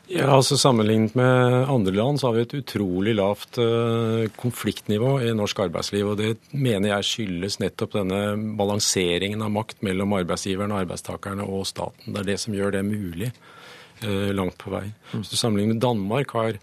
Ja, 0.07 0.29
altså 0.37 0.55
Sammenlignet 0.55 1.17
med 1.19 1.67
andre 1.67 1.93
land 1.97 2.21
så 2.21 2.29
har 2.29 2.37
vi 2.37 2.45
et 2.45 2.53
utrolig 2.61 3.17
lavt 3.19 3.59
uh, 3.59 4.29
konfliktnivå 4.39 5.17
i 5.27 5.33
norsk 5.35 5.65
arbeidsliv. 5.65 6.13
og 6.13 6.21
Det 6.21 6.37
mener 6.55 6.93
jeg 6.93 7.09
skyldes 7.09 7.59
nettopp 7.59 7.97
denne 7.97 8.21
balanseringen 8.59 9.43
av 9.43 9.51
makt 9.51 9.83
mellom 9.87 10.15
arbeidsgiverne, 10.21 10.79
arbeidstakerne 10.85 11.43
og 11.43 11.67
staten. 11.67 12.15
Det 12.15 12.23
er 12.23 12.29
det 12.31 12.39
som 12.39 12.55
gjør 12.55 12.77
det 12.77 12.85
mulig 12.87 13.33
uh, 14.05 14.31
langt 14.31 14.61
på 14.63 14.71
vei. 14.77 14.85
Mm. 14.87 15.17
Hvis 15.17 15.35
du 15.35 15.41
sammenligner 15.41 15.75
med 15.75 15.83
Danmark, 15.83 16.37
har, 16.39 16.61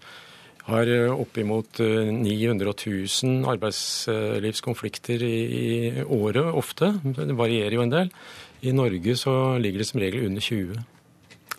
har 0.70 0.94
oppimot 1.12 1.84
900 1.84 2.78
000 2.80 3.52
arbeidslivskonflikter 3.58 5.28
i, 5.28 5.36
i 5.44 6.08
året 6.08 6.48
ofte. 6.48 6.94
Det 7.04 7.36
varierer 7.36 7.76
jo 7.76 7.84
en 7.84 7.96
del. 7.98 8.16
I 8.64 8.72
Norge 8.72 9.20
så 9.20 9.58
ligger 9.60 9.84
det 9.84 9.92
som 9.92 10.00
regel 10.00 10.30
under 10.32 10.48
20. 10.48 10.80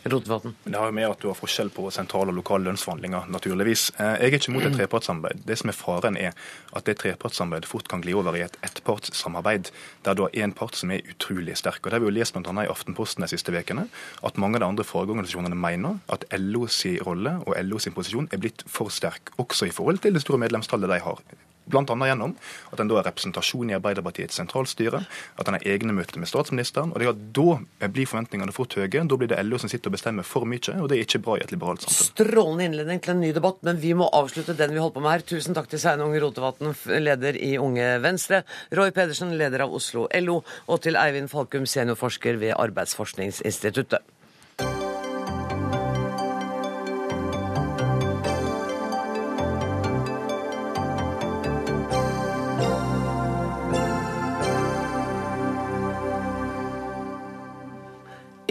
Rotevatn? 0.05 0.53
Det 0.65 0.77
har 0.77 0.91
jo 0.91 0.95
med 0.97 1.07
at 1.09 1.23
du 1.23 1.29
har 1.31 1.37
forskjell 1.39 1.71
på 1.73 1.87
sentrale 1.95 2.33
og 2.33 2.37
lokale 2.37 2.69
lønnsforhandlinger, 2.69 3.31
naturligvis. 3.33 3.87
Eh, 3.97 4.11
jeg 4.21 4.35
er 4.35 4.37
ikke 4.39 4.51
imot 4.53 4.67
et 4.69 4.77
trepartssamarbeid. 4.77 5.45
Det 5.49 5.57
som 5.61 5.73
er 5.73 5.79
faren, 5.79 6.19
er 6.21 6.37
at 6.77 6.85
det 6.85 6.99
trepartssamarbeidet 7.01 7.71
fort 7.71 7.89
kan 7.89 8.05
gli 8.05 8.13
over 8.17 8.37
i 8.37 8.43
et 8.45 8.59
ettpartssamarbeid, 8.67 9.71
der 10.05 10.19
du 10.19 10.27
har 10.27 10.37
én 10.37 10.53
part 10.53 10.77
som 10.77 10.93
er 10.93 11.07
utrolig 11.09 11.57
sterk. 11.57 11.81
Og 11.81 11.91
Det 11.91 11.97
har 11.97 12.05
vi 12.05 12.11
jo 12.11 12.19
lest 12.19 12.37
bl.a. 12.37 12.53
i 12.65 12.69
Aftenposten 12.69 13.25
de 13.25 13.31
siste 13.33 13.55
ukene, 13.55 13.89
at 14.23 14.37
mange 14.37 14.61
av 14.61 14.67
de 14.67 14.71
andre 14.75 14.85
fagorganisasjonene 14.85 15.57
mener 15.57 15.99
at 16.13 16.29
LOs 16.37 16.85
rolle 17.07 17.39
og 17.47 17.57
LOs 17.65 17.89
posisjon 17.95 18.29
er 18.33 18.45
blitt 18.45 18.67
for 18.69 18.93
sterk, 18.93 19.33
også 19.39 19.71
i 19.71 19.75
forhold 19.75 20.05
til 20.05 20.13
det 20.13 20.25
store 20.27 20.43
medlemstallet 20.45 20.91
de 20.91 21.01
har. 21.01 21.25
Bl.a. 21.67 21.85
gjennom 21.85 22.35
at 22.73 22.81
en 22.81 22.91
da 22.91 22.99
har 22.99 23.07
representasjon 23.09 23.71
i 23.73 23.77
Arbeiderpartiets 23.79 24.37
sentralstyre, 24.41 25.01
at 25.41 25.49
en 25.49 25.57
har 25.57 25.67
egne 25.75 25.95
møter 25.97 26.21
med 26.21 26.29
statsministeren. 26.29 26.93
og 26.93 27.01
det 27.01 27.07
er 27.07 27.15
at 27.15 27.33
Da 27.35 27.89
blir 27.89 28.07
forventningene 28.07 28.53
fort 28.53 28.75
høye. 28.75 28.89
Da 28.89 29.17
blir 29.17 29.29
det 29.29 29.43
LO 29.45 29.59
som 29.59 29.69
sitter 29.69 29.89
og 29.89 29.97
bestemmer 29.97 30.27
for 30.27 30.45
mye, 30.45 30.77
og 30.81 30.89
det 30.89 30.99
er 30.99 31.07
ikke 31.07 31.23
bra 31.25 31.37
i 31.39 31.45
et 31.45 31.53
liberalt 31.53 31.83
samfunn. 31.83 32.13
Strålende 32.13 32.65
innledning 32.69 33.01
til 33.01 33.15
en 33.15 33.21
ny 33.21 33.33
debatt, 33.33 33.63
men 33.63 33.81
vi 33.81 33.95
må 33.95 34.09
avslutte 34.13 34.57
den 34.57 34.75
vi 34.75 34.83
holder 34.83 34.95
på 34.95 35.05
med 35.05 35.15
her. 35.15 35.27
Tusen 35.35 35.55
takk 35.55 35.71
til 35.71 35.81
Sveinung 35.81 36.15
Rotevatn, 36.21 36.75
leder 37.01 37.37
i 37.37 37.57
Unge 37.59 37.99
Venstre, 38.05 38.45
Roy 38.73 38.91
Pedersen, 38.91 39.37
leder 39.39 39.65
av 39.65 39.75
Oslo 39.75 40.07
LO, 40.21 40.43
og 40.69 40.83
til 40.85 40.99
Eivind 41.01 41.33
Falkum, 41.33 41.67
seniorforsker 41.67 42.41
ved 42.41 42.55
Arbeidsforskningsinstituttet. 42.59 44.05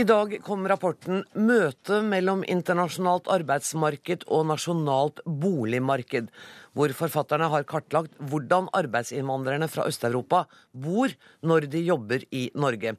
I 0.04 0.06
dag 0.06 0.34
kom 0.44 0.66
rapporten 0.68 1.22
'Møte 1.32 2.02
mellom 2.04 2.42
internasjonalt 2.52 3.30
arbeidsmarked 3.32 4.26
og 4.28 4.50
nasjonalt 4.50 5.22
boligmarked', 5.24 6.28
hvor 6.76 6.92
forfatterne 6.98 7.48
har 7.54 7.63
kartlagt 7.63 8.18
hvordan 8.20 8.68
arbeidsinnvandrerne 8.76 9.70
fra 9.72 9.86
Øst-Europa 9.88 10.42
bor 10.74 11.13
når 11.42 11.70
de 11.72 11.86
jobber 11.88 12.26
i 12.36 12.50
Norge. 12.52 12.98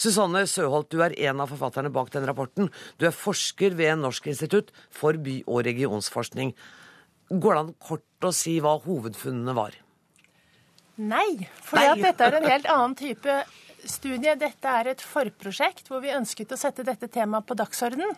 Susanne 0.00 0.46
Søholt, 0.48 0.88
du 0.88 1.02
er 1.04 1.18
en 1.28 1.44
av 1.44 1.52
forfatterne 1.52 1.92
bak 1.92 2.08
den 2.14 2.24
rapporten. 2.24 2.72
Du 2.96 3.04
er 3.04 3.12
forsker 3.12 3.76
ved 3.76 4.00
Norsk 4.00 4.32
institutt 4.32 4.72
for 4.88 5.12
by- 5.12 5.44
og 5.46 5.66
regionsforskning. 5.68 6.54
Går 7.28 7.52
det 7.52 7.64
an 7.66 7.74
kort 7.84 8.30
å 8.30 8.32
si 8.32 8.56
hva 8.64 8.78
hovedfunnene 8.80 9.52
var? 9.52 9.76
Nei, 10.96 11.50
for 11.60 11.76
dette 12.00 12.24
er 12.24 12.40
en 12.40 12.48
helt 12.48 12.72
annen 12.72 12.96
type 12.96 13.42
studie 13.90 14.34
dette 14.38 14.72
er 14.80 14.92
et 14.92 15.02
forprosjekt 15.02 15.90
hvor 15.90 16.02
vi 16.04 16.14
ønsket 16.14 16.54
å 16.54 16.58
sette 16.60 16.84
dette 16.86 17.08
temaet 17.12 17.46
på 17.46 17.56
dagsorden. 17.58 18.14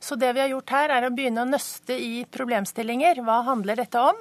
Så 0.00 0.16
det 0.20 0.30
vi 0.36 0.42
har 0.42 0.52
gjort 0.52 0.72
her, 0.74 0.94
er 0.94 1.06
å 1.06 1.12
begynne 1.14 1.44
å 1.44 1.48
nøste 1.48 1.96
i 1.98 2.24
problemstillinger. 2.30 3.22
Hva 3.26 3.42
handler 3.48 3.80
dette 3.80 4.00
om? 4.00 4.20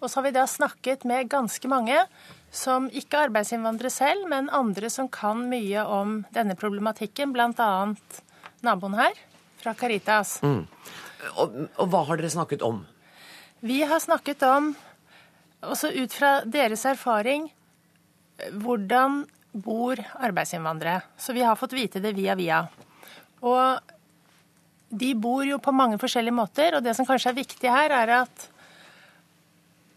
Og 0.00 0.10
så 0.10 0.20
har 0.20 0.26
vi 0.28 0.34
da 0.36 0.44
snakket 0.48 1.06
med 1.08 1.30
ganske 1.32 1.68
mange 1.72 1.98
som 2.54 2.88
ikke 2.92 3.18
er 3.18 3.30
arbeidsinnvandrere 3.30 3.92
selv, 3.92 4.26
men 4.30 4.50
andre 4.54 4.90
som 4.92 5.08
kan 5.12 5.46
mye 5.50 5.82
om 5.82 6.20
denne 6.36 6.56
problematikken, 6.58 7.32
bl.a. 7.34 7.70
naboen 8.64 8.96
her 8.98 9.16
fra 9.60 9.74
Caritas. 9.76 10.38
Mm. 10.44 10.62
Og, 11.34 11.56
og 11.80 11.88
hva 11.90 12.04
har 12.08 12.20
dere 12.20 12.32
snakket 12.32 12.64
om? 12.64 12.84
Vi 13.66 13.80
har 13.88 14.00
snakket 14.04 14.44
om 14.46 14.74
også 15.66 15.90
ut 15.96 16.12
fra 16.14 16.38
deres 16.44 16.84
erfaring, 16.86 17.48
hvordan 18.52 19.24
bor 19.56 20.00
arbeidsinnvandrere? 20.20 21.02
Så 21.18 21.34
vi 21.36 21.44
har 21.44 21.56
fått 21.56 21.76
vite 21.76 22.02
det 22.02 22.12
via 22.16 22.34
via. 22.38 22.64
Og 23.44 23.94
de 24.90 25.14
bor 25.18 25.44
jo 25.46 25.58
på 25.62 25.74
mange 25.74 25.98
forskjellige 25.98 26.36
måter, 26.36 26.76
og 26.76 26.84
det 26.84 26.94
som 26.96 27.06
kanskje 27.08 27.32
er 27.32 27.40
viktig 27.40 27.72
her, 27.72 27.94
er 27.94 28.12
at 28.22 28.46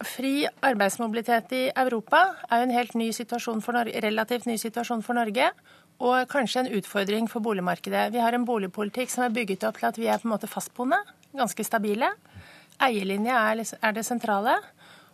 fri 0.06 0.46
arbeidsmobilitet 0.64 1.52
i 1.52 1.62
Europa 1.76 2.22
er 2.48 2.62
jo 2.62 2.68
en 2.68 2.74
helt 2.74 2.96
ny 2.96 3.10
situasjon 3.12 3.60
for 3.64 3.76
Norge, 3.76 4.00
relativt 4.00 4.48
ny 4.48 4.56
situasjon 4.60 5.04
for 5.04 5.18
Norge. 5.18 5.50
Og 6.00 6.24
kanskje 6.32 6.62
en 6.62 6.72
utfordring 6.78 7.26
for 7.28 7.44
boligmarkedet. 7.44 8.06
Vi 8.14 8.22
har 8.24 8.32
en 8.32 8.46
boligpolitikk 8.48 9.12
som 9.12 9.26
er 9.26 9.34
bygget 9.36 9.66
opp 9.68 9.76
til 9.76 9.90
at 9.90 9.98
vi 10.00 10.08
er 10.08 10.20
på 10.22 10.30
en 10.30 10.32
måte 10.32 10.48
fastboende, 10.48 10.96
ganske 11.36 11.66
stabile. 11.66 12.08
Eierlinje 12.80 13.36
er, 13.36 13.60
er 13.60 13.92
det 13.92 14.06
sentrale. 14.08 14.56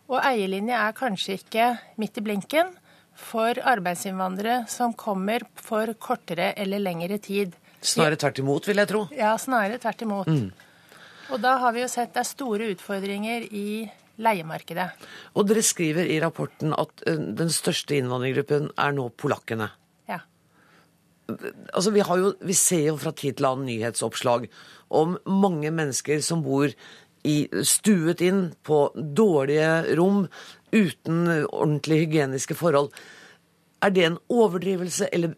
Og 0.07 0.21
eierlinje 0.21 0.79
er 0.79 0.95
kanskje 0.95 1.35
ikke 1.41 1.73
midt 1.99 2.21
i 2.21 2.23
blinken 2.23 2.71
for 3.17 3.59
arbeidsinnvandrere 3.73 4.63
som 4.71 4.93
kommer 4.93 5.43
for 5.57 5.91
kortere 5.99 6.53
eller 6.57 6.81
lengre 6.83 7.17
tid. 7.23 7.55
Snarere 7.81 8.17
tvert 8.19 8.41
imot, 8.41 8.67
vil 8.67 8.81
jeg 8.81 8.89
tro. 8.89 9.03
Ja, 9.15 9.35
snarere 9.41 9.79
tvert 9.81 10.03
imot. 10.05 10.29
Mm. 10.31 10.51
Og 11.33 11.41
da 11.43 11.57
har 11.61 11.73
vi 11.75 11.83
jo 11.83 11.89
sett 11.91 12.13
det 12.15 12.23
er 12.23 12.29
store 12.29 12.69
utfordringer 12.73 13.47
i 13.51 13.67
leiemarkedet. 14.23 14.87
Og 15.37 15.49
dere 15.49 15.63
skriver 15.65 16.07
i 16.09 16.19
rapporten 16.23 16.73
at 16.77 17.03
eh, 17.09 17.19
den 17.37 17.51
største 17.53 17.97
innvandrergruppen 17.99 18.71
er 18.73 18.95
nå 18.97 19.09
polakkene. 19.19 19.69
Ja. 20.09 20.21
Altså, 21.29 21.91
vi, 21.93 22.01
jo, 22.01 22.31
vi 22.41 22.55
ser 22.57 22.87
jo 22.91 22.97
fra 23.01 23.13
tid 23.13 23.37
til 23.37 23.49
annen 23.49 23.67
nyhetsoppslag 23.69 24.47
om 24.87 25.17
mange 25.27 25.73
mennesker 25.75 26.23
som 26.25 26.41
bor 26.45 26.71
i, 27.27 27.37
stuet 27.67 28.21
inn 28.23 28.43
på 28.65 28.87
dårlige 28.95 29.97
rom 29.99 30.25
uten 30.71 31.27
ordentlig 31.47 32.03
hygieniske 32.05 32.57
forhold. 32.57 32.91
Er 33.85 33.93
det 33.93 34.05
en 34.07 34.17
overdrivelse, 34.33 35.09
eller 35.13 35.35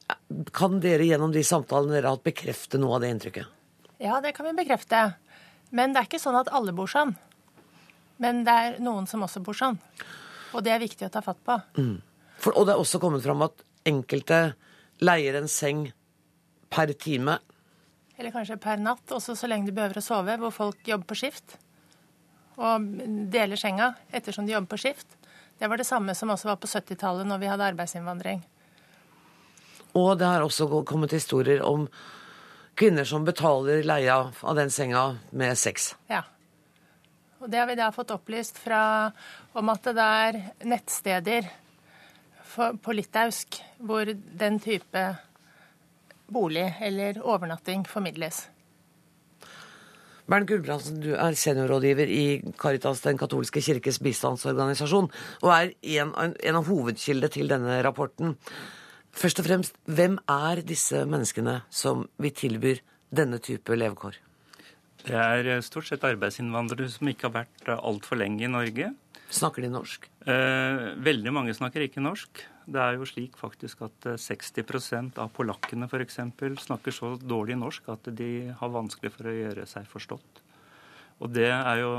kan 0.56 0.80
dere 0.84 1.08
gjennom 1.08 1.34
de 1.36 1.44
samtalene 1.44 1.98
dere 1.98 2.08
har 2.08 2.18
hatt, 2.18 2.28
bekrefte 2.28 2.80
noe 2.80 2.98
av 2.98 3.04
det 3.04 3.12
inntrykket? 3.14 3.56
Ja, 4.00 4.22
det 4.24 4.32
kan 4.38 4.48
vi 4.48 4.56
bekrefte. 4.62 5.10
Men 5.76 5.94
det 5.94 6.02
er 6.02 6.08
ikke 6.08 6.22
sånn 6.22 6.40
at 6.40 6.52
alle 6.56 6.74
bor 6.76 6.90
sånn. 6.90 7.14
Men 8.24 8.44
det 8.48 8.56
er 8.56 8.80
noen 8.84 9.08
som 9.08 9.24
også 9.24 9.44
bor 9.44 9.58
sånn. 9.58 9.78
Og 10.56 10.64
det 10.66 10.74
er 10.74 10.82
viktig 10.82 11.08
å 11.08 11.12
ta 11.14 11.22
fatt 11.24 11.40
på. 11.46 11.60
Mm. 11.78 12.00
For, 12.40 12.56
og 12.56 12.68
det 12.68 12.74
er 12.74 12.82
også 12.82 13.02
kommet 13.04 13.24
fram 13.26 13.44
at 13.46 13.64
enkelte 13.88 14.40
leier 15.04 15.38
en 15.40 15.52
seng 15.52 15.90
per 16.72 16.94
time. 17.00 17.38
Eller 18.20 18.34
kanskje 18.36 18.60
per 18.60 18.80
natt, 18.82 19.04
også 19.16 19.36
så 19.40 19.48
lenge 19.52 19.70
de 19.70 19.76
behøver 19.76 20.00
å 20.00 20.04
sove, 20.04 20.36
hvor 20.42 20.56
folk 20.56 20.88
jobber 20.88 21.12
på 21.12 21.20
skift. 21.22 21.56
Og 22.60 22.88
deler 23.32 23.60
senga 23.60 23.94
ettersom 24.16 24.48
de 24.48 24.56
jobber 24.56 24.74
på 24.74 24.82
skift. 24.84 25.19
Det 25.60 25.68
var 25.68 25.78
det 25.78 25.88
samme 25.88 26.16
som 26.16 26.30
også 26.32 26.48
var 26.48 26.56
på 26.56 26.68
70-tallet, 26.68 27.28
når 27.28 27.38
vi 27.42 27.48
hadde 27.52 27.68
arbeidsinnvandring. 27.74 28.42
Og 30.00 30.18
det 30.20 30.26
har 30.26 30.44
også 30.46 30.84
kommet 30.88 31.12
historier 31.12 31.62
om 31.66 31.88
kvinner 32.80 33.04
som 33.04 33.26
betaler 33.28 33.84
leia 33.84 34.20
av 34.40 34.56
den 34.56 34.72
senga 34.72 35.18
med 35.36 35.58
sex. 35.60 35.94
Ja. 36.08 36.24
Og 37.40 37.50
det 37.52 37.60
har 37.60 37.68
vi 37.68 37.76
da 37.80 37.90
fått 37.92 38.12
opplyst 38.16 38.60
fra, 38.60 39.12
om 39.52 39.72
at 39.72 39.84
det 39.84 40.06
er 40.06 40.40
nettsteder 40.68 41.50
for, 42.44 42.80
på 42.80 42.96
litauisk 42.96 43.60
hvor 43.84 44.08
den 44.14 44.60
type 44.64 45.04
bolig 46.30 46.70
eller 46.80 47.20
overnatting 47.20 47.84
formidles. 47.88 48.46
Bernt 50.30 50.46
Gulbrandsen, 50.46 51.00
du 51.02 51.14
er 51.18 51.34
seniorrådgiver 51.34 52.10
i 52.14 52.26
Caritas, 52.60 53.02
Den 53.02 53.18
katolske 53.18 53.64
kirkes 53.66 53.98
bistandsorganisasjon, 54.06 55.10
og 55.42 55.54
er 55.56 55.72
en, 55.98 56.12
en 56.14 56.60
av 56.60 56.70
hovedkildene 56.70 57.32
til 57.34 57.50
denne 57.50 57.80
rapporten. 57.86 58.36
Først 59.10 59.42
og 59.42 59.48
fremst, 59.48 59.80
hvem 59.90 60.20
er 60.30 60.62
disse 60.62 61.02
menneskene 61.10 61.64
som 61.74 62.06
vi 62.22 62.30
tilbyr 62.30 62.84
denne 63.10 63.42
type 63.42 63.74
levekår? 63.74 64.20
Det 65.08 65.18
er 65.18 65.64
stort 65.66 65.90
sett 65.90 66.06
arbeidsinnvandrere 66.06 66.92
som 66.94 67.10
ikke 67.10 67.30
har 67.30 67.38
vært 67.40 67.74
altfor 67.80 68.20
lenge 68.22 68.46
i 68.46 68.52
Norge. 68.52 68.92
Snakker 69.34 69.66
de 69.66 69.74
norsk? 69.74 70.06
Eh, 70.30 70.86
veldig 71.10 71.34
mange 71.34 71.58
snakker 71.58 71.88
ikke 71.88 72.06
norsk. 72.06 72.44
Det 72.70 72.82
er 72.82 73.00
jo 73.00 73.08
slik 73.10 73.38
faktisk 73.40 73.82
at 73.88 74.06
60 74.22 74.60
eh, 74.94 75.08
av 75.24 75.32
polakkene 75.34 75.88
f.eks. 75.90 76.20
snakker 76.66 76.94
så 76.94 77.16
dårlig 77.18 77.58
norsk 77.58 77.90
at 77.90 78.12
de 78.14 78.52
har 78.60 78.76
vanskelig 78.76 79.12
for 79.16 79.30
å 79.30 79.34
gjøre 79.34 79.66
seg 79.70 79.88
forstått. 79.90 80.44
Og 81.20 81.32
det 81.36 81.50
er 81.50 81.82
jo 81.82 81.96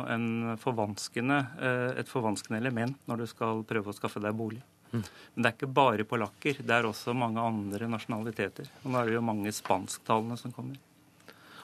forvanskende, 0.63 1.41
eh, 1.61 1.89
et 2.01 2.09
forvanskende 2.09 2.61
element 2.63 2.97
når 3.11 3.25
du 3.25 3.27
skal 3.33 3.65
prøve 3.69 3.91
å 3.91 3.97
skaffe 3.97 4.23
deg 4.23 4.37
bolig. 4.37 4.63
Mm. 4.93 5.03
Men 5.03 5.43
det 5.43 5.51
er 5.51 5.57
ikke 5.59 5.75
bare 5.75 6.07
polakker, 6.09 6.63
det 6.67 6.77
er 6.77 6.87
også 6.87 7.15
mange 7.15 7.43
andre 7.43 7.91
nasjonaliteter. 7.91 8.71
Og 8.85 8.91
nå 8.91 9.01
er 9.01 9.11
det 9.11 9.19
jo 9.19 9.27
mange 9.27 9.53
spansktalende 9.55 10.39
som 10.41 10.55
kommer. 10.55 10.79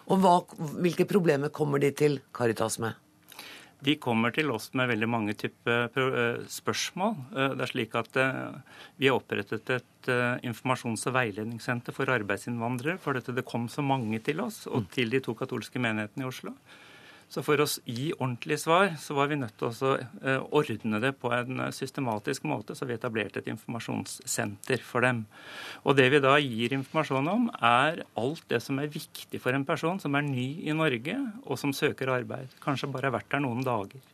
Og 0.07 0.21
hva, 0.23 0.37
hvilke 0.83 1.07
problemer 1.09 1.51
kommer 1.55 1.83
de 1.83 1.90
til 1.97 2.21
Caritas 2.35 2.79
med? 2.83 2.95
De 3.85 3.97
kommer 4.01 4.33
til 4.33 4.49
oss 4.55 4.71
med 4.79 4.89
veldig 4.89 5.09
mange 5.11 5.35
typer 5.37 5.91
eh, 6.01 6.39
spørsmål. 6.49 7.17
Eh, 7.37 7.57
det 7.59 7.67
er 7.67 7.71
slik 7.73 7.97
at 7.99 8.17
eh, 8.21 8.79
Vi 8.97 9.11
har 9.11 9.19
opprettet 9.19 9.71
et 9.75 10.11
informasjons- 10.47 11.03
og 11.11 11.17
veiledningssenter 11.17 11.95
for 11.95 12.11
arbeidsinnvandrere. 12.15 13.01
For 13.03 13.19
dette 13.19 13.35
det 13.35 13.45
kom 13.49 13.67
så 13.69 13.83
mange 13.83 14.21
til 14.23 14.41
oss 14.45 14.65
og 14.71 14.85
mm. 14.85 14.91
til 14.95 15.11
de 15.11 15.21
to 15.21 15.35
katolske 15.35 15.83
menighetene 15.83 16.25
i 16.25 16.29
Oslo. 16.31 16.55
Så 17.27 17.43
for 17.43 17.59
å 17.59 17.67
gi 17.67 18.12
ordentlige 18.15 18.61
svar, 18.62 18.93
så 19.03 19.17
var 19.19 19.31
vi 19.33 19.39
nødt 19.41 19.57
til 19.59 19.67
å 19.69 19.93
eh, 19.99 20.43
ordne 20.55 21.01
det 21.03 21.12
på 21.19 21.33
en 21.35 21.65
systematisk 21.75 22.47
måte. 22.47 22.77
Så 22.79 22.87
vi 22.87 22.95
etablerte 22.95 23.43
et 23.43 23.51
informasjonssenter 23.51 24.85
for 24.87 25.03
dem. 25.03 25.25
Og 25.83 25.99
det 25.99 26.07
vi 26.15 26.23
da 26.23 26.37
gir 26.39 26.77
informasjon 26.77 27.31
om, 27.33 27.49
er 27.59 28.05
alt 28.15 28.45
det 28.53 28.62
som 28.62 28.79
er 28.79 28.93
viktig 28.95 29.43
for 29.43 29.57
en 29.57 29.67
person 29.67 29.99
som 30.03 30.15
er 30.15 30.27
ny 30.29 30.49
i 30.69 30.77
Norge, 30.77 31.19
og 31.45 31.59
som 31.59 31.75
søker 31.75 32.15
arbeid. 32.15 32.55
Kanskje 32.62 32.93
bare 32.95 33.11
har 33.11 33.19
vært 33.19 33.33
der 33.35 33.43
noen 33.43 33.67
dager. 33.67 34.05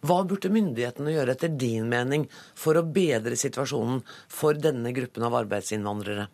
Hva 0.00 0.22
burde 0.24 0.48
myndighetene 0.54 1.12
gjøre 1.12 1.34
etter 1.34 1.52
din 1.60 1.88
mening 1.90 2.24
for 2.56 2.78
å 2.78 2.86
bedre 2.86 3.36
situasjonen 3.36 4.00
for 4.32 4.56
denne 4.56 4.94
gruppen 4.96 5.26
av 5.28 5.36
arbeidsinnvandrere? 5.42 6.28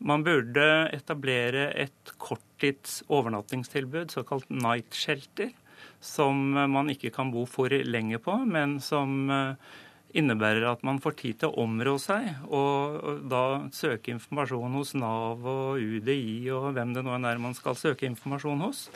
Man 0.00 0.24
burde 0.24 0.66
etablere 0.96 1.68
et 1.76 2.14
korttids 2.20 3.02
overnattingstilbud, 3.12 4.12
såkalt 4.14 4.48
night 4.48 4.96
shelter, 4.96 5.52
som 6.00 6.54
man 6.56 6.88
ikke 6.92 7.12
kan 7.12 7.32
bo 7.32 7.44
for 7.48 7.68
lenge 7.68 8.20
på, 8.22 8.38
men 8.48 8.78
som 8.80 9.30
eh, 9.30 9.76
innebærer 10.16 10.64
at 10.70 10.84
man 10.86 11.00
får 11.02 11.16
tid 11.20 11.40
til 11.40 11.50
å 11.52 11.64
områ 11.66 11.96
seg, 12.00 12.30
og 12.48 13.26
da 13.30 13.44
søke 13.76 14.14
informasjon 14.14 14.78
hos 14.78 14.94
Nav 14.98 15.44
og 15.44 15.80
UDI 15.80 16.48
og 16.56 16.72
hvem 16.76 16.94
det 16.96 17.04
nå 17.06 17.18
er 17.20 17.42
man 17.42 17.56
skal 17.58 17.78
søke 17.78 18.08
informasjon 18.08 18.64
hos. 18.64 18.86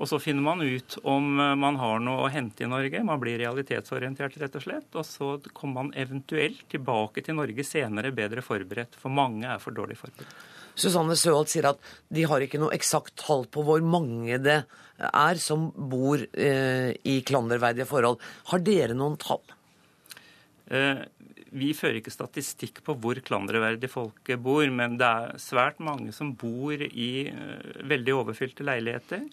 Og 0.00 0.08
så 0.08 0.16
finner 0.22 0.44
man 0.44 0.62
ut 0.64 0.96
om 1.04 1.34
eh, 1.36 1.56
man 1.60 1.76
har 1.80 2.00
noe 2.00 2.24
å 2.24 2.30
hente 2.32 2.64
i 2.64 2.70
Norge. 2.70 3.02
Man 3.04 3.20
blir 3.20 3.40
realitetsorientert, 3.42 4.38
rett 4.40 4.56
og 4.56 4.64
slett. 4.64 4.88
Og 4.96 5.04
så 5.06 5.34
kommer 5.52 5.82
man 5.82 5.92
eventuelt 5.98 6.64
tilbake 6.72 7.24
til 7.26 7.36
Norge 7.36 7.66
senere 7.68 8.14
bedre 8.16 8.44
forberedt. 8.44 8.96
For 9.00 9.12
mange 9.12 9.48
er 9.48 9.60
for 9.62 9.76
dårlig 9.76 9.98
forberedt. 10.00 10.34
Susanne 10.80 11.16
Søholt 11.18 11.50
sier 11.52 11.68
at 11.72 11.80
de 12.08 12.24
har 12.30 12.40
ikke 12.40 12.60
noe 12.62 12.72
eksakt 12.72 13.18
tall 13.20 13.44
på 13.52 13.64
hvor 13.66 13.82
mange 13.84 14.38
det 14.40 14.62
er 15.00 15.40
som 15.40 15.68
bor 15.74 16.20
eh, 16.20 16.90
i 17.04 17.20
klanderverdige 17.26 17.88
forhold. 17.88 18.20
Har 18.52 18.64
dere 18.64 18.96
noen 18.96 19.18
tall? 19.20 19.42
Eh, 20.70 21.02
vi 21.50 21.72
fører 21.74 21.98
ikke 21.98 22.14
statistikk 22.14 22.80
på 22.86 22.94
hvor 23.02 23.18
klanderverdig 23.26 23.90
folk 23.90 24.32
bor, 24.42 24.64
men 24.70 24.96
det 25.00 25.08
er 25.08 25.40
svært 25.42 25.80
mange 25.82 26.14
som 26.16 26.32
bor 26.38 26.78
i 26.78 27.10
eh, 27.28 27.80
veldig 27.90 28.16
overfylte 28.22 28.66
leiligheter. 28.66 29.26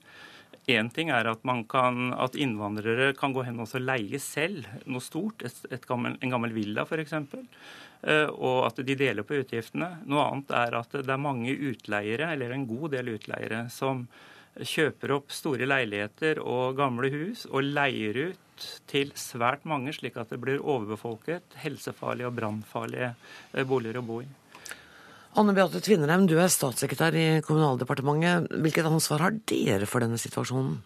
Én 0.68 0.90
ting 0.92 1.08
er 1.16 1.30
at, 1.32 1.46
kan, 1.72 2.10
at, 2.12 2.34
innvandrere 2.36 3.14
kan 3.16 3.32
gå 3.32 3.46
hen 3.48 3.62
og 3.64 3.72
leie 3.80 4.20
selv 4.20 4.66
noe 4.84 5.04
stort, 5.04 5.46
et, 5.48 5.62
et 5.72 5.86
gammel, 5.88 6.18
en 6.20 6.34
gammel 6.34 6.52
villa 6.52 6.84
f.eks., 6.84 7.14
eh, 7.16 8.28
og 8.28 8.66
at 8.68 8.82
de 8.84 8.98
deler 9.00 9.24
på 9.24 9.40
utgiftene. 9.40 9.94
Noe 10.12 10.26
annet 10.26 10.52
er 10.60 10.76
at 10.82 10.98
det 10.98 11.14
er 11.14 11.24
mange 11.24 11.56
utleiere, 11.56 12.34
eller 12.36 12.52
en 12.52 12.68
god 12.68 12.98
del 12.98 13.14
utleiere, 13.16 13.70
som 13.72 14.04
kjøper 14.60 15.14
opp 15.16 15.32
store 15.32 15.70
leiligheter 15.70 16.42
og 16.44 16.76
gamle 16.76 17.14
hus 17.14 17.46
og 17.48 17.64
leier 17.64 18.20
ut 18.34 18.68
til 18.92 19.14
svært 19.16 19.64
mange, 19.70 19.94
slik 19.96 20.18
at 20.20 20.34
det 20.34 20.42
blir 20.42 20.60
overbefolket, 20.60 21.62
helsefarlige 21.64 22.28
og 22.28 22.36
brannfarlige 22.42 23.14
eh, 23.14 23.64
boliger 23.64 24.02
å 24.02 24.06
bo 24.10 24.20
i. 24.26 24.28
Anne 25.38 25.54
Beate 25.54 25.78
Tvinnerheim, 25.86 26.24
du 26.26 26.34
er 26.42 26.50
statssekretær 26.50 27.14
i 27.14 27.26
Kommunaldepartementet. 27.46 28.48
Hvilket 28.64 28.88
ansvar 28.90 29.22
har 29.22 29.36
dere 29.46 29.86
for 29.86 30.02
denne 30.02 30.18
situasjonen? 30.18 30.80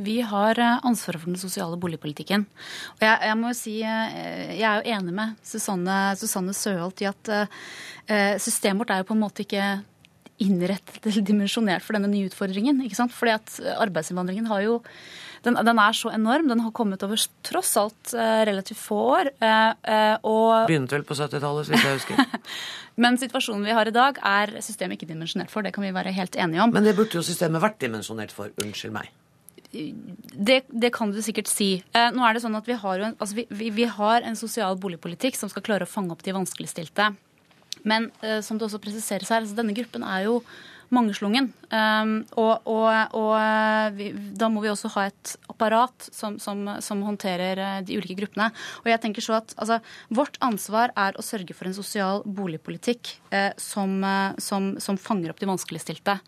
Vi 0.00 0.14
har 0.24 0.56
eh, 0.62 0.86
ansvaret 0.86 1.20
for 1.20 1.28
den 1.28 1.40
sosiale 1.40 1.76
boligpolitikken. 1.80 2.46
Og 2.94 3.04
jeg, 3.04 3.18
jeg 3.28 3.36
må 3.36 3.50
jo 3.50 3.58
si, 3.58 3.74
eh, 3.84 4.54
jeg 4.56 4.64
er 4.64 4.80
jo 4.80 4.96
enig 4.96 5.14
med 5.18 5.36
Susanne, 5.44 5.98
Susanne 6.16 6.56
Søholt 6.56 7.02
i 7.04 7.10
at 7.10 7.32
uh, 7.34 8.34
systemet 8.40 8.80
vårt 8.80 8.94
er 8.94 9.02
jo 9.02 9.10
på 9.10 9.16
en 9.18 9.24
måte 9.26 9.44
ikke 9.44 9.66
innrettet 10.40 11.02
eller 11.02 11.26
dimensjonert 11.28 11.84
for 11.84 11.98
denne 11.98 12.08
nye 12.08 12.30
utfordringen. 12.30 12.80
ikke 12.86 12.96
sant? 12.96 13.12
Fordi 13.12 13.34
at 13.34 13.58
arbeidsinnvandringen 13.76 14.48
har 14.48 14.64
jo 14.64 14.78
den, 15.48 15.58
den, 15.66 15.80
er 15.82 15.96
så 15.96 16.12
enorm. 16.14 16.48
Den 16.50 16.62
har 16.64 16.74
kommet 16.76 17.02
over 17.06 17.20
tross 17.46 17.74
alt 17.80 18.12
eh, 18.14 18.42
relativt 18.48 18.80
få 18.80 18.98
år. 19.16 19.30
Eh, 19.40 19.70
eh, 19.94 20.16
og 20.28 20.68
Begynte 20.70 20.98
vel 20.98 21.06
på 21.08 21.16
70-tallet, 21.18 21.70
hvis 21.72 21.86
jeg 21.86 22.00
husker. 22.00 22.42
Men 23.02 23.18
situasjonen 23.20 23.64
vi 23.66 23.76
har 23.76 23.88
i 23.88 23.94
dag, 23.94 24.18
er 24.26 24.58
systemet 24.64 24.98
ikke 24.98 25.08
dimensjonert 25.12 25.52
for. 25.52 25.64
Det 25.64 25.72
kan 25.74 25.86
vi 25.86 25.94
være 25.94 26.12
helt 26.16 26.36
enige 26.36 26.64
om. 26.64 26.74
Men 26.74 26.86
det 26.86 26.96
burde 26.98 27.20
jo 27.20 27.24
systemet 27.24 27.62
vært 27.62 27.80
dimensjonert 27.82 28.34
for. 28.34 28.50
Unnskyld 28.64 28.94
meg. 28.96 29.12
Det, 29.70 30.62
det, 30.68 30.90
kan 30.96 31.12
du 31.12 31.20
sikkert 31.22 31.50
si. 31.50 31.70
Eh, 31.92 32.08
nå 32.14 32.24
er 32.24 32.34
det 32.34 32.42
sånn 32.44 32.56
at 32.56 32.68
vi 32.68 32.76
har, 32.80 33.04
en, 33.04 33.14
altså 33.20 33.36
vi, 33.42 33.44
vi, 33.52 33.68
vi 33.76 33.86
har, 33.98 34.24
en, 34.24 34.38
sosial 34.38 34.78
boligpolitikk 34.80 35.36
som 35.36 35.50
skal 35.52 35.64
klare 35.66 35.84
å 35.84 35.90
fange 35.90 36.14
opp 36.14 36.24
de 36.24 36.34
vanskeligstilte. 36.34 37.12
Men 37.88 38.08
eh, 38.24 38.40
som 38.44 38.58
det 38.58 38.66
også 38.66 38.80
presiseres 38.82 39.30
her, 39.30 39.44
altså 39.44 39.58
denne 39.58 39.76
gruppen 39.76 40.06
er 40.08 40.24
jo 40.26 40.40
mangeslungen. 40.94 41.50
Um, 41.68 42.12
og, 42.40 42.64
og, 42.68 43.14
og 43.18 43.32
eh, 43.36 43.88
vi, 43.98 44.06
da 44.40 44.48
må 44.48 44.62
vi 44.64 44.70
også 44.72 44.90
ha 44.94 45.04
et 45.10 45.34
apparat 45.52 46.08
som, 46.08 46.38
som, 46.40 46.64
som, 46.84 47.04
håndterer 47.04 47.60
eh, 47.60 47.78
de 47.84 47.98
ulike 48.00 48.16
gruppene. 48.22 48.48
Og 48.82 48.90
jeg 48.92 49.02
tenker 49.04 49.24
så 49.24 49.38
at 49.40 49.54
altså, 49.58 49.80
Vårt 50.14 50.38
ansvar 50.44 50.94
er 50.96 51.18
å 51.18 51.24
sørge 51.24 51.56
for 51.56 51.68
en 51.68 51.76
sosial 51.76 52.24
boligpolitikk 52.24 53.14
eh, 53.34 53.52
som, 53.60 54.00
som, 54.40 54.74
som, 54.80 54.98
fanger 54.98 55.34
opp 55.34 55.40
de 55.42 55.50
vanskeligstilte. 55.50 56.18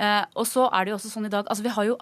Eh, 0.00 0.22
og 0.34 0.48
så 0.48 0.70
er 0.70 0.86
det 0.86 0.94
jo 0.94 1.00
også 1.00 1.12
sånn 1.12 1.28
i 1.28 1.32
dag 1.32 1.46
altså 1.46 1.66
Vi 1.66 1.74
har 1.76 1.90
jo 1.90 1.98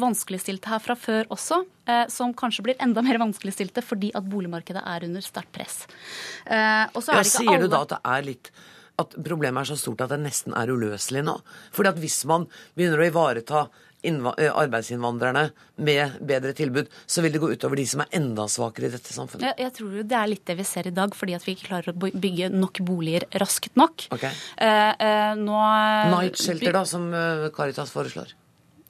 vanskeligstilte 0.00 0.70
her 0.72 0.82
fra 0.82 0.96
før 0.98 1.28
også, 1.34 1.60
eh, 1.86 2.04
som 2.10 2.34
kanskje 2.34 2.66
blir 2.66 2.78
enda 2.82 3.02
mer 3.04 3.20
vanskeligstilte 3.22 3.82
fordi 3.84 4.10
at 4.14 4.26
boligmarkedet 4.26 4.82
er 4.82 5.06
under 5.08 5.24
sterkt 5.24 5.52
press. 5.54 5.84
Eh, 6.46 6.84
ja, 6.90 7.22
sier 7.22 7.54
alle... 7.54 7.66
du 7.66 7.72
da 7.72 7.84
at 7.84 7.94
det 7.94 8.00
er 8.16 8.26
litt 8.32 8.50
at 9.00 9.16
problemet 9.24 9.64
er 9.64 9.72
så 9.72 9.78
stort 9.80 10.04
at 10.04 10.12
det 10.14 10.20
nesten 10.22 10.54
er 10.56 10.70
uløselig 10.70 11.24
nå? 11.26 11.38
Fordi 11.74 11.90
at 11.90 11.98
hvis 12.02 12.20
man 12.30 12.46
begynner 12.76 13.02
å 13.02 13.08
ivareta 13.08 13.64
eh, 14.04 14.50
arbeidsinnvandrerne 14.50 15.48
med 15.86 16.20
bedre 16.22 16.54
tilbud, 16.56 16.92
så 17.06 17.24
vil 17.24 17.34
det 17.34 17.42
gå 17.42 17.50
utover 17.54 17.80
de 17.80 17.88
som 17.90 18.04
er 18.04 18.14
enda 18.20 18.46
svakere 18.50 18.90
i 18.90 18.94
dette 18.94 19.16
samfunnet? 19.16 19.48
Jeg, 19.50 19.58
jeg 19.66 19.76
tror 19.80 19.98
jo 19.98 20.06
det 20.12 20.20
er 20.20 20.30
litt 20.30 20.46
det 20.46 20.58
vi 20.60 20.68
ser 20.68 20.90
i 20.90 20.94
dag, 20.94 21.16
fordi 21.18 21.36
at 21.38 21.48
vi 21.48 21.56
ikke 21.56 21.70
klarer 21.72 21.94
å 21.94 22.12
bygge 22.12 22.52
nok 22.54 22.84
boliger 22.86 23.26
raskt 23.42 23.74
nok. 23.80 24.06
Okay. 24.14 24.32
Eh, 24.62 24.94
eh, 24.94 25.34
nå... 25.40 25.58
Night 26.14 26.38
Shelter, 26.38 26.74
da, 26.78 26.86
som 26.88 27.10
Caritas 27.56 27.94
foreslår? 27.94 28.36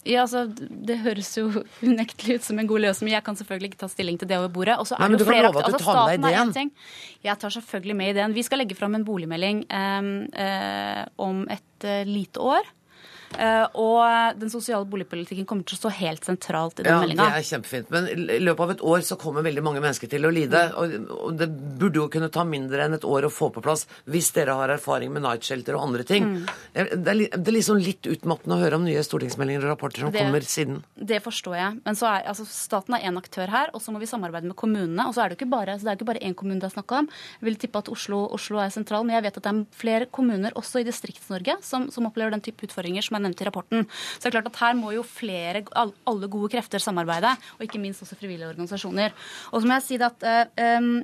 Ja, 0.04 0.24
altså, 0.26 0.44
Det 0.88 0.98
høres 1.00 1.30
jo 1.38 1.48
unektelig 1.88 2.38
ut 2.38 2.46
som 2.46 2.60
en 2.60 2.68
god 2.68 2.84
løsning. 2.84 3.12
Jeg 3.14 3.24
kan 3.24 3.38
selvfølgelig 3.38 3.72
ikke 3.72 3.80
ta 3.80 3.88
stilling 3.88 4.20
til 4.20 4.28
det 4.28 4.38
over 4.38 4.52
bordet. 4.52 4.78
Og 4.78 4.88
så 4.88 4.98
er 4.98 5.04
Nei, 5.04 5.10
men 5.14 5.22
du 5.22 5.26
kan 5.26 5.40
at 5.40 5.56
du 5.56 5.60
altså, 5.62 5.80
tar 5.80 6.00
med 6.12 6.30
ideen. 6.30 6.72
Jeg 7.24 7.40
tar 7.40 7.56
selvfølgelig 7.56 7.96
med 7.96 8.14
ideen. 8.14 8.36
Vi 8.36 8.44
skal 8.44 8.60
legge 8.60 8.76
fram 8.78 8.94
en 8.98 9.04
boligmelding 9.04 9.64
um, 9.72 10.14
um, 10.28 11.28
om 11.28 11.44
et 11.52 11.88
uh, 11.88 12.02
lite 12.08 12.40
år. 12.40 12.68
Eh, 13.38 13.66
og 13.80 14.38
den 14.40 14.50
sosiale 14.52 14.86
boligpolitikken 14.88 15.46
kommer 15.48 15.66
til 15.66 15.76
å 15.76 15.80
stå 15.82 15.92
helt 15.98 16.26
sentralt 16.26 16.80
i 16.80 16.86
den 16.86 16.92
ja, 16.92 17.00
meldinga. 17.02 17.26
Det 17.26 17.40
er 17.40 17.48
kjempefint. 17.48 17.90
Men 17.94 18.08
i 18.08 18.40
løpet 18.42 18.64
av 18.64 18.74
et 18.74 18.84
år 18.94 19.04
så 19.06 19.18
kommer 19.20 19.44
veldig 19.46 19.64
mange 19.64 19.82
mennesker 19.84 20.10
til 20.10 20.28
å 20.28 20.32
lide. 20.34 20.62
Og 20.76 21.38
det 21.38 21.48
burde 21.50 22.02
jo 22.02 22.08
kunne 22.12 22.30
ta 22.34 22.46
mindre 22.48 22.86
enn 22.86 22.98
et 22.98 23.06
år 23.08 23.28
å 23.28 23.32
få 23.32 23.50
på 23.54 23.62
plass 23.64 23.86
hvis 24.10 24.30
dere 24.36 24.56
har 24.58 24.72
erfaring 24.76 25.12
med 25.14 25.24
night 25.24 25.46
shelter 25.46 25.78
og 25.78 25.88
andre 25.88 26.06
ting. 26.08 26.28
Mm. 26.30 26.52
Det, 26.74 27.14
er, 27.14 27.22
det 27.36 27.50
er 27.50 27.56
liksom 27.56 27.80
litt 27.82 28.08
utmattende 28.10 28.58
å 28.58 28.62
høre 28.62 28.78
om 28.78 28.86
nye 28.86 29.02
stortingsmeldinger 29.04 29.66
og 29.66 29.74
rapporter 29.74 30.04
som 30.04 30.14
det, 30.14 30.24
kommer 30.24 30.46
siden. 30.48 30.82
Det 30.94 31.20
forstår 31.24 31.58
jeg. 31.58 31.80
Men 31.84 31.98
så 31.98 32.10
er, 32.12 32.28
altså, 32.32 32.46
staten 32.48 32.96
er 32.96 33.08
én 33.08 33.20
aktør 33.20 33.50
her, 33.52 33.72
og 33.74 33.82
så 33.82 33.94
må 33.94 34.02
vi 34.02 34.10
samarbeide 34.10 34.50
med 34.50 34.58
kommunene. 34.60 35.08
Og 35.08 35.16
så 35.16 35.24
er 35.24 35.30
det 35.30 35.38
jo 35.38 35.42
ikke 35.42 35.52
bare, 35.56 35.78
det 35.80 35.90
er 35.90 35.98
ikke 35.98 36.10
bare 36.12 36.24
én 36.24 36.36
kommune 36.38 36.62
det 36.62 36.70
er 36.70 36.76
snakk 36.76 36.96
om. 36.96 37.10
Jeg 37.40 37.48
vil 37.48 37.60
tippe 37.60 37.82
at 37.82 37.90
Oslo, 37.92 38.24
Oslo, 38.34 38.60
er 38.62 38.72
sentral, 38.74 39.06
men 39.06 39.18
jeg 39.18 39.26
vet 39.26 39.40
at 39.40 39.46
det 39.46 39.52
er 39.52 39.62
flere 39.74 40.08
kommuner 40.14 40.54
også 40.58 40.82
i 40.82 40.86
Distrikts-Norge 40.86 41.58
som, 41.64 41.88
som 41.92 42.06
opplever 42.08 42.34
den 42.34 42.44
type 42.44 42.66
utfordringer 42.66 43.04
som 43.04 43.18
er 43.18 43.23
nevnt 43.24 43.42
i 43.42 43.48
rapporten. 43.48 43.88
Så 44.16 44.26
det 44.26 44.32
er 44.32 44.38
klart 44.38 44.52
at 44.52 44.62
her 44.62 44.78
må 44.78 44.94
jo 44.94 45.04
flere, 45.06 45.64
alle 45.74 46.30
gode 46.30 46.52
krefter 46.54 46.82
samarbeide, 46.82 47.34
og 47.58 47.66
ikke 47.66 47.82
minst 47.82 48.04
også 48.04 48.18
frivillige 48.20 48.52
organisasjoner. 48.52 49.14
Og 49.52 49.60
så 49.60 49.68
må 49.68 49.78
jeg 49.78 49.88
si 49.88 50.00
det 50.00 50.12
at 50.12 50.56
um, 50.80 50.96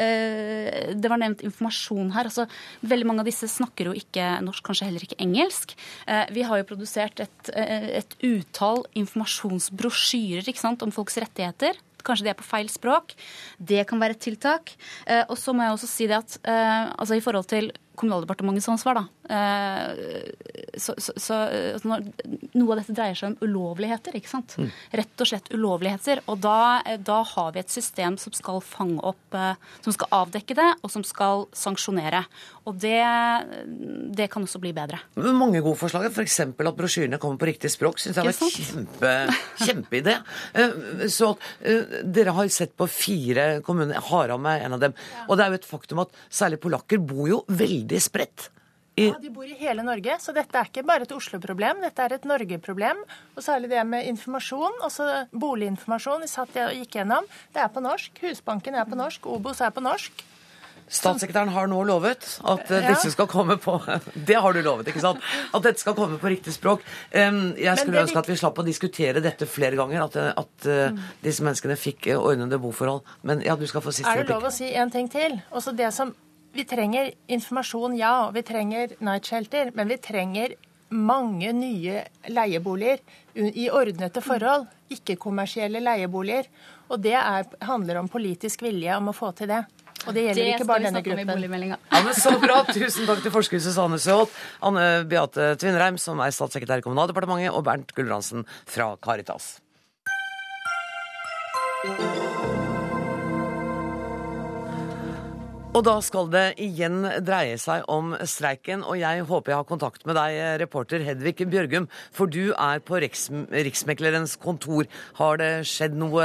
det 0.00 1.10
var 1.12 1.20
nevnt 1.20 1.42
informasjon 1.44 2.12
her. 2.14 2.30
altså 2.30 2.46
Veldig 2.88 3.08
mange 3.08 3.20
av 3.24 3.28
disse 3.28 3.48
snakker 3.52 3.90
jo 3.90 3.96
ikke 3.96 4.38
norsk, 4.46 4.64
kanskje 4.64 4.88
heller 4.88 5.04
ikke 5.04 5.18
engelsk. 5.20 5.74
Vi 6.32 6.46
har 6.46 6.60
jo 6.60 6.68
produsert 6.70 7.20
et, 7.20 7.52
et 7.52 8.16
utall 8.24 8.86
informasjonsbrosjyrer 8.96 10.48
om 10.80 10.94
folks 10.94 11.20
rettigheter. 11.20 11.76
Kanskje 12.00 12.30
det 12.30 12.32
er 12.32 12.40
på 12.40 12.48
feil 12.48 12.72
språk. 12.72 13.12
Det 13.58 13.84
kan 13.88 14.00
være 14.00 14.16
et 14.16 14.24
tiltak. 14.24 14.72
Og 15.28 15.36
så 15.36 15.52
må 15.52 15.66
jeg 15.66 15.76
også 15.76 15.92
si 15.92 16.08
det 16.08 16.16
at 16.16 16.38
altså 16.48 17.20
i 17.20 17.24
forhold 17.24 17.50
til 17.52 17.72
Kommunaldepartementets 18.00 18.68
ansvar. 18.72 19.02
Eh, 19.30 20.30
så, 20.80 20.94
så, 20.98 21.12
så, 21.16 21.36
altså 21.74 21.98
noe 22.56 22.72
av 22.72 22.80
dette 22.80 22.94
dreier 22.96 23.18
seg 23.18 23.34
om 23.34 23.44
ulovligheter. 23.44 24.16
ikke 24.16 24.30
sant? 24.30 24.56
Mm. 24.56 24.70
Rett 25.02 25.22
og 25.22 25.28
slett 25.28 25.50
ulovligheter. 25.52 26.22
Og 26.32 26.40
da, 26.40 26.80
da, 27.04 27.20
har 27.34 27.50
vi 27.54 27.60
et 27.62 27.72
system 27.72 28.16
som 28.20 28.34
skal 28.36 28.62
fange 28.64 29.02
opp, 29.04 29.22
eh, 29.36 29.58
som 29.84 29.96
skal 29.96 30.10
avdekke 30.22 30.56
det, 30.56 30.70
og 30.80 30.94
som 30.94 31.04
skal 31.06 31.44
sanksjonere. 31.56 32.24
Og 32.70 32.78
det, 32.80 33.02
det 34.16 34.30
kan 34.32 34.46
også 34.46 34.62
bli 34.62 34.72
bedre. 34.76 35.02
Mange 35.20 35.60
gode 35.60 35.78
forslag. 35.80 36.08
F.eks. 36.08 36.40
at 36.48 36.80
brosjyrene 36.80 37.20
kommer 37.20 37.40
på 37.40 37.50
riktig 37.50 37.72
språk. 37.74 38.00
Syns 38.00 38.16
jeg 38.16 38.30
var 38.30 38.32
en 38.32 38.56
kjempe, 38.56 39.14
kjempeidé. 39.60 40.16
Eh, 40.54 41.06
så 41.12 41.34
dere 41.60 42.36
har 42.36 42.48
sett 42.52 42.72
på 42.78 42.88
fire 42.88 43.50
kommuner. 43.66 44.00
Haram 44.10 44.48
er 44.48 44.64
en 44.64 44.78
av 44.78 44.84
dem. 44.88 44.96
Og 45.28 45.36
det 45.36 45.44
er 45.44 45.52
jo 45.52 45.60
et 45.60 45.68
faktum 45.68 46.04
at 46.06 46.16
særlig 46.32 46.60
polakker 46.62 47.02
bor 47.04 47.28
jo 47.28 47.42
veldig 47.50 47.89
veldig 47.90 48.02
spredt. 48.02 48.50
Ja, 48.98 49.14
De 49.20 49.30
bor 49.30 49.46
i 49.46 49.54
hele 49.56 49.82
Norge, 49.82 50.18
så 50.20 50.32
dette 50.34 50.58
er 50.58 50.68
ikke 50.68 50.82
bare 50.84 51.06
et 51.06 51.12
Oslo-problem, 51.14 51.80
dette 51.80 52.02
er 52.04 52.12
et 52.12 52.24
Norge-problem. 52.24 52.98
Og 53.36 53.42
særlig 53.42 53.70
det 53.70 53.84
med 53.86 54.04
informasjon, 54.10 54.82
altså 54.82 55.26
boliginformasjon, 55.32 56.26
vi 56.26 56.28
satt 56.28 56.58
og 56.66 56.74
gikk 56.74 56.98
gjennom. 56.98 57.24
Det 57.54 57.62
er 57.62 57.70
på 57.72 57.80
norsk. 57.80 58.20
Husbanken 58.20 58.76
er 58.76 58.84
på 58.84 58.98
norsk, 58.98 59.24
Obos 59.30 59.62
er 59.62 59.72
på 59.72 59.80
norsk. 59.80 60.26
Statssekretæren 60.90 61.52
har 61.54 61.68
nå 61.70 61.84
lovet 61.86 62.24
at 62.50 62.70
ja. 62.74 62.80
disse 62.90 63.12
skal 63.14 63.28
komme 63.30 63.54
på 63.62 63.76
Det 64.28 64.34
har 64.34 64.52
du 64.52 64.58
lovet, 64.66 64.88
ikke 64.90 65.00
sant? 65.04 65.22
At 65.54 65.62
dette 65.62 65.78
skal 65.78 65.94
komme 65.94 66.18
på 66.18 66.32
riktig 66.32 66.52
språk. 66.56 66.82
Jeg 67.14 67.76
skulle 67.78 68.02
ønske 68.02 68.18
at 68.18 68.28
vi 68.28 68.36
slapp 68.36 68.58
å 68.58 68.64
diskutere 68.66 69.22
dette 69.22 69.46
flere 69.46 69.78
ganger. 69.78 70.08
At, 70.08 70.18
eh, 70.18 70.32
at 70.34 70.66
uh, 70.66 71.04
disse 71.22 71.46
menneskene 71.46 71.78
fikk 71.78 72.10
ordnede 72.18 72.58
boforhold. 72.58 73.06
Men 73.22 73.46
ja, 73.46 73.54
du 73.54 73.68
skal 73.70 73.86
få 73.86 73.94
siste 73.94 74.10
replikk. 74.10 74.26
Er 74.26 74.32
det 74.32 74.34
lov 74.34 74.50
å 74.50 74.52
si 74.58 74.72
en 74.74 74.90
ting 74.90 75.06
til? 75.14 75.38
Også 75.54 75.76
det 75.78 75.94
som 75.94 76.10
vi 76.52 76.64
trenger 76.66 77.12
informasjon, 77.30 77.96
ja. 77.98 78.26
og 78.26 78.34
Vi 78.34 78.42
trenger 78.46 78.96
night 78.98 79.26
shelter. 79.26 79.70
Men 79.74 79.88
vi 79.88 79.98
trenger 80.02 80.56
mange 80.90 81.52
nye 81.54 82.02
leieboliger 82.28 82.98
i 83.34 83.68
ordnete 83.70 84.22
forhold. 84.24 84.66
Ikke-kommersielle 84.90 85.82
leieboliger. 85.82 86.50
Og 86.90 86.98
det 87.02 87.14
er, 87.14 87.46
handler 87.62 88.00
om 88.02 88.10
politisk 88.10 88.64
vilje 88.66 88.96
om 88.98 89.12
å 89.12 89.14
få 89.14 89.30
til 89.38 89.52
det. 89.52 89.62
Og 90.08 90.14
det 90.16 90.24
gjelder 90.24 90.40
det 90.40 90.52
ikke 90.56 90.66
bare 90.68 90.86
denne 90.88 91.02
gruppen. 91.04 91.74
Ja, 91.92 92.02
men 92.06 92.14
Så 92.16 92.32
bra! 92.40 92.62
Tusen 92.72 93.08
takk 93.08 93.20
til 93.24 93.34
forsker 93.34 93.60
Susanne 93.60 94.00
Søholt, 94.00 94.32
Anne 94.64 95.04
Beate 95.08 95.52
Tvinnereim, 95.60 96.00
som 96.00 96.22
er 96.24 96.32
statssekretær 96.34 96.80
i 96.80 96.86
Kommunaldepartementet, 96.86 97.52
og 97.52 97.66
Bernt 97.68 97.92
Gulbrandsen 97.94 98.48
fra 98.64 98.94
Caritas. 99.04 99.58
Og 105.70 105.84
da 105.86 105.92
skal 106.02 106.26
det 106.32 106.56
igjen 106.58 107.04
dreie 107.22 107.54
seg 107.62 107.84
om 107.86 108.16
streiken, 108.26 108.80
og 108.82 108.96
jeg 108.98 109.22
håper 109.28 109.52
jeg 109.52 109.60
har 109.60 109.66
kontakt 109.68 110.02
med 110.08 110.16
deg, 110.18 110.38
reporter 110.64 111.04
Hedvig 111.06 111.46
Bjørgum, 111.46 111.86
for 112.10 112.26
du 112.26 112.50
er 112.50 112.80
på 112.82 112.98
Riks 112.98 113.28
Riksmeklerens 113.30 114.34
kontor. 114.42 114.88
Har 115.20 115.38
det 115.38 115.52
skjedd 115.70 115.94
noe 115.94 116.24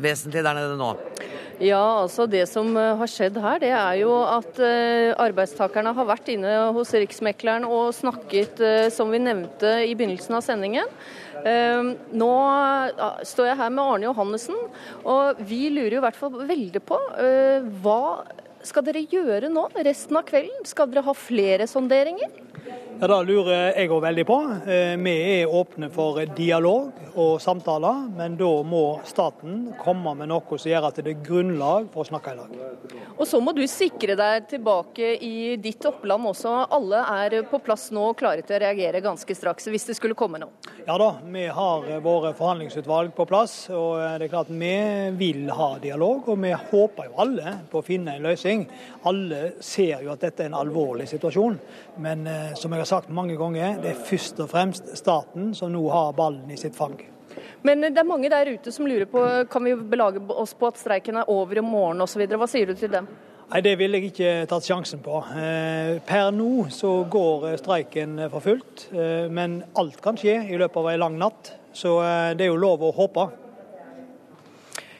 vesentlig 0.00 0.40
der 0.46 0.56
nede 0.56 0.78
nå? 0.80 0.94
Ja, 1.60 1.82
altså 2.06 2.24
det 2.28 2.46
som 2.48 2.72
eh, 2.76 2.94
har 2.96 3.08
skjedd 3.12 3.36
her, 3.40 3.60
det 3.60 3.74
er 3.76 3.98
jo 4.00 4.16
at 4.28 4.58
uh, 4.60 5.12
arbeidstakerne 5.24 5.92
har 5.96 6.08
vært 6.08 6.32
inne 6.32 6.54
hos 6.76 6.94
Riksmekleren 6.96 7.68
og 7.68 7.92
snakket, 7.96 8.64
uh, 8.64 8.88
som 8.92 9.12
vi 9.12 9.20
nevnte 9.20 9.74
i 9.84 9.92
begynnelsen 9.92 10.36
av 10.36 10.44
sendingen. 10.44 10.88
Uh, 11.44 11.92
nå 12.16 12.32
står 13.28 13.52
jeg 13.52 13.60
her 13.60 13.76
med 13.76 13.84
Arne 13.84 14.08
Johannessen, 14.08 14.58
og 15.04 15.44
vi 15.44 15.66
lurer 15.68 15.98
jo 15.98 16.00
i 16.00 16.06
hvert 16.08 16.20
fall 16.24 16.40
veldig 16.48 16.84
på 16.88 17.00
hva 17.84 18.00
skal 18.66 18.84
dere 18.86 19.04
gjøre 19.06 19.50
nå 19.52 19.68
resten 19.86 20.18
av 20.18 20.26
kvelden? 20.28 20.66
Skal 20.68 20.90
dere 20.90 21.04
ha 21.06 21.14
flere 21.16 21.68
sonderinger? 21.70 22.32
Ja, 22.98 23.06
Det 23.06 23.26
lurer 23.28 23.74
jeg 23.76 23.90
òg 23.92 24.00
veldig 24.00 24.24
på. 24.24 24.36
Eh, 24.72 24.94
vi 24.96 25.12
er 25.42 25.50
åpne 25.52 25.90
for 25.92 26.16
dialog 26.36 26.94
og 27.12 27.34
samtaler, 27.44 28.06
men 28.16 28.38
da 28.40 28.48
må 28.64 29.00
staten 29.04 29.74
komme 29.82 30.14
med 30.16 30.30
noe 30.30 30.56
som 30.56 30.70
gjør 30.70 30.86
at 30.88 31.00
det 31.04 31.12
er 31.12 31.24
grunnlag 31.26 31.90
for 31.92 32.04
å 32.04 32.08
snakke 32.08 32.32
i 32.32 32.38
lag. 32.38 32.54
Og 33.16 33.28
så 33.28 33.40
må 33.40 33.52
du 33.56 33.62
sikre 33.68 34.16
deg 34.16 34.48
tilbake 34.48 35.14
i 35.24 35.56
ditt 35.60 35.84
oppland 35.88 36.28
også. 36.30 36.54
Alle 36.72 37.02
er 37.18 37.36
på 37.50 37.60
plass 37.64 37.90
nå 37.92 38.10
og 38.10 38.16
klare 38.16 38.44
til 38.44 38.56
å 38.56 38.62
reagere 38.64 39.04
ganske 39.04 39.36
straks 39.36 39.68
hvis 39.72 39.88
det 39.90 39.96
skulle 39.96 40.16
komme 40.16 40.40
noe? 40.40 40.56
Ja 40.86 40.96
da, 41.00 41.10
vi 41.20 41.46
har 41.52 41.86
våre 42.04 42.32
forhandlingsutvalg 42.36 43.12
på 43.16 43.28
plass. 43.28 43.68
og 43.70 44.00
det 44.20 44.28
er 44.28 44.32
klart 44.32 44.48
Vi 44.48 45.10
vil 45.20 45.50
ha 45.50 45.70
dialog, 45.82 46.28
og 46.28 46.40
vi 46.40 46.52
håper 46.52 47.10
jo 47.10 47.20
alle 47.24 47.56
på 47.70 47.80
å 47.80 47.84
finne 47.84 48.16
en 48.16 48.28
løsning. 48.28 48.66
Alle 49.04 49.52
ser 49.60 50.04
jo 50.04 50.12
at 50.12 50.20
dette 50.20 50.44
er 50.44 50.52
en 50.52 50.60
alvorlig 50.60 51.08
situasjon. 51.08 51.58
Men 52.00 52.26
eh, 52.26 52.54
som 52.54 52.72
jeg 52.72 52.84
har 52.84 52.85
har 52.86 53.02
sagt 53.02 53.10
mange 53.10 53.34
ganger, 53.34 53.80
det 53.82 53.90
er 53.90 54.02
først 54.06 54.38
og 54.44 54.50
fremst 54.52 54.92
staten 54.98 55.50
som 55.58 55.72
nå 55.74 55.82
har 55.90 56.12
ballen 56.14 56.50
i 56.54 56.58
sitt 56.60 56.76
fang. 56.78 56.94
Men 57.66 57.82
det 57.82 57.98
er 57.98 58.06
mange 58.06 58.30
der 58.30 58.52
ute 58.54 58.70
som 58.72 58.86
lurer 58.86 59.08
på 59.10 59.22
kan 59.50 59.64
vi 59.66 59.74
belage 59.90 60.22
oss 60.30 60.54
på 60.54 60.68
at 60.70 60.78
streiken 60.78 61.18
er 61.18 61.30
over 61.32 61.58
i 61.58 61.64
morgen 61.66 62.04
osv. 62.04 62.22
Hva 62.30 62.46
sier 62.50 62.70
du 62.70 62.78
til 62.78 62.92
dem? 62.92 63.08
Nei, 63.50 63.60
Det 63.62 63.74
ville 63.78 63.98
jeg 63.98 64.12
ikke 64.12 64.46
tatt 64.50 64.66
sjansen 64.66 65.02
på. 65.02 65.18
Eh, 65.34 65.98
per 66.06 66.30
nå 66.34 66.68
så 66.74 66.92
går 67.10 67.56
streiken 67.58 68.20
for 68.30 68.42
fullt, 68.42 68.86
eh, 68.92 69.26
men 69.30 69.60
alt 69.78 69.98
kan 70.02 70.18
skje 70.18 70.38
i 70.46 70.58
løpet 70.58 70.82
av 70.82 70.90
ei 70.92 70.96
lang 71.02 71.18
natt. 71.18 71.52
Så 71.76 71.98
det 72.38 72.46
er 72.46 72.54
jo 72.54 72.56
lov 72.56 72.86
å 72.86 72.94
håpe. 72.96 73.26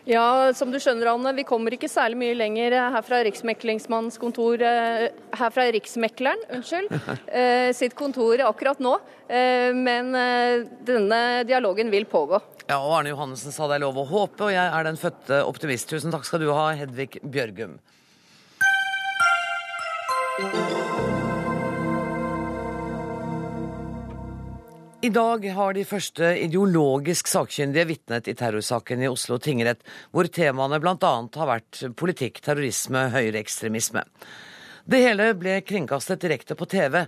Ja, 0.06 0.52
som 0.54 0.70
du 0.70 0.78
skjønner, 0.78 1.08
Anne, 1.10 1.32
vi 1.34 1.42
kommer 1.42 1.74
ikke 1.74 1.88
særlig 1.90 2.18
mye 2.20 2.34
lenger 2.38 2.76
her 2.94 3.02
fra 3.02 3.18
Riksmeklingsmannens 3.26 4.20
kontor 4.22 4.62
eh, 4.62 5.08
Her 5.34 5.50
fra 5.50 5.64
Riksmekleren, 5.74 6.44
unnskyld, 6.54 6.92
eh, 7.40 7.72
sitt 7.74 7.96
kontor 7.98 8.44
akkurat 8.46 8.78
nå. 8.78 8.94
Eh, 9.26 9.74
men 9.74 10.14
denne 10.86 11.20
dialogen 11.48 11.90
vil 11.90 12.06
pågå. 12.06 12.38
Ja, 12.68 12.78
og 12.78 13.00
Arne 13.00 13.10
Johannessen 13.10 13.54
sa 13.54 13.66
det 13.66 13.80
er 13.80 13.86
lov 13.86 13.98
å 13.98 14.06
håpe, 14.06 14.46
og 14.46 14.54
jeg 14.54 14.62
er 14.62 14.86
den 14.86 15.00
fødte 15.00 15.42
optimist. 15.42 15.90
Tusen 15.90 16.14
takk 16.14 16.26
skal 16.28 16.44
du 16.44 16.52
ha, 16.54 16.70
Hedvig 16.78 17.18
Bjørgum. 17.26 17.74
I 25.06 25.10
dag 25.10 25.44
har 25.54 25.74
de 25.76 25.84
første 25.86 26.28
ideologisk 26.42 27.28
sakkyndige 27.30 27.86
vitnet 27.86 28.26
i 28.26 28.32
terrorsaken 28.34 29.04
i 29.04 29.06
Oslo 29.06 29.36
tingrett, 29.38 29.84
hvor 30.10 30.26
temaene 30.26 30.80
bl.a. 30.82 31.10
har 31.36 31.46
vært 31.46 31.82
politikk, 32.00 32.40
terrorisme, 32.42 33.04
høyreekstremisme. 33.14 34.02
Det 34.82 35.02
hele 35.04 35.28
ble 35.38 35.60
kringkastet 35.62 36.24
direkte 36.24 36.56
på 36.58 36.66
TV, 36.72 37.04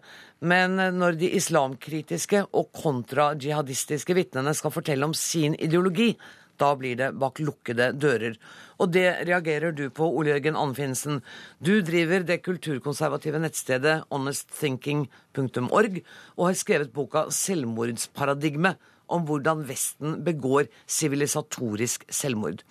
men 0.46 0.78
når 1.00 1.18
de 1.18 1.32
islamkritiske 1.40 2.44
og 2.52 2.70
kontra-jihadistiske 2.84 4.14
vitnene 4.14 4.54
skal 4.54 4.76
fortelle 4.76 5.08
om 5.08 5.16
sin 5.18 5.58
ideologi, 5.58 6.12
da 6.54 6.76
blir 6.78 6.94
det 7.02 7.12
bak 7.18 7.42
lukkede 7.42 7.90
dører. 7.98 8.38
Og 8.78 8.92
det 8.94 9.06
reagerer 9.26 9.74
du 9.74 9.88
på, 9.90 10.06
Ole 10.06 10.30
Jørgen 10.30 10.58
Anfinsen. 10.58 11.22
Du 11.58 11.80
driver 11.82 12.22
det 12.26 12.42
kulturkonservative 12.46 13.40
nettstedet 13.42 14.04
honestthinking.org, 14.12 15.98
og 16.36 16.46
har 16.46 16.54
skrevet 16.54 16.94
boka 16.94 17.26
'Selvmordsparadigme', 17.26 18.76
om 19.08 19.24
hvordan 19.24 19.64
Vesten 19.68 20.22
begår 20.24 20.68
sivilisatorisk 20.86 22.04
selvmord. 22.12 22.62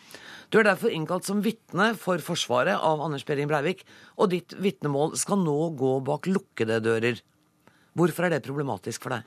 Du 0.54 0.60
er 0.60 0.64
derfor 0.70 0.94
innkalt 0.94 1.26
som 1.26 1.42
vitne 1.44 1.90
for 2.00 2.22
Forsvaret 2.24 2.78
av 2.78 3.02
Anders 3.04 3.26
Behring 3.28 3.50
Breivik, 3.50 3.84
og 4.16 4.30
ditt 4.32 4.54
vitnemål 4.54 5.18
skal 5.18 5.42
nå 5.42 5.76
gå 5.76 5.98
bak 6.08 6.30
lukkede 6.30 6.80
dører. 6.80 7.20
Hvorfor 7.98 8.28
er 8.28 8.38
det 8.38 8.46
problematisk 8.46 9.04
for 9.04 9.18
deg? 9.18 9.26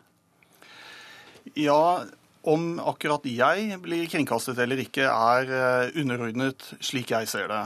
Ja, 1.59 2.07
om 2.49 2.79
akkurat 2.89 3.27
jeg 3.29 3.77
blir 3.85 4.07
kringkastet 4.09 4.59
eller 4.63 4.81
ikke, 4.81 5.05
er 5.05 5.51
eh, 5.53 5.99
underordnet 6.01 6.65
slik 6.81 7.13
jeg 7.13 7.29
ser 7.29 7.51
det. 7.51 7.61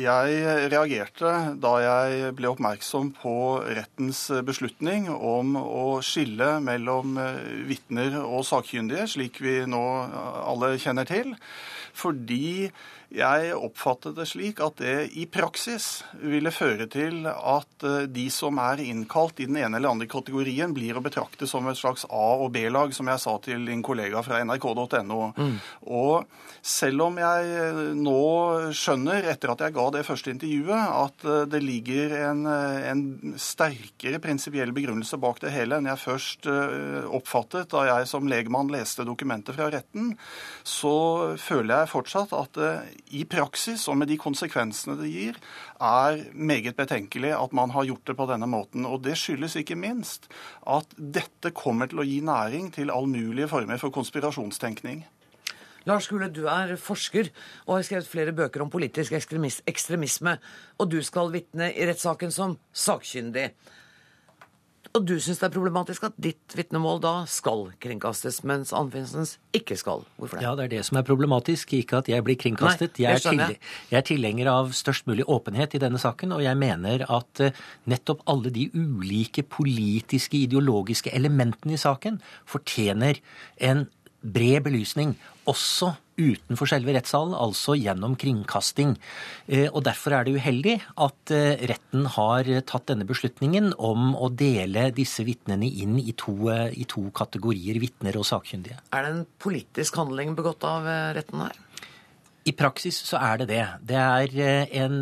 Jeg 0.00 0.70
reagerte 0.72 1.34
da 1.60 1.74
jeg 1.84 2.32
ble 2.38 2.54
oppmerksom 2.54 3.12
på 3.18 3.36
rettens 3.66 4.26
beslutning 4.46 5.10
om 5.12 5.58
å 5.60 6.00
skille 6.04 6.56
mellom 6.64 7.18
eh, 7.20 7.44
vitner 7.68 8.16
og 8.22 8.46
sakkyndige, 8.48 9.10
slik 9.16 9.42
vi 9.44 9.60
nå 9.68 9.84
alle 10.48 10.74
kjenner 10.80 11.08
til. 11.08 11.34
Fordi 11.94 12.70
jeg 13.14 13.50
oppfattet 13.54 14.16
det 14.16 14.24
slik 14.26 14.58
at 14.64 14.80
det 14.82 14.94
i 15.14 15.26
praksis 15.30 16.02
ville 16.18 16.50
føre 16.54 16.88
til 16.90 17.28
at 17.30 17.86
eh, 17.86 18.06
de 18.10 18.24
som 18.32 18.58
er 18.58 18.82
innkalt 18.82 19.38
i 19.38 19.46
den 19.46 19.60
ene 19.60 19.78
eller 19.78 19.94
andre 19.94 20.08
kategorien, 20.10 20.74
blir 20.74 20.98
å 20.98 21.04
betrakte 21.04 21.46
som 21.46 21.68
et 21.70 21.78
slags 21.78 22.06
A- 22.08 22.40
og 22.42 22.50
B-lag, 22.56 22.94
som 22.96 23.06
jeg 23.10 23.22
sa 23.22 23.36
til 23.44 23.68
din 23.68 23.84
kollega 23.86 24.13
fra 24.22 24.40
nrk.no. 24.44 25.20
Mm. 25.34 25.56
Og 25.90 26.26
selv 26.64 27.06
om 27.08 27.18
jeg 27.20 27.50
eh, 27.58 27.80
nå 27.98 28.20
skjønner, 28.76 29.26
etter 29.32 29.52
at 29.52 29.64
jeg 29.66 29.74
ga 29.76 29.86
det 29.94 30.04
første 30.06 30.32
intervjuet, 30.32 30.94
at 31.00 31.26
eh, 31.26 31.42
det 31.50 31.62
ligger 31.64 32.14
en, 32.30 32.44
en 32.46 33.04
sterkere 33.40 34.20
prinsipiell 34.22 34.74
begrunnelse 34.76 35.18
bak 35.20 35.42
det 35.42 35.54
hele 35.54 35.80
enn 35.80 35.90
jeg 35.90 36.02
først 36.04 36.48
oppfattet 37.14 37.70
da 37.72 37.84
jeg 37.88 38.08
som 38.08 38.28
legmann 38.28 38.70
leste 38.72 39.04
dokumentet 39.06 39.56
fra 39.56 39.70
retten, 39.72 40.12
så 40.66 40.94
føler 41.40 41.82
jeg 41.82 41.92
fortsatt 41.92 42.34
at 42.36 42.60
i 43.16 43.24
praksis 43.28 43.86
og 43.90 43.98
med 44.00 44.10
de 44.12 44.18
konsekvensene 44.20 44.96
det 45.00 45.10
gir, 45.12 45.40
er 45.84 46.22
meget 46.32 46.76
betenkelig 46.76 47.34
at 47.36 47.52
man 47.52 47.70
har 47.74 47.84
gjort 47.88 48.06
det 48.08 48.16
på 48.16 48.26
denne 48.30 48.48
måten. 48.50 48.86
Og 48.88 49.02
det 49.04 49.16
skyldes 49.20 49.56
ikke 49.60 49.76
minst 49.78 50.30
at 50.66 50.96
dette 50.96 51.52
kommer 51.56 51.90
til 51.90 52.00
å 52.00 52.08
gi 52.08 52.20
næring 52.24 52.72
til 52.74 52.92
all 52.94 53.08
mulige 53.10 53.50
former 53.52 53.80
for 53.82 53.94
konspirasjonstenkning. 53.94 55.04
Lars 55.84 56.08
Gule, 56.08 56.30
du 56.32 56.46
er 56.48 56.76
forsker 56.80 57.28
og 57.66 57.76
har 57.76 57.84
skrevet 57.84 58.08
flere 58.08 58.32
bøker 58.32 58.62
om 58.64 58.70
politisk 58.72 59.12
ekstremisme. 59.12 60.38
Og 60.80 60.90
du 60.90 61.02
skal 61.04 61.32
vitne 61.34 61.68
i 61.74 61.88
rettssaken 61.88 62.32
som 62.32 62.56
sakkyndig. 62.72 63.50
Og 64.94 65.02
du 65.02 65.16
syns 65.18 65.40
det 65.40 65.48
er 65.48 65.50
problematisk 65.56 66.04
at 66.06 66.14
ditt 66.22 66.54
vitnemål 66.54 67.00
da 67.02 67.12
skal 67.26 67.64
kringkastes, 67.82 68.36
mens 68.46 68.70
Anfinsens 68.78 69.32
ikke 69.50 69.74
skal. 69.80 70.04
Hvorfor 70.20 70.38
det? 70.38 70.44
Ja, 70.46 70.52
det 70.54 70.68
er 70.68 70.70
det 70.76 70.84
som 70.86 71.00
er 71.00 71.06
problematisk, 71.08 71.72
ikke 71.80 71.98
at 71.98 72.10
jeg 72.12 72.22
blir 72.22 72.38
kringkastet. 72.38 73.00
Nei, 73.00 73.08
jeg, 73.08 73.18
er 73.18 73.24
til, 73.24 73.72
jeg 73.90 73.98
er 73.98 74.06
tilhenger 74.06 74.52
av 74.52 74.70
størst 74.70 75.08
mulig 75.10 75.26
åpenhet 75.26 75.74
i 75.74 75.80
denne 75.82 75.98
saken, 75.98 76.36
og 76.36 76.44
jeg 76.44 76.60
mener 76.60 77.02
at 77.10 77.42
uh, 77.42 77.64
nettopp 77.90 78.22
alle 78.30 78.54
de 78.54 78.68
ulike 78.70 79.42
politiske, 79.42 80.44
ideologiske 80.46 81.10
elementene 81.10 81.74
i 81.74 81.82
saken 81.82 82.22
fortjener 82.46 83.18
en 83.66 83.88
bred 84.24 84.64
belysning, 84.64 85.14
også 85.44 85.92
utenfor 86.14 86.70
selve 86.70 86.94
rettssalen, 86.94 87.34
altså 87.36 87.74
gjennom 87.76 88.14
kringkasting. 88.18 88.94
Eh, 89.48 89.66
og 89.66 89.82
Derfor 89.86 90.14
er 90.16 90.26
det 90.26 90.36
uheldig 90.38 90.76
at 91.06 91.34
eh, 91.34 91.64
retten 91.70 92.06
har 92.14 92.48
tatt 92.68 92.88
denne 92.90 93.06
beslutningen 93.08 93.72
om 93.76 94.14
å 94.14 94.30
dele 94.30 94.88
disse 94.94 95.26
vitnene 95.26 95.68
inn 95.68 95.98
i 96.00 96.14
to, 96.16 96.36
eh, 96.54 96.70
i 96.78 96.86
to 96.88 97.08
kategorier, 97.14 97.80
vitner 97.82 98.16
og 98.20 98.28
sakkyndige. 98.30 98.78
Er 98.94 99.04
det 99.04 99.12
en 99.12 99.26
politisk 99.42 99.98
handling 100.00 100.36
begått 100.38 100.64
av 100.68 100.88
retten 101.16 101.46
her? 101.46 101.58
I 102.44 102.52
praksis 102.52 102.98
så 103.08 103.20
er 103.22 103.42
det 103.42 103.48
det. 103.48 103.64
Det 103.88 103.96
er 103.96 104.72
en 104.84 105.00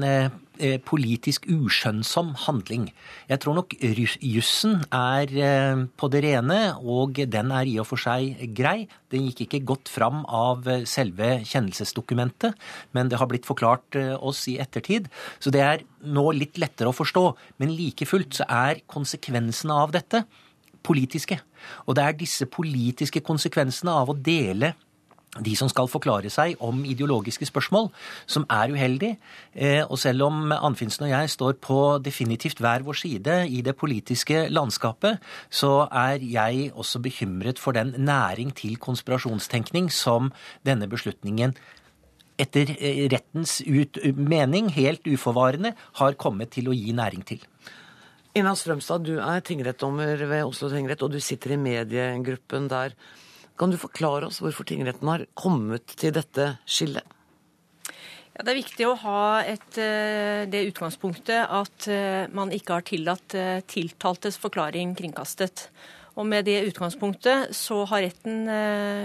Eh, 0.63 0.77
politisk 0.79 1.47
uskjønnsom 1.51 2.35
handling. 2.45 2.85
Jeg 3.27 3.41
tror 3.43 3.57
nok 3.57 3.73
jussen 3.81 4.83
er 4.95 5.33
eh, 5.33 5.81
på 5.99 6.11
det 6.13 6.21
rene, 6.23 6.59
og 6.79 7.17
den 7.17 7.51
er 7.57 7.67
i 7.67 7.79
og 7.81 7.89
for 7.89 7.99
seg 7.99 8.37
grei. 8.55 8.85
Den 9.11 9.25
gikk 9.27 9.47
ikke 9.47 9.63
godt 9.73 9.89
fram 9.91 10.21
av 10.29 10.69
eh, 10.71 10.85
selve 10.87 11.41
kjennelsesdokumentet, 11.49 12.55
men 12.95 13.11
det 13.11 13.19
har 13.19 13.31
blitt 13.33 13.49
forklart 13.49 13.97
oss 14.21 14.45
i 14.53 14.59
ettertid. 14.63 15.09
Så 15.43 15.51
det 15.51 15.65
er 15.65 15.87
nå 16.05 16.29
litt 16.37 16.61
lettere 16.63 16.93
å 16.93 16.99
forstå. 17.01 17.25
Men 17.59 17.75
like 17.75 18.07
fullt 18.07 18.39
så 18.39 18.47
er 18.47 18.85
konsekvensene 18.87 19.83
av 19.83 19.97
dette 19.97 20.23
politiske. 20.87 21.41
Og 21.89 21.99
det 21.99 22.07
er 22.07 22.23
disse 22.23 22.47
politiske 22.47 23.25
konsekvensene 23.25 23.99
av 24.05 24.13
å 24.13 24.21
dele 24.21 24.77
de 25.41 25.55
som 25.57 25.69
skal 25.71 25.89
forklare 25.89 26.29
seg 26.33 26.61
om 26.61 26.83
ideologiske 26.85 27.47
spørsmål, 27.49 27.89
som 28.29 28.45
er 28.53 28.73
uheldig. 28.75 29.15
Eh, 29.55 29.81
og 29.87 29.97
selv 30.01 30.27
om 30.27 30.53
Anfinsen 30.53 31.07
og 31.07 31.13
jeg 31.15 31.31
står 31.33 31.57
på 31.65 31.79
definitivt 32.05 32.61
hver 32.61 32.85
vår 32.85 32.99
side 33.01 33.39
i 33.49 33.63
det 33.65 33.77
politiske 33.81 34.47
landskapet, 34.53 35.23
så 35.49 35.87
er 35.89 36.21
jeg 36.21 36.73
også 36.77 37.01
bekymret 37.01 37.63
for 37.63 37.73
den 37.73 37.95
næring 37.97 38.53
til 38.57 38.77
konspirasjonstenkning 38.77 39.89
som 39.93 40.33
denne 40.67 40.89
beslutningen 40.89 41.57
etter 42.41 42.75
eh, 42.79 43.07
rettens 43.13 43.61
mening, 44.17 44.69
helt 44.77 45.07
uforvarende, 45.09 45.73
har 46.01 46.21
kommet 46.21 46.53
til 46.53 46.69
å 46.69 46.77
gi 46.77 46.93
næring 46.97 47.25
til. 47.29 47.41
Ina 48.37 48.55
Strømstad, 48.57 49.05
du 49.05 49.19
er 49.21 49.43
tingrettommer 49.45 50.17
ved 50.29 50.47
Oslo 50.47 50.71
tingrett, 50.73 51.03
og 51.05 51.13
du 51.13 51.21
sitter 51.21 51.53
i 51.53 51.61
mediegruppen 51.61 52.69
der. 52.73 52.97
Kan 53.63 53.71
du 53.71 53.79
forklare 53.79 54.27
oss 54.27 54.41
hvorfor 54.43 54.67
tingretten 54.67 55.07
har 55.07 55.23
kommet 55.39 55.93
til 55.95 56.11
dette 56.17 56.49
skillet? 56.67 57.07
Ja, 58.33 58.43
det 58.43 58.51
er 58.51 58.59
viktig 58.59 58.89
å 58.89 58.97
ha 59.05 59.21
et, 59.47 59.77
eh, 59.79 60.49
det 60.51 60.65
utgangspunktet 60.73 61.47
at 61.47 61.87
eh, 61.87 62.27
man 62.35 62.51
ikke 62.51 62.81
har 62.81 62.87
tillatt 62.89 63.37
eh, 63.39 63.61
tiltaltes 63.71 64.41
forklaring 64.43 64.97
kringkastet. 64.99 65.69
Og 66.17 66.27
Med 66.29 66.45
det 66.45 66.59
utgangspunktet 66.69 67.55
så 67.57 67.85
har 67.89 68.05
retten 68.05 68.45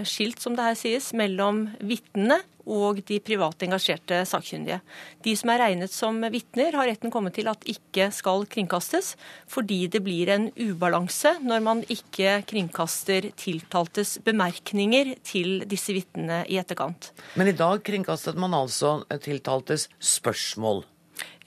skilt, 0.04 0.42
som 0.44 0.58
det 0.58 0.66
her 0.66 0.76
sies, 0.76 1.14
mellom 1.16 1.70
vitnene 1.80 2.42
og 2.68 3.00
de 3.08 3.20
private 3.24 3.66
engasjerte 3.68 4.22
sakkyndige. 4.28 4.80
De 5.24 5.34
som 5.40 5.52
er 5.54 5.62
regnet 5.64 5.94
som 5.94 6.20
vitner, 6.34 6.76
har 6.76 6.90
retten 6.90 7.14
kommet 7.14 7.38
til 7.38 7.50
at 7.52 7.64
ikke 7.70 8.10
skal 8.16 8.46
kringkastes, 8.52 9.14
fordi 9.50 9.86
det 9.92 10.04
blir 10.06 10.32
en 10.34 10.50
ubalanse 10.60 11.38
når 11.44 11.64
man 11.64 11.86
ikke 11.88 12.42
kringkaster 12.50 13.32
tiltaltes 13.40 14.18
bemerkninger 14.26 15.16
til 15.28 15.64
disse 15.70 15.96
vitnene 15.96 16.44
i 16.52 16.60
etterkant. 16.60 17.12
Men 17.40 17.52
i 17.52 17.58
dag 17.58 17.82
kringkastet 17.88 18.40
man 18.40 18.56
altså 18.58 19.00
tiltaltes 19.24 19.88
spørsmål. 20.04 20.84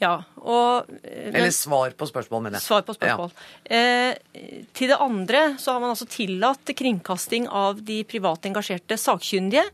Ja, 0.01 0.15
og, 0.41 0.91
eh, 1.05 1.29
men, 1.29 1.43
Eller 1.43 1.53
svar 1.53 1.93
på 1.93 2.09
spørsmål, 2.09 2.47
mener 2.47 2.57
jeg. 2.57 2.65
Svar 2.71 2.85
på 2.89 2.97
spørsmål. 2.97 3.33
Ja. 3.69 3.77
Eh, 3.77 4.63
til 4.73 4.89
det 4.89 4.97
andre 4.97 5.43
så 5.61 5.75
har 5.75 5.83
man 5.83 5.93
altså 5.93 6.09
tillatt 6.09 6.73
kringkasting 6.77 7.49
av 7.49 7.83
de 7.85 8.03
private 8.09 8.49
engasjerte 8.49 8.97
sakkyndige. 8.97 9.67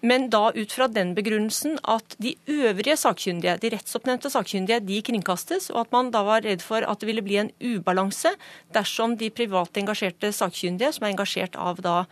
Men 0.00 0.28
da 0.30 0.52
ut 0.54 0.72
fra 0.72 0.86
den 0.86 1.10
begrunnelsen 1.16 1.78
at 1.90 2.14
de 2.22 2.36
øvrige 2.46 2.94
sakkyndige, 2.96 3.56
de 3.58 3.72
rettsoppnevnte 3.74 4.30
sakkyndige, 4.30 4.78
de 4.86 5.00
kringkastes, 5.02 5.72
og 5.74 5.80
at 5.82 5.92
man 5.92 6.12
da 6.14 6.22
var 6.22 6.44
redd 6.46 6.62
for 6.62 6.86
at 6.86 7.02
det 7.02 7.08
ville 7.10 7.24
bli 7.26 7.40
en 7.42 7.50
ubalanse 7.58 8.30
dersom 8.76 9.16
de 9.18 9.32
private 9.34 9.82
engasjerte 9.82 10.30
sakkyndige, 10.32 10.92
som 10.94 11.04
er 11.04 11.16
engasjert 11.16 11.58
av 11.58 11.82
da 11.82 12.04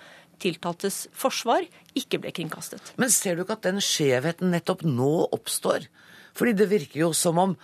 tiltaltes 0.43 1.07
forsvar, 1.17 1.65
ikke 1.97 2.21
ble 2.21 2.35
kringkastet. 2.35 2.93
Men 3.01 3.13
ser 3.15 3.37
du 3.37 3.45
ikke 3.47 3.57
at 3.57 3.69
den 3.71 3.79
skjevheten 3.81 4.51
nettopp 4.53 4.83
nå 4.85 5.31
oppstår? 5.31 5.87
Fordi 6.37 6.57
det 6.57 6.71
virker 6.71 7.07
jo 7.07 7.13
som 7.17 7.41
om 7.43 7.57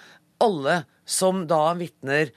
alle 0.42 0.82
som 1.08 1.44
da 1.50 1.64
vitner 1.78 2.32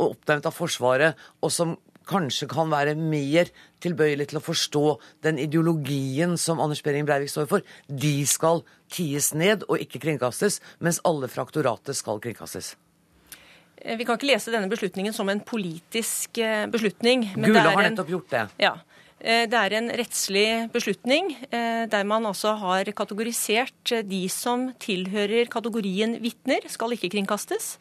og 0.00 0.14
oppnevnt 0.14 0.48
av 0.48 0.56
Forsvaret, 0.56 1.18
og 1.44 1.52
som 1.52 1.76
kanskje 2.10 2.48
kan 2.50 2.70
være 2.72 2.96
mer 2.98 3.50
tilbøyelig 3.84 4.30
til 4.30 4.40
å 4.40 4.44
forstå 4.44 4.84
den 5.26 5.38
ideologien 5.42 6.36
som 6.40 6.60
Anders 6.62 6.82
Behring 6.84 7.06
Breivik 7.08 7.30
står 7.32 7.48
for, 7.50 7.64
de 7.86 8.14
skal 8.26 8.64
ties 8.92 9.32
ned 9.36 9.66
og 9.68 9.82
ikke 9.82 10.02
kringkastes, 10.02 10.58
mens 10.82 11.02
alle 11.06 11.30
fra 11.30 11.46
aktoratet 11.46 11.98
skal 11.98 12.22
kringkastes. 12.22 12.74
Eh, 13.80 13.96
vi 13.96 14.04
kan 14.04 14.18
ikke 14.18 14.28
lese 14.32 14.52
denne 14.52 14.70
beslutningen 14.70 15.14
som 15.16 15.28
en 15.32 15.40
politisk 15.40 16.40
eh, 16.42 16.66
beslutning. 16.70 17.30
Gula 17.36 17.68
har 17.70 17.86
nettopp 17.86 18.12
gjort 18.16 18.34
det. 18.34 18.44
Ja, 18.66 18.74
det 19.20 19.56
er 19.58 19.74
en 19.76 19.90
rettslig 20.00 20.70
beslutning 20.72 21.34
eh, 21.50 21.84
der 21.92 22.06
man 22.08 22.24
altså 22.28 22.54
har 22.56 22.88
kategorisert 22.96 23.92
eh, 23.92 24.04
de 24.06 24.22
som 24.32 24.70
tilhører 24.80 25.50
kategorien 25.52 26.16
vitner, 26.22 26.64
skal 26.72 26.96
ikke 26.96 27.12
kringkastes. 27.12 27.74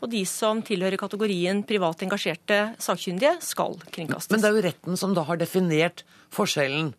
Og 0.00 0.10
de 0.12 0.22
som 0.28 0.62
tilhører 0.64 0.96
kategorien 1.00 1.62
privat 1.68 2.04
engasjerte 2.04 2.60
sakkyndige, 2.80 3.36
skal 3.44 3.76
kringkastes. 3.92 4.32
Men 4.32 4.44
det 4.44 4.48
er 4.48 4.56
jo 4.56 4.64
retten 4.68 5.00
som 5.00 5.16
da 5.16 5.24
har 5.28 5.40
definert 5.40 6.04
forskjellen 6.32 6.94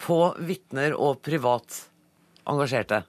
på 0.00 0.20
vitner 0.48 0.96
og 0.96 1.20
privat 1.24 1.82
engasjerte. 2.48 3.02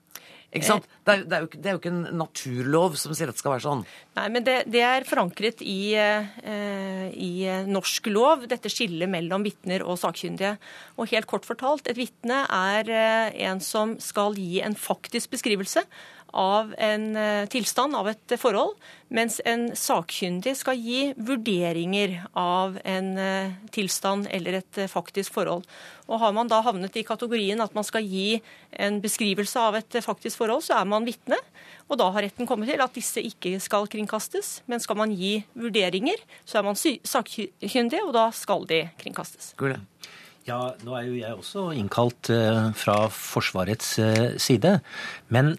Ikke 0.49 0.65
sant? 0.65 0.85
Det 1.05 1.13
er, 1.13 1.23
det, 1.29 1.35
er 1.35 1.43
jo, 1.43 1.49
det 1.53 1.67
er, 1.67 1.75
jo, 1.75 1.79
ikke 1.79 1.91
en 1.91 2.17
naturlov 2.17 2.95
som 2.97 3.13
sier 3.13 3.29
at 3.29 3.37
det 3.37 3.41
skal 3.41 3.53
være 3.53 3.65
sånn. 3.67 3.83
Nei, 4.17 4.25
men 4.33 4.45
det, 4.47 4.55
det 4.73 4.81
er 4.85 5.05
forankret 5.05 5.61
i, 5.61 5.93
eh, 5.93 7.09
i, 7.13 7.31
norsk 7.69 8.09
lov, 8.09 8.47
dette 8.49 8.71
skillet 8.73 9.11
mellom 9.11 9.45
vitner 9.45 9.85
og 9.85 9.99
sakkyndige. 10.01 10.55
Og 10.97 11.13
helt 11.13 11.29
kort 11.29 11.45
fortalt, 11.45 11.89
et 11.89 11.99
vitne 12.01 12.41
er 12.49 12.89
eh, 12.89 13.37
en 13.45 13.61
som 13.61 13.93
skal 14.01 14.37
gi 14.41 14.63
en 14.65 14.77
faktisk 14.77 15.37
beskrivelse 15.37 15.85
av 16.33 16.73
en 16.77 17.15
eh, 17.17 17.45
tilstand, 17.49 17.95
av 17.95 18.07
et 18.11 18.33
forhold, 18.39 18.75
mens 19.13 19.39
en 19.49 19.69
sakkyndig 19.77 20.53
skal 20.59 20.77
gi 20.77 21.13
vurderinger 21.17 22.15
av 22.37 22.77
en 22.87 23.11
eh, 23.17 23.55
tilstand 23.73 24.29
eller 24.33 24.59
et 24.59 24.81
eh, 24.81 24.89
faktisk 24.89 25.33
forhold. 25.35 25.65
Og 26.09 26.21
Har 26.21 26.33
man 26.35 26.49
da 26.49 26.61
havnet 26.65 26.97
i 26.97 27.05
kategorien 27.05 27.61
at 27.61 27.73
man 27.77 27.85
skal 27.85 28.05
gi 28.05 28.39
en 28.71 28.99
beskrivelse 29.01 29.61
av 29.61 29.77
et 29.79 29.99
faktisk 30.05 30.41
forhold, 30.41 30.65
så 30.65 30.79
er 30.79 30.89
man 30.89 31.07
vitne. 31.07 31.37
Og 31.89 31.97
da 32.01 32.09
har 32.13 32.25
retten 32.25 32.49
kommet 32.49 32.69
til 32.69 32.81
at 32.81 32.93
disse 32.93 33.21
ikke 33.21 33.57
skal 33.61 33.89
kringkastes. 33.89 34.61
Men 34.69 34.81
skal 34.81 34.97
man 34.99 35.13
gi 35.13 35.39
vurderinger, 35.57 36.17
så 36.45 36.59
er 36.59 36.67
man 36.69 36.77
sakkyndig, 36.77 38.03
og 38.05 38.13
da 38.17 38.29
skal 38.35 38.65
de 38.69 38.83
kringkastes. 39.01 39.53
Gule. 39.57 39.81
Ja, 40.47 40.71
nå 40.81 40.95
er 40.97 41.05
jo 41.05 41.17
jeg 41.17 41.37
også 41.37 41.65
innkalt 41.77 42.29
fra 42.79 42.95
Forsvarets 43.13 43.97
side. 44.41 44.79
Men 45.29 45.57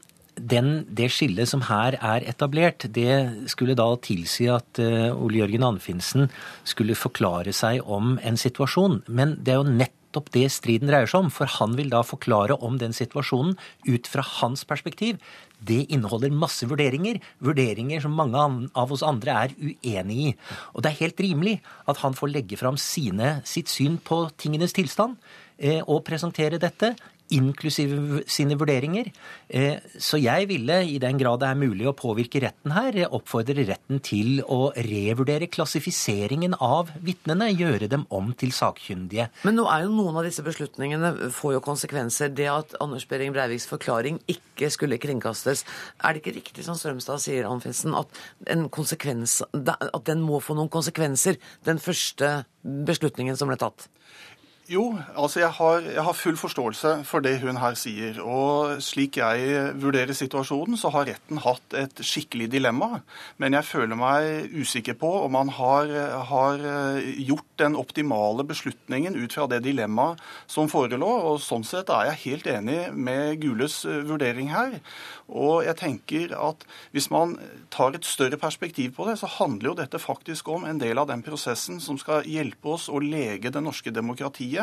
den, 0.49 0.85
det 0.89 1.11
skillet 1.13 1.51
som 1.51 1.65
her 1.69 1.97
er 1.99 2.25
etablert, 2.29 2.87
det 2.95 3.49
skulle 3.51 3.77
da 3.79 3.89
tilsi 4.03 4.49
at 4.53 4.81
uh, 4.83 5.13
Ole 5.15 5.43
Jørgen 5.43 5.67
Anfinsen 5.67 6.31
skulle 6.69 6.99
forklare 6.99 7.55
seg 7.57 7.85
om 7.85 8.17
en 8.23 8.39
situasjon. 8.41 9.03
Men 9.09 9.37
det 9.41 9.55
er 9.55 9.61
jo 9.61 9.75
nettopp 9.75 10.33
det 10.35 10.47
striden 10.51 10.91
dreier 10.91 11.11
seg 11.11 11.27
om, 11.27 11.31
for 11.35 11.51
han 11.59 11.77
vil 11.79 11.93
da 11.93 12.03
forklare 12.07 12.57
om 12.65 12.81
den 12.81 12.97
situasjonen 12.97 13.55
ut 13.87 14.11
fra 14.11 14.25
hans 14.41 14.65
perspektiv. 14.69 15.21
Det 15.61 15.85
inneholder 15.93 16.33
masse 16.33 16.67
vurderinger, 16.67 17.21
vurderinger 17.45 18.03
som 18.03 18.17
mange 18.17 18.41
av 18.75 18.95
oss 18.95 19.05
andre 19.07 19.37
er 19.45 19.55
uenig 19.61 20.19
i. 20.31 20.35
Og 20.75 20.83
det 20.83 20.93
er 20.93 21.03
helt 21.05 21.23
rimelig 21.23 21.59
at 21.91 22.01
han 22.03 22.17
får 22.17 22.33
legge 22.33 22.59
fram 22.61 22.81
sine, 22.81 23.39
sitt 23.45 23.71
syn 23.71 24.01
på 24.01 24.25
tingenes 24.41 24.75
tilstand 24.77 25.21
eh, 25.59 25.83
og 25.85 26.05
presentere 26.09 26.63
dette 26.63 26.95
inklusive 27.35 28.23
sine 28.31 28.57
vurderinger. 28.59 29.11
Eh, 29.49 29.79
så 29.99 30.19
jeg 30.21 30.49
ville, 30.51 30.81
i 30.87 30.99
den 31.03 31.19
grad 31.21 31.41
det 31.43 31.51
er 31.51 31.59
mulig 31.61 31.87
å 31.89 31.95
påvirke 31.97 32.43
retten 32.45 32.75
her, 32.75 32.99
oppfordre 33.11 33.67
retten 33.69 34.01
til 34.05 34.41
å 34.43 34.71
revurdere 34.77 35.51
klassifiseringen 35.53 36.57
av 36.61 36.93
vitnene, 37.05 37.51
gjøre 37.55 37.91
dem 37.91 38.07
om 38.15 38.33
til 38.39 38.55
sakkyndige. 38.55 39.29
Men 39.47 39.59
nå 39.59 39.67
er 39.71 39.85
jo 39.87 39.95
noen 39.95 40.21
av 40.21 40.27
disse 40.27 40.45
beslutningene 40.47 41.31
får 41.35 41.57
jo 41.57 41.65
konsekvenser. 41.65 42.35
Det 42.35 42.49
at 42.51 42.77
Anders 42.83 43.07
Behring 43.11 43.35
Breiviks 43.37 43.69
forklaring 43.71 44.21
ikke 44.31 44.71
skulle 44.73 45.01
kringkastes. 45.03 45.65
Er 46.03 46.15
det 46.15 46.25
ikke 46.25 46.37
riktig 46.41 46.67
som 46.67 46.79
Strømstad 46.79 47.23
sier, 47.23 47.49
Anfinsen, 47.51 47.95
at, 47.97 48.11
at 48.51 50.05
den 50.11 50.25
må 50.25 50.43
få 50.45 50.59
noen 50.59 50.73
konsekvenser, 50.73 51.41
den 51.67 51.81
første 51.83 52.41
beslutningen 52.63 53.39
som 53.39 53.51
ble 53.51 53.59
tatt? 53.61 53.89
Jo, 54.71 54.85
altså 55.19 55.41
jeg 55.41 55.51
har, 55.57 55.81
jeg 55.83 56.03
har, 56.07 56.15
full 56.15 56.37
forståelse 56.39 56.91
for 57.09 57.25
det 57.25 57.41
hun 57.43 57.57
her 57.59 57.75
sier. 57.75 58.21
Og 58.23 58.79
slik 58.87 59.17
jeg 59.19 59.73
vurderer 59.83 60.15
situasjonen, 60.15 60.77
så 60.79 60.93
har 60.95 61.09
retten 61.09 61.41
hatt 61.43 61.75
et 61.75 62.03
skikkelig 62.07 62.47
dilemma. 62.53 63.01
Men 63.43 63.57
jeg 63.59 63.67
føler 63.67 63.99
meg 63.99 64.55
usikker 64.55 64.95
på 65.01 65.11
om 65.25 65.35
man 65.35 65.51
har, 65.57 65.91
har 66.31 66.63
gjort 67.03 67.49
den 67.59 67.75
optimale 67.81 68.47
beslutningen 68.47 69.19
ut 69.19 69.35
fra 69.35 69.49
det 69.51 69.65
dilemmaet 69.67 70.23
som 70.47 70.71
forelå. 70.71 71.11
Og 71.33 71.43
sånn 71.43 71.67
sett 71.67 71.91
er 71.91 72.13
jeg 72.13 72.23
helt 72.29 72.47
enig 72.55 72.79
med 72.95 73.43
Gules 73.43 73.83
vurdering 74.07 74.55
her. 74.55 74.79
Og 75.31 75.63
jeg 75.67 75.79
tenker 75.79 76.33
at 76.35 76.65
hvis 76.95 77.11
man 77.11 77.37
tar 77.75 77.95
et 77.95 78.07
større 78.07 78.39
perspektiv 78.41 78.97
på 78.97 79.07
det, 79.07 79.19
så 79.21 79.31
handler 79.39 79.71
jo 79.71 79.77
dette 79.79 80.01
faktisk 80.03 80.49
om 80.51 80.67
en 80.67 80.81
del 80.81 80.99
av 80.99 81.11
den 81.11 81.23
prosessen 81.27 81.79
som 81.83 81.99
skal 82.01 82.27
hjelpe 82.27 82.75
oss 82.75 82.89
å 82.91 83.03
lege 83.03 83.53
det 83.53 83.63
norske 83.63 83.93
demokratiet. 83.95 84.60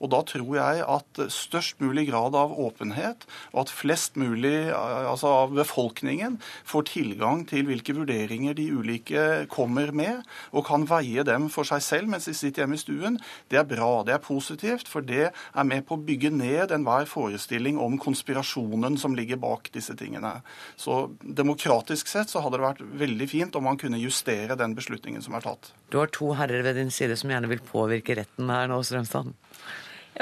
Og 0.00 0.10
da 0.12 0.20
tror 0.26 0.56
jeg 0.58 0.84
at 0.84 1.22
størst 1.32 1.80
mulig 1.82 2.08
grad 2.10 2.36
av 2.38 2.54
åpenhet, 2.60 3.26
og 3.52 3.64
at 3.64 3.72
flest 3.72 4.18
mulig 4.20 4.70
altså 4.74 5.30
av 5.44 5.54
befolkningen 5.56 6.38
får 6.68 6.88
tilgang 6.92 7.44
til 7.50 7.66
hvilke 7.68 7.96
vurderinger 7.96 8.56
de 8.58 8.68
ulike 8.74 9.24
kommer 9.52 9.92
med, 9.96 10.22
og 10.52 10.66
kan 10.68 10.86
veie 10.88 11.24
dem 11.26 11.48
for 11.52 11.68
seg 11.68 11.82
selv 11.84 12.12
mens 12.12 12.28
de 12.28 12.36
sitter 12.36 12.64
hjemme 12.64 12.78
i 12.78 12.82
stuen, 12.82 13.18
det 13.52 13.60
er 13.60 13.68
bra. 13.68 14.02
Det 14.06 14.16
er 14.16 14.22
positivt, 14.24 14.88
for 14.90 15.04
det 15.04 15.30
er 15.30 15.68
med 15.68 15.86
på 15.88 15.98
å 15.98 16.04
bygge 16.04 16.32
ned 16.34 16.74
enhver 16.74 17.08
forestilling 17.10 17.78
om 17.80 17.98
konspirasjonen 18.00 18.98
som 19.00 19.16
ligger 19.16 19.40
bak 19.42 19.70
disse 19.74 19.96
tingene. 19.98 20.36
Så 20.80 21.04
demokratisk 21.20 22.10
sett 22.10 22.32
så 22.32 22.44
hadde 22.44 22.60
det 22.60 22.68
vært 22.68 22.84
veldig 23.04 23.30
fint 23.30 23.58
om 23.58 23.66
man 23.68 23.80
kunne 23.80 24.00
justere 24.02 24.58
den 24.58 24.76
beslutningen 24.76 25.24
som 25.24 25.36
er 25.36 25.46
tatt. 25.46 25.72
Du 25.90 26.00
har 26.00 26.12
to 26.14 26.32
herrer 26.38 26.64
ved 26.66 26.78
din 26.80 26.92
side 26.94 27.16
som 27.20 27.32
gjerne 27.32 27.50
vil 27.50 27.64
påvirke 27.64 28.16
retten 28.18 28.50
her 28.50 28.70
nå, 28.70 28.80
Strømstad. 28.84 29.33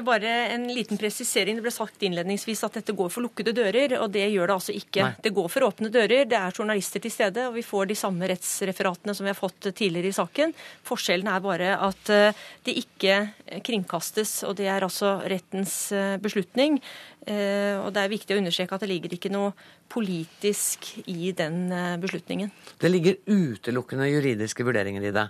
Bare 0.00 0.28
en 0.48 0.64
liten 0.72 0.96
presisering. 0.96 1.58
Det 1.58 1.64
ble 1.66 1.72
sagt 1.72 2.00
innledningsvis 2.06 2.62
at 2.64 2.78
dette 2.78 2.94
går 2.96 3.10
for 3.12 3.26
lukkede 3.26 3.52
dører, 3.52 3.98
og 4.00 4.08
det 4.14 4.24
gjør 4.32 4.48
det 4.48 4.54
altså 4.54 4.72
ikke. 4.72 5.04
Nei. 5.04 5.18
Det 5.26 5.32
går 5.36 5.50
for 5.52 5.66
åpne 5.66 5.90
dører. 5.92 6.24
Det 6.30 6.38
er 6.38 6.56
journalister 6.56 7.02
til 7.04 7.12
stede, 7.12 7.44
og 7.50 7.58
vi 7.58 7.64
får 7.66 7.90
de 7.90 7.96
samme 8.00 8.30
rettsreferatene 8.30 9.12
som 9.12 9.28
vi 9.28 9.32
har 9.34 9.36
fått 9.36 9.68
tidligere 9.68 10.08
i 10.08 10.16
saken. 10.16 10.54
Forskjellen 10.88 11.28
er 11.28 11.44
bare 11.44 11.74
at 11.90 12.12
eh, 12.14 12.40
det 12.64 12.76
ikke 12.80 13.18
kringkastes, 13.68 14.38
og 14.48 14.56
det 14.62 14.70
er 14.72 14.88
altså 14.88 15.18
rettens 15.28 15.76
eh, 15.92 16.16
beslutning. 16.24 16.80
Eh, 17.26 17.76
og 17.76 17.92
det 17.92 18.06
er 18.06 18.14
viktig 18.16 18.38
å 18.38 18.40
understreke 18.40 18.78
at 18.78 18.86
det 18.86 18.92
ligger 18.94 19.18
ikke 19.18 19.34
noe 19.34 19.52
politisk 19.92 20.88
i 21.04 21.34
den 21.36 21.66
beslutningen. 22.00 22.48
Det 22.80 22.88
ligger 22.88 23.20
utelukkende 23.28 24.08
juridiske 24.08 24.64
vurderinger 24.64 25.04
i 25.04 25.12
det? 25.12 25.28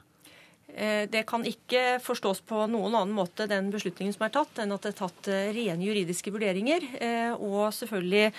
Eh, 0.75 1.05
det 1.11 1.27
kan 1.29 1.45
ikke 1.45 1.99
forstås 2.01 2.41
på 2.49 2.65
noen 2.71 2.95
annen 2.95 3.13
måte 3.13 3.45
den 3.51 3.69
beslutningen 3.73 4.15
som 4.15 4.25
er 4.25 4.33
tatt, 4.33 4.61
enn 4.63 4.73
at 4.73 4.87
det 4.87 4.93
er 4.95 4.99
tatt 5.03 5.29
eh, 5.29 5.51
rene 5.53 5.85
juridiske 5.85 6.33
vurderinger. 6.33 6.87
Eh, 6.97 7.33
og 7.37 7.75
selvfølgelig 7.77 8.33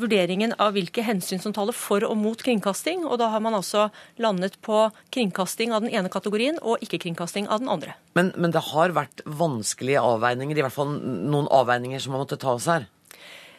vurderingen 0.00 0.54
av 0.62 0.72
hvilke 0.76 1.04
hensyn 1.04 1.42
som 1.42 1.52
taler 1.52 1.76
for 1.76 2.04
og 2.06 2.16
mot 2.16 2.40
kringkasting. 2.40 3.04
Og 3.04 3.18
da 3.20 3.28
har 3.34 3.42
man 3.44 3.56
altså 3.58 3.90
landet 4.22 4.56
på 4.64 4.86
kringkasting 5.12 5.74
av 5.74 5.84
den 5.84 5.92
ene 5.92 6.12
kategorien 6.12 6.56
og 6.62 6.80
ikke 6.84 7.02
kringkasting 7.04 7.50
av 7.52 7.60
den 7.60 7.68
andre. 7.72 7.98
Men, 8.16 8.32
men 8.40 8.54
det 8.54 8.64
har 8.70 8.94
vært 8.96 9.20
vanskelige 9.26 10.00
avveininger, 10.00 10.56
i 10.56 10.64
hvert 10.64 10.76
fall 10.76 10.96
noen 10.96 11.50
avveininger 11.52 12.00
som 12.00 12.16
har 12.16 12.24
måttet 12.24 12.44
tas 12.44 12.70
her? 12.70 12.88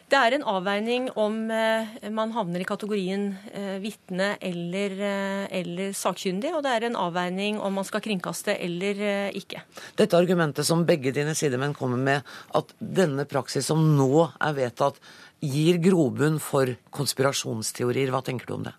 Det 0.06 0.14
er 0.14 0.36
en 0.36 0.44
avveining 0.46 1.08
om 1.18 1.38
eh, 1.50 1.96
man 2.14 2.30
havner 2.30 2.62
i 2.62 2.66
kategorien 2.68 3.24
eh, 3.50 3.74
vitne 3.82 4.36
eller, 4.38 4.94
eh, 5.02 5.46
eller, 5.58 5.90
sakkyndig, 5.98 6.52
og 6.54 6.62
det 6.62 6.76
er 6.76 6.86
en 6.86 6.98
avveining 7.08 7.58
om 7.58 7.74
man 7.80 7.88
skal 7.88 8.04
kringkaste 8.04 8.54
eller 8.54 9.02
ikke. 9.34 9.64
Dette 9.98 10.18
argumentet 10.18 10.68
som 10.68 10.86
begge 10.86 11.10
dine 11.16 11.34
sidemenn 11.34 11.74
kommer 11.74 11.98
med, 11.98 12.34
at 12.54 12.70
denne 12.78 13.26
praksis 13.26 13.66
som 13.66 13.82
nå 13.98 14.28
er 14.30 14.54
vedtatt, 14.54 15.02
gir 15.42 15.82
grobunn 15.82 16.38
for 16.38 16.70
konspirasjonsteorier. 16.94 18.14
Hva 18.14 18.22
tenker 18.22 18.46
du 18.46 18.60
om 18.60 18.68
det? 18.70 18.78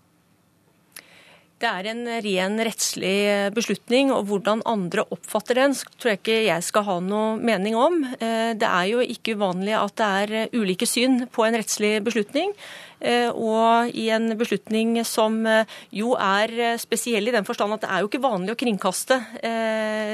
Det 1.58 1.66
er 1.66 1.88
en 1.89 2.03
ren 2.22 2.60
rettslig 2.62 3.49
beslutning, 3.55 4.12
og 4.14 4.28
hvordan 4.30 4.60
andre 4.70 5.01
oppfatter 5.10 5.58
den, 5.58 5.72
tror 5.97 6.12
jeg 6.12 6.20
ikke 6.20 6.36
jeg 6.45 6.66
skal 6.68 6.86
ha 6.86 6.97
noe 7.01 7.32
mening 7.41 7.74
om. 7.74 8.03
Eh, 8.20 8.51
det 8.53 8.68
er 8.68 8.91
jo 8.91 9.01
ikke 9.01 9.34
uvanlig 9.39 9.74
at 9.74 9.95
det 9.97 10.10
er 10.20 10.53
ulike 10.53 10.86
syn 10.86 11.24
på 11.34 11.47
en 11.47 11.58
rettslig 11.58 11.95
beslutning. 12.05 12.53
Eh, 13.01 13.34
og 13.34 13.89
i 13.89 14.05
en 14.14 14.38
beslutning 14.38 15.01
som 15.01 15.41
eh, 15.49 15.66
jo 15.97 16.14
er 16.14 16.78
spesiell 16.78 17.26
i 17.26 17.34
den 17.34 17.49
forstand 17.49 17.74
at 17.74 17.88
det 17.88 17.89
er 17.89 18.05
jo 18.05 18.12
ikke 18.12 18.22
vanlig 18.22 18.53
å 18.53 18.62
kringkaste 18.62 19.18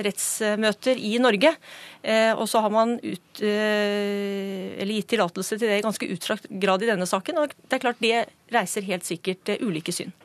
rettsmøter 0.08 0.96
i 0.96 1.18
Norge. 1.20 1.58
Og 2.39 2.48
så 2.52 2.64
har 2.64 2.72
man 2.72 2.98
ut, 3.04 3.44
gitt 3.44 5.12
tillatelse 5.12 5.60
til 5.60 5.68
det 5.68 5.80
i 5.82 5.86
ganske 5.86 6.12
utstrakt 6.16 6.48
grad 6.48 6.84
i 6.84 6.91
denne 6.96 7.08
saken. 7.08 7.44
Og 7.44 7.52
det 7.52 7.80
er 7.80 7.84
klart 7.84 8.04
det 8.04 8.28
reiser 8.52 8.88
helt 8.88 9.08
sikkert 9.08 9.58
ulike 9.60 9.96
syn. 9.96 10.16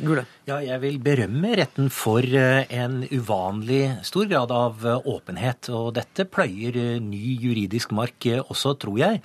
Gule. 0.00 0.24
Ja, 0.48 0.58
jeg 0.64 0.80
vil 0.82 0.98
berømme 1.02 1.52
retten 1.58 1.90
for 1.92 2.24
eh, 2.24 2.64
en 2.72 3.02
uvanlig 3.12 3.82
stor 4.06 4.28
grad 4.30 4.52
av 4.54 4.84
eh, 4.86 5.08
åpenhet. 5.12 5.68
Og 5.76 5.92
dette 5.98 6.26
pløyer 6.30 6.76
eh, 6.80 7.00
ny 7.04 7.36
juridisk 7.42 7.92
mark 7.96 8.28
også, 8.40 8.74
tror 8.80 9.00
jeg. 9.00 9.20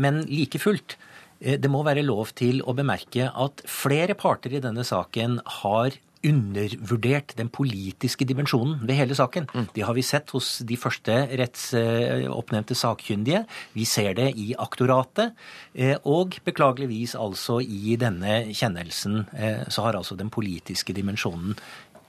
Men 0.00 0.22
like 0.30 0.60
fullt, 0.60 0.96
det 1.38 1.68
må 1.70 1.82
være 1.86 2.02
lov 2.06 2.32
til 2.38 2.62
å 2.64 2.72
bemerke 2.76 3.28
at 3.28 3.60
flere 3.68 4.16
parter 4.18 4.56
i 4.56 4.62
denne 4.64 4.84
saken 4.86 5.36
har 5.60 5.98
undervurdert 6.26 7.34
den 7.38 7.50
politiske 7.52 8.26
dimensjonen 8.28 8.80
ved 8.86 8.98
hele 8.98 9.16
saken. 9.18 9.46
Mm. 9.52 9.68
Det 9.74 9.84
har 9.86 9.96
vi 9.96 10.04
sett 10.06 10.30
hos 10.34 10.58
de 10.66 10.78
første 10.80 11.14
rettsoppnevnte 11.38 12.76
sakkyndige. 12.78 13.44
Vi 13.76 13.86
ser 13.88 14.14
det 14.18 14.32
i 14.36 14.50
aktoratet. 14.58 15.36
Eh, 15.74 15.96
og 16.04 16.38
beklageligvis 16.46 17.14
altså 17.18 17.60
i 17.62 17.96
denne 18.00 18.48
kjennelsen 18.50 19.24
eh, 19.36 19.64
så 19.68 19.86
har 19.86 19.98
altså 19.98 20.18
den 20.18 20.30
politiske 20.30 20.96
dimensjonen 20.96 21.56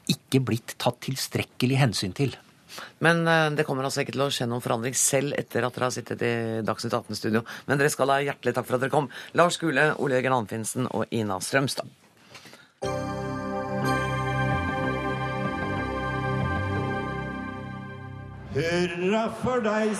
ikke 0.09 0.41
blitt 0.41 0.77
tatt 0.81 1.03
tilstrekkelig 1.05 1.77
hensyn 1.83 2.15
til. 2.17 2.33
Men 3.03 3.21
eh, 3.27 3.47
det 3.57 3.65
kommer 3.67 3.87
altså 3.87 4.03
ikke 4.03 4.15
til 4.15 4.25
å 4.25 4.31
skje 4.33 4.49
noen 4.49 4.63
forandring 4.63 4.97
selv 4.97 5.37
etter 5.37 5.65
at 5.65 5.75
dere 5.75 5.89
har 5.89 5.95
sittet 5.95 6.25
i 6.25 6.33
Dagsnytt 6.65 6.97
18-studio. 6.97 7.45
Men 7.69 7.81
dere 7.81 7.93
skal 7.93 8.13
ha 8.13 8.19
hjertelig 8.25 8.55
takk 8.57 8.69
for 8.69 8.77
at 8.77 8.85
dere 8.85 8.93
kom. 8.93 9.09
Lars 9.37 9.59
Gule, 9.61 9.91
Ole 10.01 10.19
Jørgen 10.19 10.41
Anfinsen 10.41 10.89
og 10.89 11.09
Ina 11.15 11.39
Strømstad. 11.43 11.98
Hurra 18.59 19.29
for 19.41 19.61
deg 19.63 19.95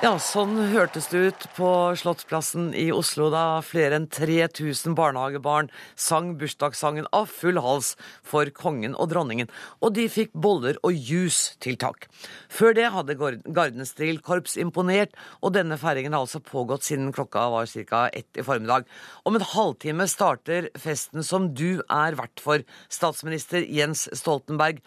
Ja, 0.00 0.14
sånn 0.16 0.54
hørtes 0.72 1.10
det 1.12 1.18
ut 1.28 1.42
på 1.58 1.70
Slottsplassen 2.00 2.70
i 2.72 2.86
Oslo 2.88 3.26
da 3.28 3.60
flere 3.60 3.98
enn 3.98 4.06
3000 4.08 4.94
barnehagebarn 4.96 5.66
sang 5.92 6.30
bursdagssangen 6.40 7.04
av 7.12 7.26
full 7.28 7.58
hals 7.60 7.90
for 8.24 8.48
kongen 8.56 8.94
og 8.96 9.10
dronningen, 9.10 9.50
og 9.84 9.92
de 9.98 10.06
fikk 10.08 10.30
boller 10.32 10.78
og 10.88 10.96
juice 10.96 11.58
til 11.60 11.76
takk. 11.76 12.06
Før 12.48 12.72
det 12.78 12.86
hadde 12.94 13.18
Gardenstrilkorps 13.20 14.56
imponert, 14.64 15.12
og 15.44 15.52
denne 15.58 15.76
feiringen 15.76 16.16
har 16.16 16.24
altså 16.24 16.40
pågått 16.40 16.88
siden 16.88 17.12
klokka 17.12 17.50
var 17.52 17.68
ca. 17.68 18.06
ett 18.08 18.40
i 18.40 18.46
formiddag. 18.46 18.88
Om 19.28 19.36
en 19.36 19.44
halvtime 19.52 20.06
starter 20.08 20.70
festen 20.80 21.20
som 21.20 21.52
du 21.52 21.82
er 21.90 22.16
vert 22.16 22.40
for, 22.40 22.64
statsminister 22.88 23.68
Jens 23.68 24.08
Stoltenberg. 24.16 24.80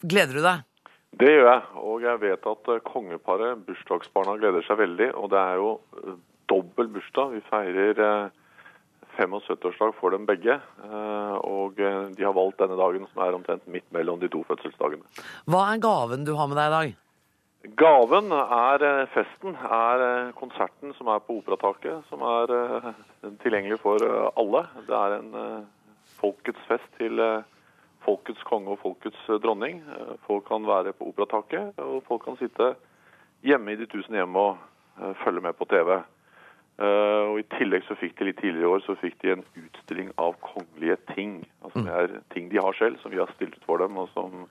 Gleder 0.00 0.40
du 0.40 0.42
deg? 0.48 0.64
Det 1.16 1.28
gjør 1.30 1.46
jeg, 1.48 1.60
og 1.80 2.02
jeg 2.04 2.20
vet 2.20 2.48
at 2.50 2.70
eh, 2.74 2.82
kongeparet, 2.84 3.62
bursdagsbarna, 3.64 4.34
gleder 4.40 4.64
seg 4.66 4.82
veldig. 4.82 5.14
Og 5.16 5.30
det 5.32 5.38
er 5.40 5.62
jo 5.62 5.70
eh, 6.02 6.18
dobbel 6.52 6.90
bursdag. 6.92 7.32
Vi 7.32 7.40
feirer 7.46 8.02
75-årsdag 9.16 9.94
eh, 9.94 9.96
for 9.96 10.12
dem 10.12 10.26
begge. 10.28 10.58
Og 11.46 11.80
de 11.80 12.20
har 12.26 12.36
valgt 12.36 12.60
denne 12.60 12.76
dagen 12.76 13.08
som 13.08 13.24
er 13.24 13.38
omtrent 13.38 13.64
midt 13.72 13.88
mellom 13.96 14.20
de 14.20 14.28
to 14.32 14.42
fødselsdagene. 14.48 15.08
Hva 15.48 15.64
er 15.70 15.80
gaven 15.80 16.28
du 16.28 16.34
har 16.36 16.52
med 16.52 16.60
deg 16.60 16.68
i 16.68 16.76
dag? 16.76 16.94
Gaven 17.80 18.30
er 18.36 18.84
festen, 19.10 19.56
er 19.56 20.30
konserten 20.36 20.92
som 20.98 21.08
er 21.10 21.24
på 21.24 21.40
Operataket. 21.40 22.04
Som 22.12 22.22
er 22.28 22.52
tilgjengelig 23.40 23.80
for 23.82 24.04
alle. 24.36 24.66
Det 24.84 25.00
er 25.00 25.16
en 25.16 25.66
folkets 26.20 26.68
fest 26.68 26.86
til 27.00 27.24
folkets 28.06 28.42
konge 28.48 28.74
og 28.74 28.82
folkets 28.82 29.22
eh, 29.28 29.40
dronning. 29.42 29.82
Eh, 29.82 30.12
folk 30.26 30.46
kan 30.48 30.66
være 30.66 30.94
på 30.96 31.10
Operataket, 31.10 31.78
og 31.82 32.02
folk 32.08 32.26
kan 32.26 32.38
sitte 32.40 32.74
hjemme 33.46 33.74
i 33.74 33.80
de 33.80 33.88
tusen 33.90 34.16
hjem 34.16 34.36
og 34.40 34.56
uh, 34.98 35.12
følge 35.22 35.42
med 35.44 35.54
på 35.58 35.66
TV. 35.70 35.98
Og 36.76 37.38
I 37.40 37.44
tillegg 37.54 37.86
så 37.86 37.94
fikk 37.96 38.18
de 38.18 38.26
litt 38.26 38.36
tidligere 38.36 38.66
i 38.66 38.72
år 38.74 38.82
så 38.84 38.92
fikk 39.00 39.14
de 39.22 39.30
en 39.32 39.44
utstilling 39.56 40.10
av 40.20 40.34
kongelige 40.44 40.98
ting. 41.14 41.38
Altså 41.64 41.84
Det 41.86 41.94
er 42.00 42.10
ting 42.34 42.50
de 42.52 42.58
har 42.60 42.76
selv, 42.76 42.98
som 43.00 43.14
vi 43.14 43.20
har 43.20 43.30
stilt 43.32 43.54
ut 43.56 43.64
for 43.64 43.80
dem, 43.80 43.96
og 43.96 44.10
som 44.12 44.44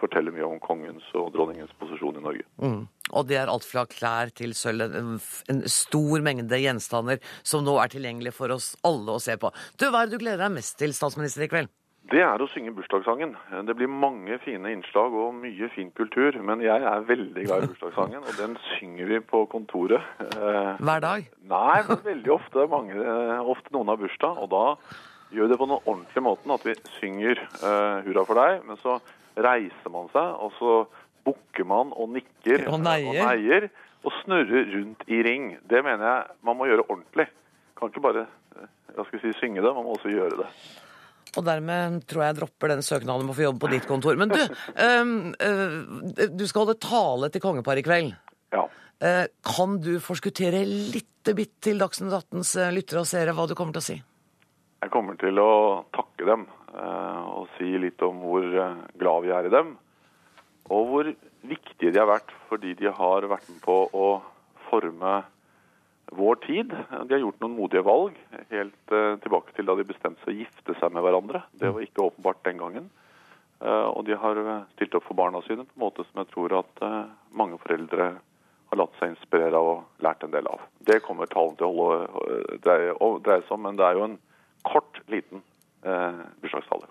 forteller 0.00 0.32
mye 0.32 0.46
om 0.46 0.60
kongens 0.62 1.04
og 1.16 1.30
dronningens 1.34 1.72
posisjon 1.80 2.16
i 2.20 2.24
Norge. 2.24 2.46
Mm. 2.60 2.82
Og 3.12 3.28
det 3.28 3.38
er 3.40 3.52
alt 3.52 3.66
fra 3.68 3.84
klær 3.88 4.32
til 4.36 4.56
sølv. 4.56 4.96
En 4.96 5.62
stor 5.72 6.24
mengde 6.24 6.60
gjenstander 6.60 7.20
som 7.42 7.64
nå 7.66 7.76
er 7.82 7.92
tilgjengelig 7.92 8.34
for 8.36 8.56
oss 8.56 8.74
alle 8.86 9.16
å 9.16 9.22
se 9.22 9.36
på. 9.40 9.52
Du, 9.76 9.88
Hva 9.88 10.04
er 10.04 10.08
det 10.08 10.16
du 10.16 10.24
gleder 10.24 10.46
deg 10.46 10.56
mest 10.56 10.78
til, 10.80 10.96
statsminister, 10.96 11.44
i 11.44 11.52
kveld? 11.52 11.75
Det 12.06 12.20
er 12.22 12.42
å 12.42 12.46
synge 12.52 12.70
bursdagssangen. 12.76 13.32
Det 13.66 13.74
blir 13.74 13.90
mange 13.90 14.36
fine 14.44 14.70
innslag 14.70 15.14
og 15.16 15.34
mye 15.40 15.68
fin 15.74 15.88
kultur. 15.96 16.36
Men 16.46 16.62
jeg 16.62 16.84
er 16.86 17.06
veldig 17.08 17.46
glad 17.48 17.64
i 17.64 17.68
bursdagssangen, 17.72 18.22
og 18.22 18.38
den 18.38 18.54
synger 18.76 19.10
vi 19.10 19.20
på 19.26 19.42
kontoret. 19.50 20.06
Eh, 20.22 20.78
Hver 20.78 21.02
dag? 21.02 21.26
Nei, 21.50 21.80
men 21.88 22.04
veldig 22.04 22.32
ofte. 22.36 22.68
Mange, 22.70 22.94
eh, 22.94 23.50
ofte 23.54 23.74
noen 23.74 23.90
har 23.90 23.98
bursdag. 24.00 24.38
Og 24.44 24.52
da 24.54 24.64
gjør 25.34 25.48
vi 25.48 25.52
det 25.54 25.58
på 25.58 25.66
den 25.66 25.80
ordentlige 25.80 26.26
måten 26.28 26.54
at 26.54 26.68
vi 26.68 26.76
synger 27.00 27.42
uh, 27.58 27.98
'Hurra 28.06 28.22
for 28.28 28.38
deg', 28.38 28.62
men 28.68 28.78
så 28.78 29.00
reiser 29.34 29.90
man 29.90 30.06
seg, 30.12 30.38
og 30.38 30.54
så 30.60 30.76
bukker 31.26 31.66
man 31.66 31.90
og 31.90 32.12
nikker 32.14 32.68
og 32.70 32.78
neier. 32.86 33.10
og 33.10 33.18
neier 33.26 33.68
og 34.06 34.14
snurrer 34.22 34.70
rundt 34.70 35.02
i 35.10 35.18
ring. 35.26 35.56
Det 35.66 35.82
mener 35.82 36.06
jeg 36.06 36.36
man 36.46 36.56
må 36.56 36.70
gjøre 36.70 36.86
ordentlig. 36.86 37.26
Kan 37.74 37.90
ikke 37.90 38.04
bare 38.06 38.26
jeg 38.96 39.06
skal 39.10 39.20
si, 39.20 39.32
synge 39.42 39.60
det, 39.60 39.72
man 39.74 39.84
må 39.84 39.96
også 39.98 40.08
gjøre 40.08 40.38
det. 40.40 40.46
Og 41.36 41.44
dermed 41.46 42.00
tror 42.08 42.24
jeg 42.24 42.32
jeg 42.32 42.38
dropper 42.40 42.72
den 42.72 42.84
søknaden 42.84 43.26
om 43.26 43.32
å 43.32 43.36
få 43.36 43.46
jobbe 43.46 43.62
på 43.62 43.72
ditt 43.74 43.88
kontor. 43.88 44.18
Men 44.20 44.32
du, 44.32 44.40
um, 44.40 45.14
uh, 45.36 46.26
du 46.32 46.44
skal 46.48 46.64
holde 46.64 46.78
tale 46.82 47.30
til 47.32 47.44
kongeparet 47.44 47.82
i 47.82 47.86
kveld. 47.86 48.12
Ja. 48.54 48.66
Uh, 49.02 49.24
kan 49.44 49.78
du 49.84 49.96
forskuttere 50.00 50.64
litt 50.66 51.32
bitt 51.36 51.56
til 51.64 51.80
Dagsnytt 51.82 52.14
18s 52.14 52.54
uh, 52.62 52.70
lyttere 52.72 53.02
og 53.02 53.10
seere 53.10 53.34
hva 53.36 53.48
du 53.48 53.56
kommer 53.58 53.76
til 53.76 53.84
å 53.84 53.88
si? 53.90 53.98
Jeg 54.84 54.92
kommer 54.94 55.18
til 55.20 55.40
å 55.42 55.50
takke 55.96 56.28
dem 56.28 56.46
og 56.76 57.46
si 57.56 57.70
litt 57.80 58.02
om 58.04 58.18
hvor 58.20 58.44
glad 59.00 59.22
vi 59.24 59.30
er 59.32 59.46
i 59.48 59.52
dem. 59.54 59.70
Og 60.68 60.90
hvor 60.90 61.08
viktige 61.48 61.94
de 61.94 62.02
har 62.02 62.10
vært 62.10 62.34
fordi 62.50 62.74
de 62.76 62.90
har 62.92 63.24
vært 63.30 63.48
med 63.48 63.62
på 63.64 63.76
å 63.96 64.08
forme 64.66 65.14
vår 66.12 66.34
tid. 66.34 66.76
De 66.90 67.14
har 67.14 67.20
gjort 67.20 67.40
noen 67.42 67.56
modige 67.56 67.82
valg, 67.86 68.18
helt 68.50 68.94
uh, 68.94 69.16
tilbake 69.22 69.54
til 69.56 69.66
da 69.68 69.74
de 69.78 69.86
bestemte 69.88 70.22
seg 70.22 70.34
å 70.34 70.38
gifte 70.44 70.76
seg 70.80 70.94
med 70.94 71.04
hverandre. 71.06 71.42
Det 71.52 71.72
var 71.74 71.84
ikke 71.84 72.06
åpenbart 72.06 72.44
den 72.46 72.62
gangen. 72.62 72.88
Uh, 73.60 73.88
og 73.88 74.04
de 74.04 74.16
har 74.20 74.36
eh, 74.36 74.64
stilt 74.76 74.94
opp 74.98 75.06
for 75.06 75.16
barna 75.16 75.40
sine 75.46 75.64
på 75.64 75.78
en 75.78 75.84
måte 75.86 76.04
som 76.04 76.20
jeg 76.20 76.28
tror 76.34 76.58
at 76.58 76.82
mange 77.32 77.56
foreldre 77.62 78.10
har 78.66 78.78
latt 78.78 78.98
seg 78.98 79.14
inspirere 79.14 79.56
av 79.56 79.70
og 79.70 80.04
lært 80.04 80.26
en 80.26 80.34
del 80.34 80.48
av. 80.50 80.66
Det 80.84 81.00
kommer 81.06 81.30
talen 81.30 81.56
til 81.56 81.80
å 81.80 81.86
dreie, 82.60 82.92
dreie 83.24 83.44
seg 83.46 83.54
om, 83.56 83.62
men 83.64 83.78
det 83.78 83.86
er 83.86 83.96
jo 83.96 84.08
en 84.10 84.18
kort, 84.66 85.00
liten 85.08 85.40
bursdagstale. 85.80 86.90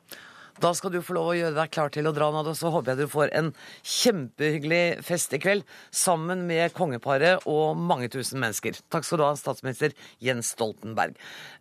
Da 0.64 0.72
skal 0.78 0.94
du 0.94 1.02
få 1.04 1.18
lov 1.18 1.34
å 1.34 1.36
gjøre 1.36 1.56
deg 1.58 1.72
klar 1.76 1.92
til 1.92 2.08
å 2.08 2.14
dra, 2.16 2.30
Nad, 2.32 2.48
og 2.48 2.56
så 2.56 2.72
håper 2.72 2.94
jeg 2.94 3.04
du 3.04 3.12
får 3.12 3.34
en 3.36 3.52
kjempehyggelig 3.84 5.04
fest 5.04 5.36
i 5.36 5.40
kveld 5.44 5.66
sammen 5.92 6.46
med 6.48 6.72
kongeparet 6.78 7.44
og 7.52 7.76
mange 7.80 8.08
tusen 8.14 8.40
mennesker. 8.40 8.80
Takk 8.94 9.08
skal 9.08 9.20
du 9.20 9.26
ha, 9.28 9.34
statsminister 9.40 9.96
Jens 10.24 10.54
Stoltenberg. 10.56 11.18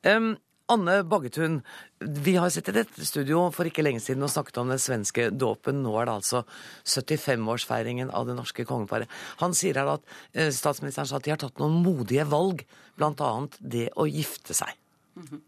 Um, 0.07 0.37
Anne 0.73 1.03
Baggetun, 1.05 1.59
vi 2.01 2.37
har 2.41 2.49
sittet 2.49 2.73
i 2.73 2.79
dette 2.79 3.05
studio 3.05 3.43
for 3.53 3.69
ikke 3.69 3.83
lenge 3.85 4.01
siden 4.01 4.25
og 4.25 4.31
snakket 4.33 4.63
om 4.63 4.71
den 4.73 4.81
svenske 4.81 5.27
dåpen. 5.35 5.83
Nå 5.85 5.93
er 6.01 6.09
det 6.09 6.15
altså 6.15 6.45
75-årsfeiringen 6.89 8.13
av 8.15 8.31
det 8.31 8.39
norske 8.39 8.65
kongeparet. 8.69 9.11
Han 9.43 9.53
sier 9.59 9.77
her 9.77 9.91
at 9.99 10.07
eh, 10.33 10.49
statsministeren 10.55 11.11
sa 11.11 11.19
at 11.19 11.27
de 11.27 11.35
har 11.35 11.43
tatt 11.43 11.61
noen 11.61 11.83
modige 11.85 12.25
valg, 12.31 12.65
bl.a. 12.97 13.33
det 13.61 13.91
å 13.99 14.09
gifte 14.09 14.57
seg. 14.57 14.73
Mhm. 15.21 15.43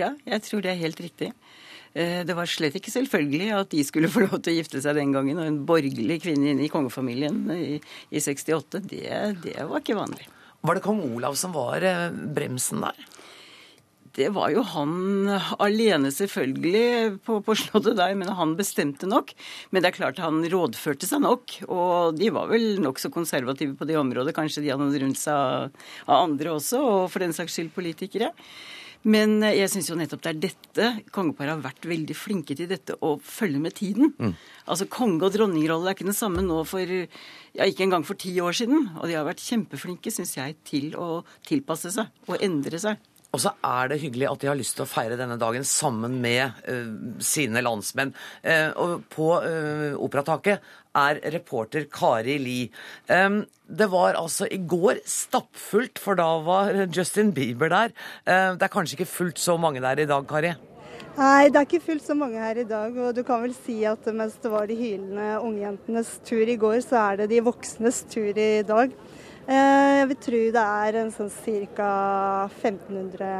Ja, 0.00 0.14
jeg 0.24 0.40
tror 0.46 0.62
det 0.64 0.70
er 0.72 0.80
helt 0.80 1.00
riktig. 1.04 1.32
Eh, 1.92 2.20
det 2.24 2.36
var 2.36 2.48
slett 2.48 2.76
ikke 2.78 2.92
selvfølgelig 2.94 3.50
at 3.56 3.72
de 3.72 3.82
skulle 3.84 4.10
få 4.14 4.24
lov 4.26 4.38
til 4.40 4.54
å 4.54 4.58
gifte 4.60 4.82
seg 4.84 4.98
den 4.98 5.14
gangen. 5.14 5.40
Og 5.40 5.48
en 5.48 5.62
borgerlig 5.68 6.20
kvinne 6.24 6.52
inne 6.52 6.66
i 6.66 6.72
kongefamilien 6.72 7.44
i, 7.56 7.80
i 8.10 8.22
68, 8.22 8.84
det, 8.88 9.18
det 9.44 9.58
var 9.68 9.82
ikke 9.82 9.98
vanlig. 10.00 10.28
Var 10.62 10.78
det 10.78 10.84
kong 10.84 11.02
Olav 11.10 11.36
som 11.38 11.54
var 11.56 11.84
eh, 11.84 12.08
bremsen 12.12 12.84
der? 12.84 13.08
Det 14.12 14.26
var 14.36 14.50
jo 14.52 14.60
han 14.74 15.30
alene, 15.56 16.10
selvfølgelig, 16.12 17.20
på, 17.24 17.38
på 17.46 17.54
Slottet 17.56 17.96
der, 17.96 18.12
men 18.18 18.28
han 18.36 18.52
bestemte 18.58 19.08
nok. 19.08 19.32
Men 19.72 19.80
det 19.80 19.88
er 19.88 19.96
klart 19.96 20.20
han 20.20 20.42
rådførte 20.52 21.08
seg 21.08 21.22
nok, 21.24 21.54
og 21.64 22.18
de 22.18 22.28
var 22.34 22.50
vel 22.52 22.76
nokså 22.84 23.08
konservative 23.14 23.72
på 23.78 23.88
det 23.88 23.96
området. 23.96 24.34
Kanskje 24.36 24.66
de 24.66 24.74
hadde 24.74 25.00
rundt 25.00 25.20
seg 25.20 25.32
av, 25.32 25.88
av 26.04 26.26
andre 26.26 26.52
også, 26.58 26.82
og 26.84 27.08
for 27.08 27.24
den 27.24 27.32
saks 27.36 27.56
skyld 27.56 27.72
politikere. 27.72 28.28
Men 29.02 29.40
jeg 29.42 29.70
syns 29.72 29.88
jo 29.90 29.96
nettopp 29.98 30.22
det 30.22 30.30
er 30.30 30.42
dette 30.44 30.88
kongeparet 31.14 31.56
har 31.56 31.64
vært 31.64 31.88
veldig 31.90 32.14
flinke 32.16 32.54
til 32.58 32.68
dette 32.70 32.94
å 33.02 33.16
følge 33.18 33.62
med 33.62 33.74
tiden. 33.78 34.12
Mm. 34.18 34.34
Altså 34.70 34.86
Konge- 34.86 35.26
og 35.26 35.34
dronningrolle 35.34 35.90
er 35.90 35.96
ikke 35.96 36.06
den 36.06 36.16
samme 36.16 36.44
nå 36.46 36.60
for 36.68 36.86
ja, 36.86 37.66
ikke 37.66 37.88
engang 37.88 38.06
for 38.06 38.18
ti 38.18 38.34
år 38.40 38.54
siden. 38.56 38.92
Og 39.00 39.08
de 39.10 39.18
har 39.18 39.26
vært 39.26 39.42
kjempeflinke, 39.42 40.12
syns 40.14 40.36
jeg, 40.38 40.58
til 40.68 40.92
å 40.94 41.24
tilpasse 41.48 41.90
seg 41.94 42.30
og 42.30 42.38
endre 42.44 42.78
seg. 42.82 43.00
Og 43.32 43.40
så 43.40 43.54
er 43.64 43.88
det 43.88 44.00
hyggelig 44.02 44.28
at 44.28 44.42
de 44.42 44.48
har 44.50 44.58
lyst 44.58 44.76
til 44.76 44.84
å 44.84 44.90
feire 44.90 45.16
denne 45.16 45.38
dagen 45.40 45.64
sammen 45.64 46.18
med 46.20 46.58
uh, 46.68 46.90
sine 47.24 47.62
landsmenn. 47.64 48.12
Uh, 48.44 48.68
og 48.76 49.06
på 49.12 49.28
uh, 49.40 49.96
Operataket 49.96 50.60
er 50.96 51.20
reporter 51.34 51.86
Kari 51.92 52.38
Li. 52.42 52.58
Um, 53.08 53.44
det 53.68 53.88
var 53.92 54.18
altså 54.20 54.48
i 54.50 54.58
går 54.58 55.00
stappfullt, 55.08 55.98
for 56.02 56.18
da 56.18 56.28
var 56.44 56.84
Justin 56.92 57.32
Bieber 57.32 57.72
der. 57.72 57.94
det 58.26 58.66
er 58.66 58.72
kanskje 58.72 58.98
ikke 58.98 59.08
fullt 59.08 59.38
så 59.40 59.56
mange 59.56 59.80
der 59.80 60.02
i 60.02 60.06
dag, 60.06 60.26
Kari? 60.28 60.52
Nei, 61.12 61.50
det 61.52 61.58
er 61.60 61.66
ikke 61.66 61.82
fullt 61.84 62.04
så 62.06 62.14
mange 62.16 62.40
her 62.40 62.56
i 62.62 62.64
dag. 62.68 62.94
Og 62.96 63.12
du 63.16 63.20
kan 63.26 63.42
vel 63.44 63.52
si 63.56 63.82
at 63.88 64.06
mens 64.16 64.38
det 64.40 64.52
var 64.52 64.68
de 64.68 64.76
hylende 64.78 65.34
ungjentenes 65.44 66.14
tur 66.24 66.48
i 66.48 66.56
går, 66.56 66.78
så 66.84 67.02
er 67.02 67.20
det 67.20 67.32
de 67.34 67.42
voksnes 67.44 67.98
tur 68.12 68.32
i 68.32 68.62
dag. 68.64 68.94
Eh, 69.42 69.92
jeg 69.98 70.06
vil 70.12 70.18
tro 70.22 70.40
det 70.54 70.62
er 70.62 70.96
en 71.00 71.08
sånn 71.10 71.30
ca. 71.74 71.88
1500 72.60 73.30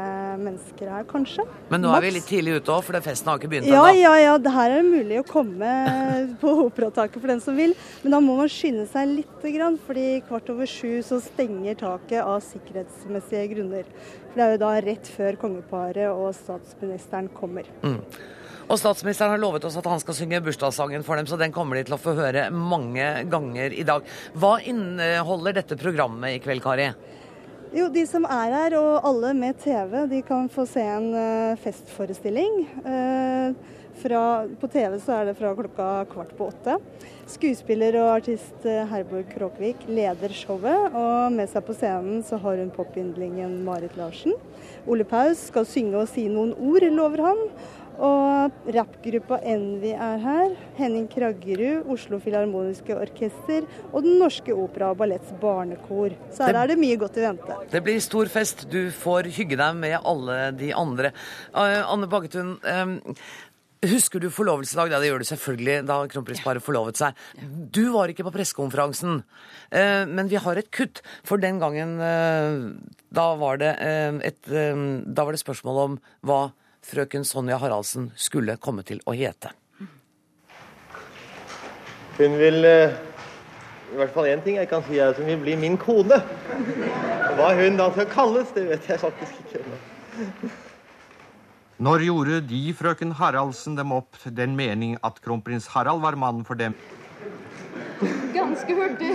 mennesker 0.41 0.89
her, 0.91 1.05
kanskje. 1.07 1.45
Men 1.71 1.83
nå 1.85 1.93
er 1.95 2.03
vi 2.03 2.11
litt 2.17 2.27
tidlig 2.27 2.57
ute 2.59 2.73
òg, 2.75 2.83
for 2.83 3.05
festen 3.05 3.31
har 3.31 3.39
ikke 3.39 3.51
begynt 3.53 3.69
ja. 3.71 3.85
Ja, 3.95 4.13
ja, 4.19 4.33
det 4.41 4.51
her 4.51 4.73
er 4.73 4.81
det 4.81 4.91
mulig 4.91 5.21
å 5.21 5.27
komme 5.27 5.71
på 6.43 6.55
operataket 6.65 7.19
for 7.21 7.31
den 7.31 7.43
som 7.43 7.55
vil. 7.59 7.75
Men 8.03 8.17
da 8.17 8.21
må 8.23 8.35
man 8.41 8.51
skynde 8.51 8.85
seg 8.91 9.15
litt, 9.21 9.31
fordi 9.87 10.07
kvart 10.27 10.51
over 10.51 10.69
sju 10.69 10.99
så 11.07 11.21
stenger 11.23 11.79
taket 11.79 12.19
av 12.23 12.43
sikkerhetsmessige 12.49 13.47
grunner. 13.55 13.87
For 14.27 14.39
det 14.41 14.45
er 14.45 14.55
jo 14.55 14.63
da 14.65 14.75
rett 14.83 15.11
før 15.15 15.39
kongeparet 15.39 16.09
og 16.11 16.33
statsministeren 16.35 17.31
kommer. 17.37 17.69
Mm. 17.83 17.99
Og 18.69 18.79
statsministeren 18.79 19.33
har 19.33 19.41
lovet 19.41 19.65
oss 19.67 19.75
at 19.79 19.87
han 19.89 20.01
skal 20.01 20.15
synge 20.17 20.41
bursdagssangen 20.45 21.03
for 21.03 21.19
dem, 21.19 21.27
så 21.27 21.39
den 21.39 21.53
kommer 21.55 21.77
de 21.77 21.87
til 21.87 21.97
å 21.97 22.01
få 22.01 22.15
høre 22.17 22.47
mange 22.53 23.09
ganger 23.31 23.75
i 23.75 23.83
dag. 23.87 24.07
Hva 24.39 24.55
inneholder 24.63 25.59
dette 25.59 25.79
programmet 25.79 26.37
i 26.37 26.41
kveld, 26.43 26.63
Kari? 26.63 26.91
Jo, 27.73 27.87
De 27.89 28.05
som 28.05 28.25
er 28.29 28.53
her, 28.53 28.75
og 28.77 29.05
alle 29.09 29.33
med 29.33 29.57
TV, 29.61 30.03
de 30.11 30.19
kan 30.25 30.45
få 30.53 30.67
se 30.69 30.83
en 30.85 31.09
uh, 31.15 31.55
festforestilling. 31.57 32.59
Uh, 32.85 33.79
fra, 33.97 34.21
på 34.61 34.67
TV 34.73 34.99
så 35.01 35.15
er 35.17 35.27
det 35.29 35.35
fra 35.37 35.51
klokka 35.57 35.87
kvart 36.11 36.35
på 36.37 36.51
åtte. 36.51 36.77
Skuespiller 37.33 37.97
og 37.97 38.11
artist 38.19 38.67
uh, 38.67 38.83
Herborg 38.91 39.25
Kråkvik 39.33 39.87
leder 39.89 40.33
showet, 40.37 40.93
og 40.93 41.33
med 41.33 41.49
seg 41.49 41.65
på 41.65 41.73
scenen 41.77 42.21
så 42.25 42.37
har 42.45 42.61
hun 42.61 42.69
popyndlingen 42.73 43.63
Marit 43.65 43.97
Larsen. 43.97 44.37
Ole 44.85 45.09
Paus 45.09 45.47
skal 45.49 45.65
synge 45.65 45.97
og 46.03 46.11
si 46.13 46.27
noen 46.29 46.53
ord, 46.53 46.85
lover 46.93 47.25
han. 47.25 47.47
Og 48.01 48.73
rappgruppa 48.73 49.37
Envy 49.45 49.93
er 49.93 50.17
her. 50.23 50.55
Henning 50.79 51.05
Kraggerud, 51.11 51.89
Oslo 51.93 52.17
Filharmoniske 52.23 52.95
Orkester 52.97 53.67
og 53.91 54.01
Den 54.05 54.17
Norske 54.21 54.55
Opera 54.55 54.91
og 54.93 54.99
Balletts 55.01 55.33
barnekor. 55.41 56.15
Så 56.33 56.47
her 56.47 56.55
det, 56.55 56.63
er 56.63 56.73
det 56.73 56.79
mye 56.81 56.97
godt 56.99 57.19
i 57.21 57.25
vente. 57.27 57.57
Det 57.71 57.83
blir 57.85 58.01
stor 58.03 58.31
fest. 58.33 58.65
Du 58.71 58.87
får 59.03 59.29
hygge 59.37 59.59
deg 59.59 59.79
med 59.79 59.97
alle 60.01 60.37
de 60.57 60.73
andre. 60.75 61.13
Uh, 61.53 61.81
Anne 61.85 62.09
Baggetun, 62.09 62.55
um, 62.63 62.99
Husker 63.83 64.21
du 64.23 64.29
forlovelsedag? 64.31 64.93
Ja, 64.93 64.99
det 65.03 65.09
gjør 65.09 65.19
du 65.19 65.27
selvfølgelig 65.27 65.81
da 65.89 65.97
kronprinsparet 66.07 66.63
forlovet 66.63 66.95
seg. 66.95 67.17
Du 67.75 67.89
var 67.91 68.07
ikke 68.07 68.23
på 68.23 68.31
pressekonferansen, 68.31 69.19
uh, 69.75 70.03
men 70.07 70.31
vi 70.31 70.39
har 70.39 70.55
et 70.55 70.71
kutt. 70.71 71.03
For 71.27 71.35
den 71.43 71.59
gangen 71.59 71.97
uh, 71.99 72.71
da 73.13 73.27
var 73.37 73.59
det 73.59 73.75
et 74.25 74.39
Da 74.47 75.25
var 75.27 75.35
det 75.35 75.43
spørsmål 75.43 75.81
om 75.83 75.97
hva 76.25 76.39
frøken 76.83 77.25
Sonja 77.27 77.57
Haraldsen 77.61 78.11
skulle 78.15 78.57
komme 78.61 78.83
til 78.87 79.01
å 79.07 79.15
hete. 79.17 79.53
Hun 82.17 82.35
vil 82.37 82.59
eh, 82.69 82.93
I 83.93 83.97
hvert 83.97 84.13
fall 84.13 84.27
én 84.29 84.43
ting 84.45 84.59
jeg 84.59 84.69
kan 84.69 84.83
si, 84.85 84.99
er 84.99 85.13
at 85.13 85.21
hun 85.21 85.29
vil 85.31 85.41
bli 85.41 85.55
min 85.57 85.77
kone. 85.81 86.19
Hva 87.37 87.49
hun 87.57 87.79
da 87.79 87.89
skal 87.93 88.09
kalles, 88.11 88.51
det 88.53 88.67
vet 88.69 88.89
jeg 88.89 89.01
faktisk 89.01 89.39
ikke. 89.45 89.63
Når 91.83 92.05
gjorde 92.05 92.41
de, 92.47 92.61
frøken 92.77 93.15
Haraldsen, 93.17 93.75
dem 93.77 93.91
opp 93.95 94.19
den 94.25 94.53
mening 94.55 94.93
at 95.03 95.17
kronprins 95.25 95.71
Harald 95.73 96.03
var 96.03 96.15
mannen 96.15 96.45
for 96.45 96.59
dem? 96.59 96.77
Ganske 98.33 98.77
hurtig. 98.77 99.09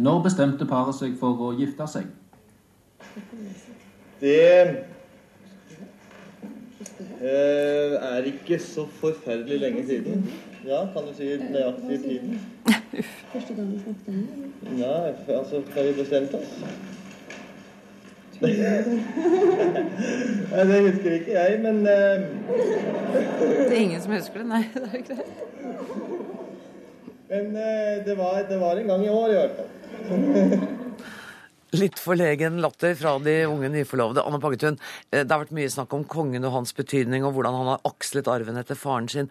Når 0.00 0.22
bestemte 0.24 0.66
paret 0.66 0.96
seg 0.98 1.14
for 1.20 1.46
å 1.46 1.52
gifte 1.58 1.86
seg? 1.90 2.10
Det 4.20 4.76
eh, 7.20 7.92
er 8.00 8.22
ikke 8.24 8.58
så 8.58 8.86
forferdelig 9.00 9.60
lenge 9.60 9.86
siden. 9.86 10.32
Ja, 10.66 10.80
kan 10.92 11.02
du 11.08 11.14
si 11.16 11.24
nøyaktig 11.24 12.00
tiden? 12.02 12.40
Første 13.32 13.54
gang 13.54 13.72
vi 13.72 13.78
snakket 13.84 14.08
om 14.08 14.14
det? 14.14 14.24
Ja, 14.78 14.94
altså, 15.38 15.62
da 15.74 15.82
vi 15.86 15.92
bestemt 16.02 16.34
oss? 16.34 16.58
Nei, 18.40 18.52
det 20.64 20.92
husker 20.92 21.12
ikke 21.12 21.32
jeg, 21.40 21.60
men 21.62 21.76
uh... 21.76 21.92
Det 23.68 23.72
er 23.72 23.80
ingen 23.80 24.00
som 24.00 24.12
husker 24.12 24.38
det? 24.40 24.48
Nei, 24.48 24.64
det 24.74 24.82
er 24.82 24.96
ikke 24.96 25.16
det. 25.16 25.26
Men 27.30 27.46
uh, 27.56 28.06
det, 28.06 28.18
var, 28.18 28.44
det 28.50 28.60
var 28.60 28.76
en 28.76 28.86
gang 28.86 29.04
i 29.04 29.08
år, 29.08 29.28
i 29.28 29.32
hvert 29.32 29.50
fall. 29.56 29.68
Litt 31.76 32.00
forlegen 32.02 32.58
latter 32.64 32.96
fra 32.98 33.12
de 33.22 33.34
unge 33.46 33.68
nyforlovede. 33.70 34.24
Anna 34.26 34.40
Paggetun, 34.42 34.78
eh, 35.12 35.22
det 35.22 35.30
har 35.30 35.44
vært 35.44 35.54
mye 35.54 35.70
snakk 35.70 35.92
om 35.94 36.04
kongen 36.04 36.44
og 36.44 36.56
hans 36.56 36.72
betydning, 36.74 37.24
og 37.24 37.36
hvordan 37.36 37.54
han 37.54 37.68
har 37.74 37.84
akslet 37.86 38.30
arven 38.30 38.58
etter 38.58 38.78
faren 38.78 39.08
sin. 39.08 39.30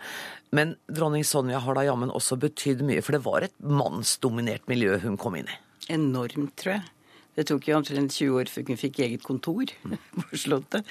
Men 0.56 0.78
dronning 0.88 1.26
Sonja 1.28 1.60
har 1.60 1.76
da 1.76 1.84
jammen 1.84 2.14
også 2.16 2.40
betydd 2.40 2.86
mye, 2.88 3.04
for 3.04 3.18
det 3.18 3.26
var 3.26 3.44
et 3.44 3.58
mannsdominert 3.60 4.68
miljø 4.72 5.00
hun 5.04 5.18
kom 5.20 5.36
inn 5.36 5.52
i? 5.52 5.60
Enormt, 5.92 6.56
tror 6.56 6.78
jeg. 6.78 6.88
Det 7.36 7.46
tok 7.48 7.68
jo 7.70 7.78
omtrent 7.78 8.12
20 8.12 8.36
år 8.36 8.50
før 8.52 8.66
hun 8.68 8.80
fikk 8.80 9.02
eget 9.06 9.24
kontor 9.24 9.72
på 10.20 10.40
Slottet. 10.40 10.88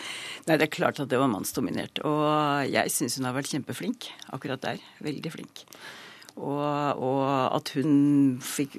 Nei, 0.49 0.57
det 0.57 0.69
er 0.69 0.73
klart 0.73 1.01
at 1.01 1.09
det 1.09 1.21
var 1.21 1.31
mannsdominert. 1.33 2.01
Og 2.09 2.69
jeg 2.69 2.93
syns 2.93 3.19
hun 3.19 3.29
har 3.29 3.37
vært 3.37 3.53
kjempeflink 3.53 4.11
akkurat 4.37 4.63
der. 4.65 4.85
Veldig 5.05 5.33
flink. 5.33 5.65
Og, 6.37 7.01
og 7.03 7.25
at 7.57 7.73
hun 7.75 8.39
fikk 8.45 8.79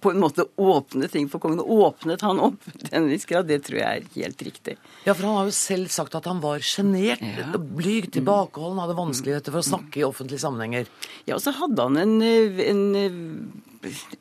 på 0.00 0.12
en 0.12 0.20
måte 0.22 0.46
åpne 0.60 1.08
ting 1.12 1.28
for 1.30 1.42
kongen. 1.42 1.60
Åpnet 1.60 2.24
han 2.26 2.40
opp 2.42 2.64
den 2.90 3.08
viss 3.10 3.26
grad, 3.28 3.48
det 3.50 3.62
tror 3.66 3.80
jeg 3.82 4.02
er 4.02 4.14
helt 4.16 4.44
riktig. 4.46 4.76
Ja, 5.06 5.14
for 5.14 5.26
han 5.28 5.38
har 5.38 5.50
jo 5.50 5.56
selv 5.56 5.92
sagt 5.92 6.16
at 6.18 6.28
han 6.30 6.42
var 6.44 6.62
sjenert, 6.64 7.22
ja. 7.22 7.50
blyg, 7.58 8.10
tilbakeholden, 8.16 8.80
hadde 8.84 8.98
vanskeligheter 8.98 9.54
for 9.54 9.62
å 9.62 9.70
snakke 9.70 10.02
i 10.02 10.06
offentlige 10.06 10.42
sammenhenger. 10.44 10.88
Ja, 11.26 11.36
og 11.36 11.44
så 11.44 11.54
hadde 11.56 11.88
han 11.88 12.00
en, 12.00 12.16
en 12.22 12.82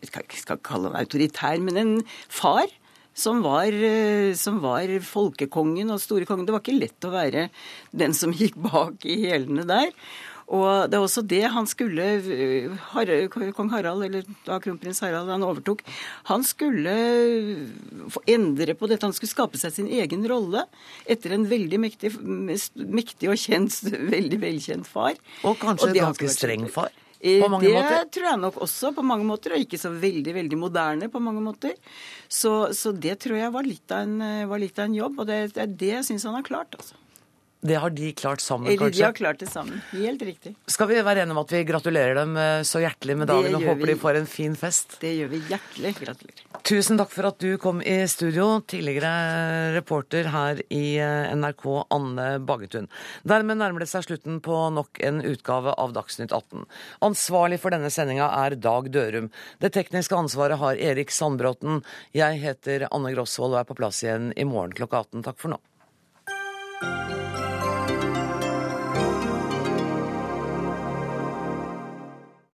skal 0.07 0.23
ikke 0.25 0.59
kalle 0.63 0.91
han 0.91 1.01
autoritær, 1.01 1.59
men 1.63 1.79
en 1.79 1.95
far. 2.27 2.67
Som 3.19 3.41
var, 3.43 3.73
som 4.39 4.61
var, 4.63 4.87
folkekongen 5.03 5.89
og 5.91 5.99
store 5.99 6.23
kongen. 6.29 6.45
Det 6.47 6.53
var 6.55 6.61
ikke 6.61 6.77
lett 6.77 7.03
å 7.03 7.11
være 7.11 7.49
den 7.91 8.13
som 8.15 8.31
gikk 8.31 8.55
bak 8.63 9.03
i 9.03 9.17
hælene 9.25 9.65
der. 9.67 9.89
Og 10.49 10.89
det 10.89 10.97
er 10.97 11.03
også 11.03 11.21
det 11.29 11.43
han 11.53 11.67
skulle 11.69 12.05
Kong 13.53 13.69
Harald, 13.69 14.01
eller 14.07 14.25
da 14.47 14.57
kronprins 14.61 15.01
Harald 15.05 15.29
han 15.29 15.45
overtok, 15.45 15.83
han 16.29 16.45
skulle 16.47 16.93
endre 18.29 18.75
på 18.77 18.89
dette. 18.89 19.05
Han 19.05 19.13
skulle 19.13 19.33
skape 19.33 19.61
seg 19.61 19.75
sin 19.75 19.91
egen 19.99 20.25
rolle 20.29 20.65
etter 21.09 21.35
en 21.35 21.45
veldig 21.49 21.81
mektig, 21.83 22.15
mektig 22.19 23.29
og 23.29 23.37
kjent, 23.37 23.77
veldig 24.15 24.39
velkjent 24.41 24.89
far. 24.89 25.19
Og 25.45 25.59
kanskje 25.61 25.91
og 25.91 26.01
ganske 26.01 26.31
streng 26.33 26.65
far? 26.73 26.89
På 27.19 27.49
mange 27.51 27.67
det 27.67 27.75
måter? 27.75 28.05
tror 28.15 28.25
jeg 28.29 28.39
nok 28.39 28.57
også 28.63 28.93
på 28.95 29.03
mange 29.03 29.27
måter, 29.27 29.53
og 29.53 29.65
ikke 29.65 29.77
så 29.77 29.91
veldig 29.91 30.33
veldig 30.37 30.57
moderne 30.57 31.09
på 31.11 31.19
mange 31.21 31.43
måter. 31.43 31.75
Så, 32.31 32.71
så 32.73 32.93
det 32.95 33.17
tror 33.25 33.37
jeg 33.41 33.51
var 33.53 33.67
litt 33.67 33.91
en, 33.91 34.17
litt 34.55 34.79
av 34.79 34.87
en 34.87 34.97
jobb, 34.97 35.19
og 35.19 35.29
det, 35.29 35.41
det 35.57 35.65
er 35.65 35.77
det 35.83 35.93
jeg 35.97 36.09
syns 36.09 36.29
han 36.29 36.39
har 36.39 36.47
klart. 36.47 36.79
altså. 36.79 36.95
Det 37.61 37.75
har 37.75 37.89
de 37.91 38.11
klart 38.15 38.39
sammen, 38.39 38.71
Eller 38.71 38.89
de 38.89 39.01
har 39.03 39.11
klart 39.11 39.39
det 39.39 39.49
sammen. 39.51 39.81
Helt 39.91 40.21
riktig. 40.23 40.53
Skal 40.71 40.87
vi 40.87 41.01
være 41.03 41.25
enige 41.25 41.35
om 41.35 41.41
at 41.41 41.51
vi 41.51 41.63
gratulerer 41.67 42.15
dem 42.15 42.37
eh, 42.39 42.61
så 42.63 42.79
hjertelig 42.79 43.17
med 43.19 43.27
dagen 43.27 43.57
og 43.57 43.65
håper 43.67 43.83
vi. 43.83 43.89
de 43.91 43.99
får 43.99 44.19
en 44.21 44.29
fin 44.31 44.55
fest? 44.55 44.95
Det 45.01 45.11
gjør 45.17 45.33
vi 45.33 45.41
hjertelig. 45.49 45.91
Gratulerer. 45.99 46.45
Tusen 46.63 46.99
takk 46.99 47.11
for 47.11 47.27
at 47.27 47.39
du 47.43 47.57
kom 47.59 47.81
i 47.83 47.97
studio, 48.07 48.61
tidligere 48.63 49.73
reporter 49.75 50.31
her 50.31 50.61
i 50.71 50.97
eh, 51.03 51.35
NRK, 51.35 51.65
Anne 51.91 52.27
Baggetun. 52.47 52.87
Dermed 53.27 53.59
nærmer 53.59 53.83
det 53.83 53.89
seg 53.91 54.07
slutten 54.07 54.39
på 54.45 54.61
nok 54.77 55.01
en 55.03 55.19
utgave 55.19 55.75
av 55.75 55.91
Dagsnytt 55.97 56.31
18. 56.31 56.63
Ansvarlig 57.09 57.59
for 57.59 57.75
denne 57.75 57.91
sendinga 57.91 58.29
er 58.39 58.55
Dag 58.55 58.87
Dørum. 58.93 59.27
Det 59.59 59.73
tekniske 59.75 60.15
ansvaret 60.15 60.63
har 60.63 60.79
Erik 60.79 61.11
Sandbråten. 61.11 61.83
Jeg 62.15 62.39
heter 62.39 62.87
Anne 62.87 63.11
Grosvold 63.17 63.57
og 63.57 63.65
er 63.65 63.67
på 63.67 63.77
plass 63.83 63.99
igjen 64.07 64.31
i 64.39 64.47
morgen 64.47 64.71
klokka 64.79 65.03
18. 65.03 65.27
Takk 65.27 65.43
for 65.43 65.57
nå. 65.57 65.59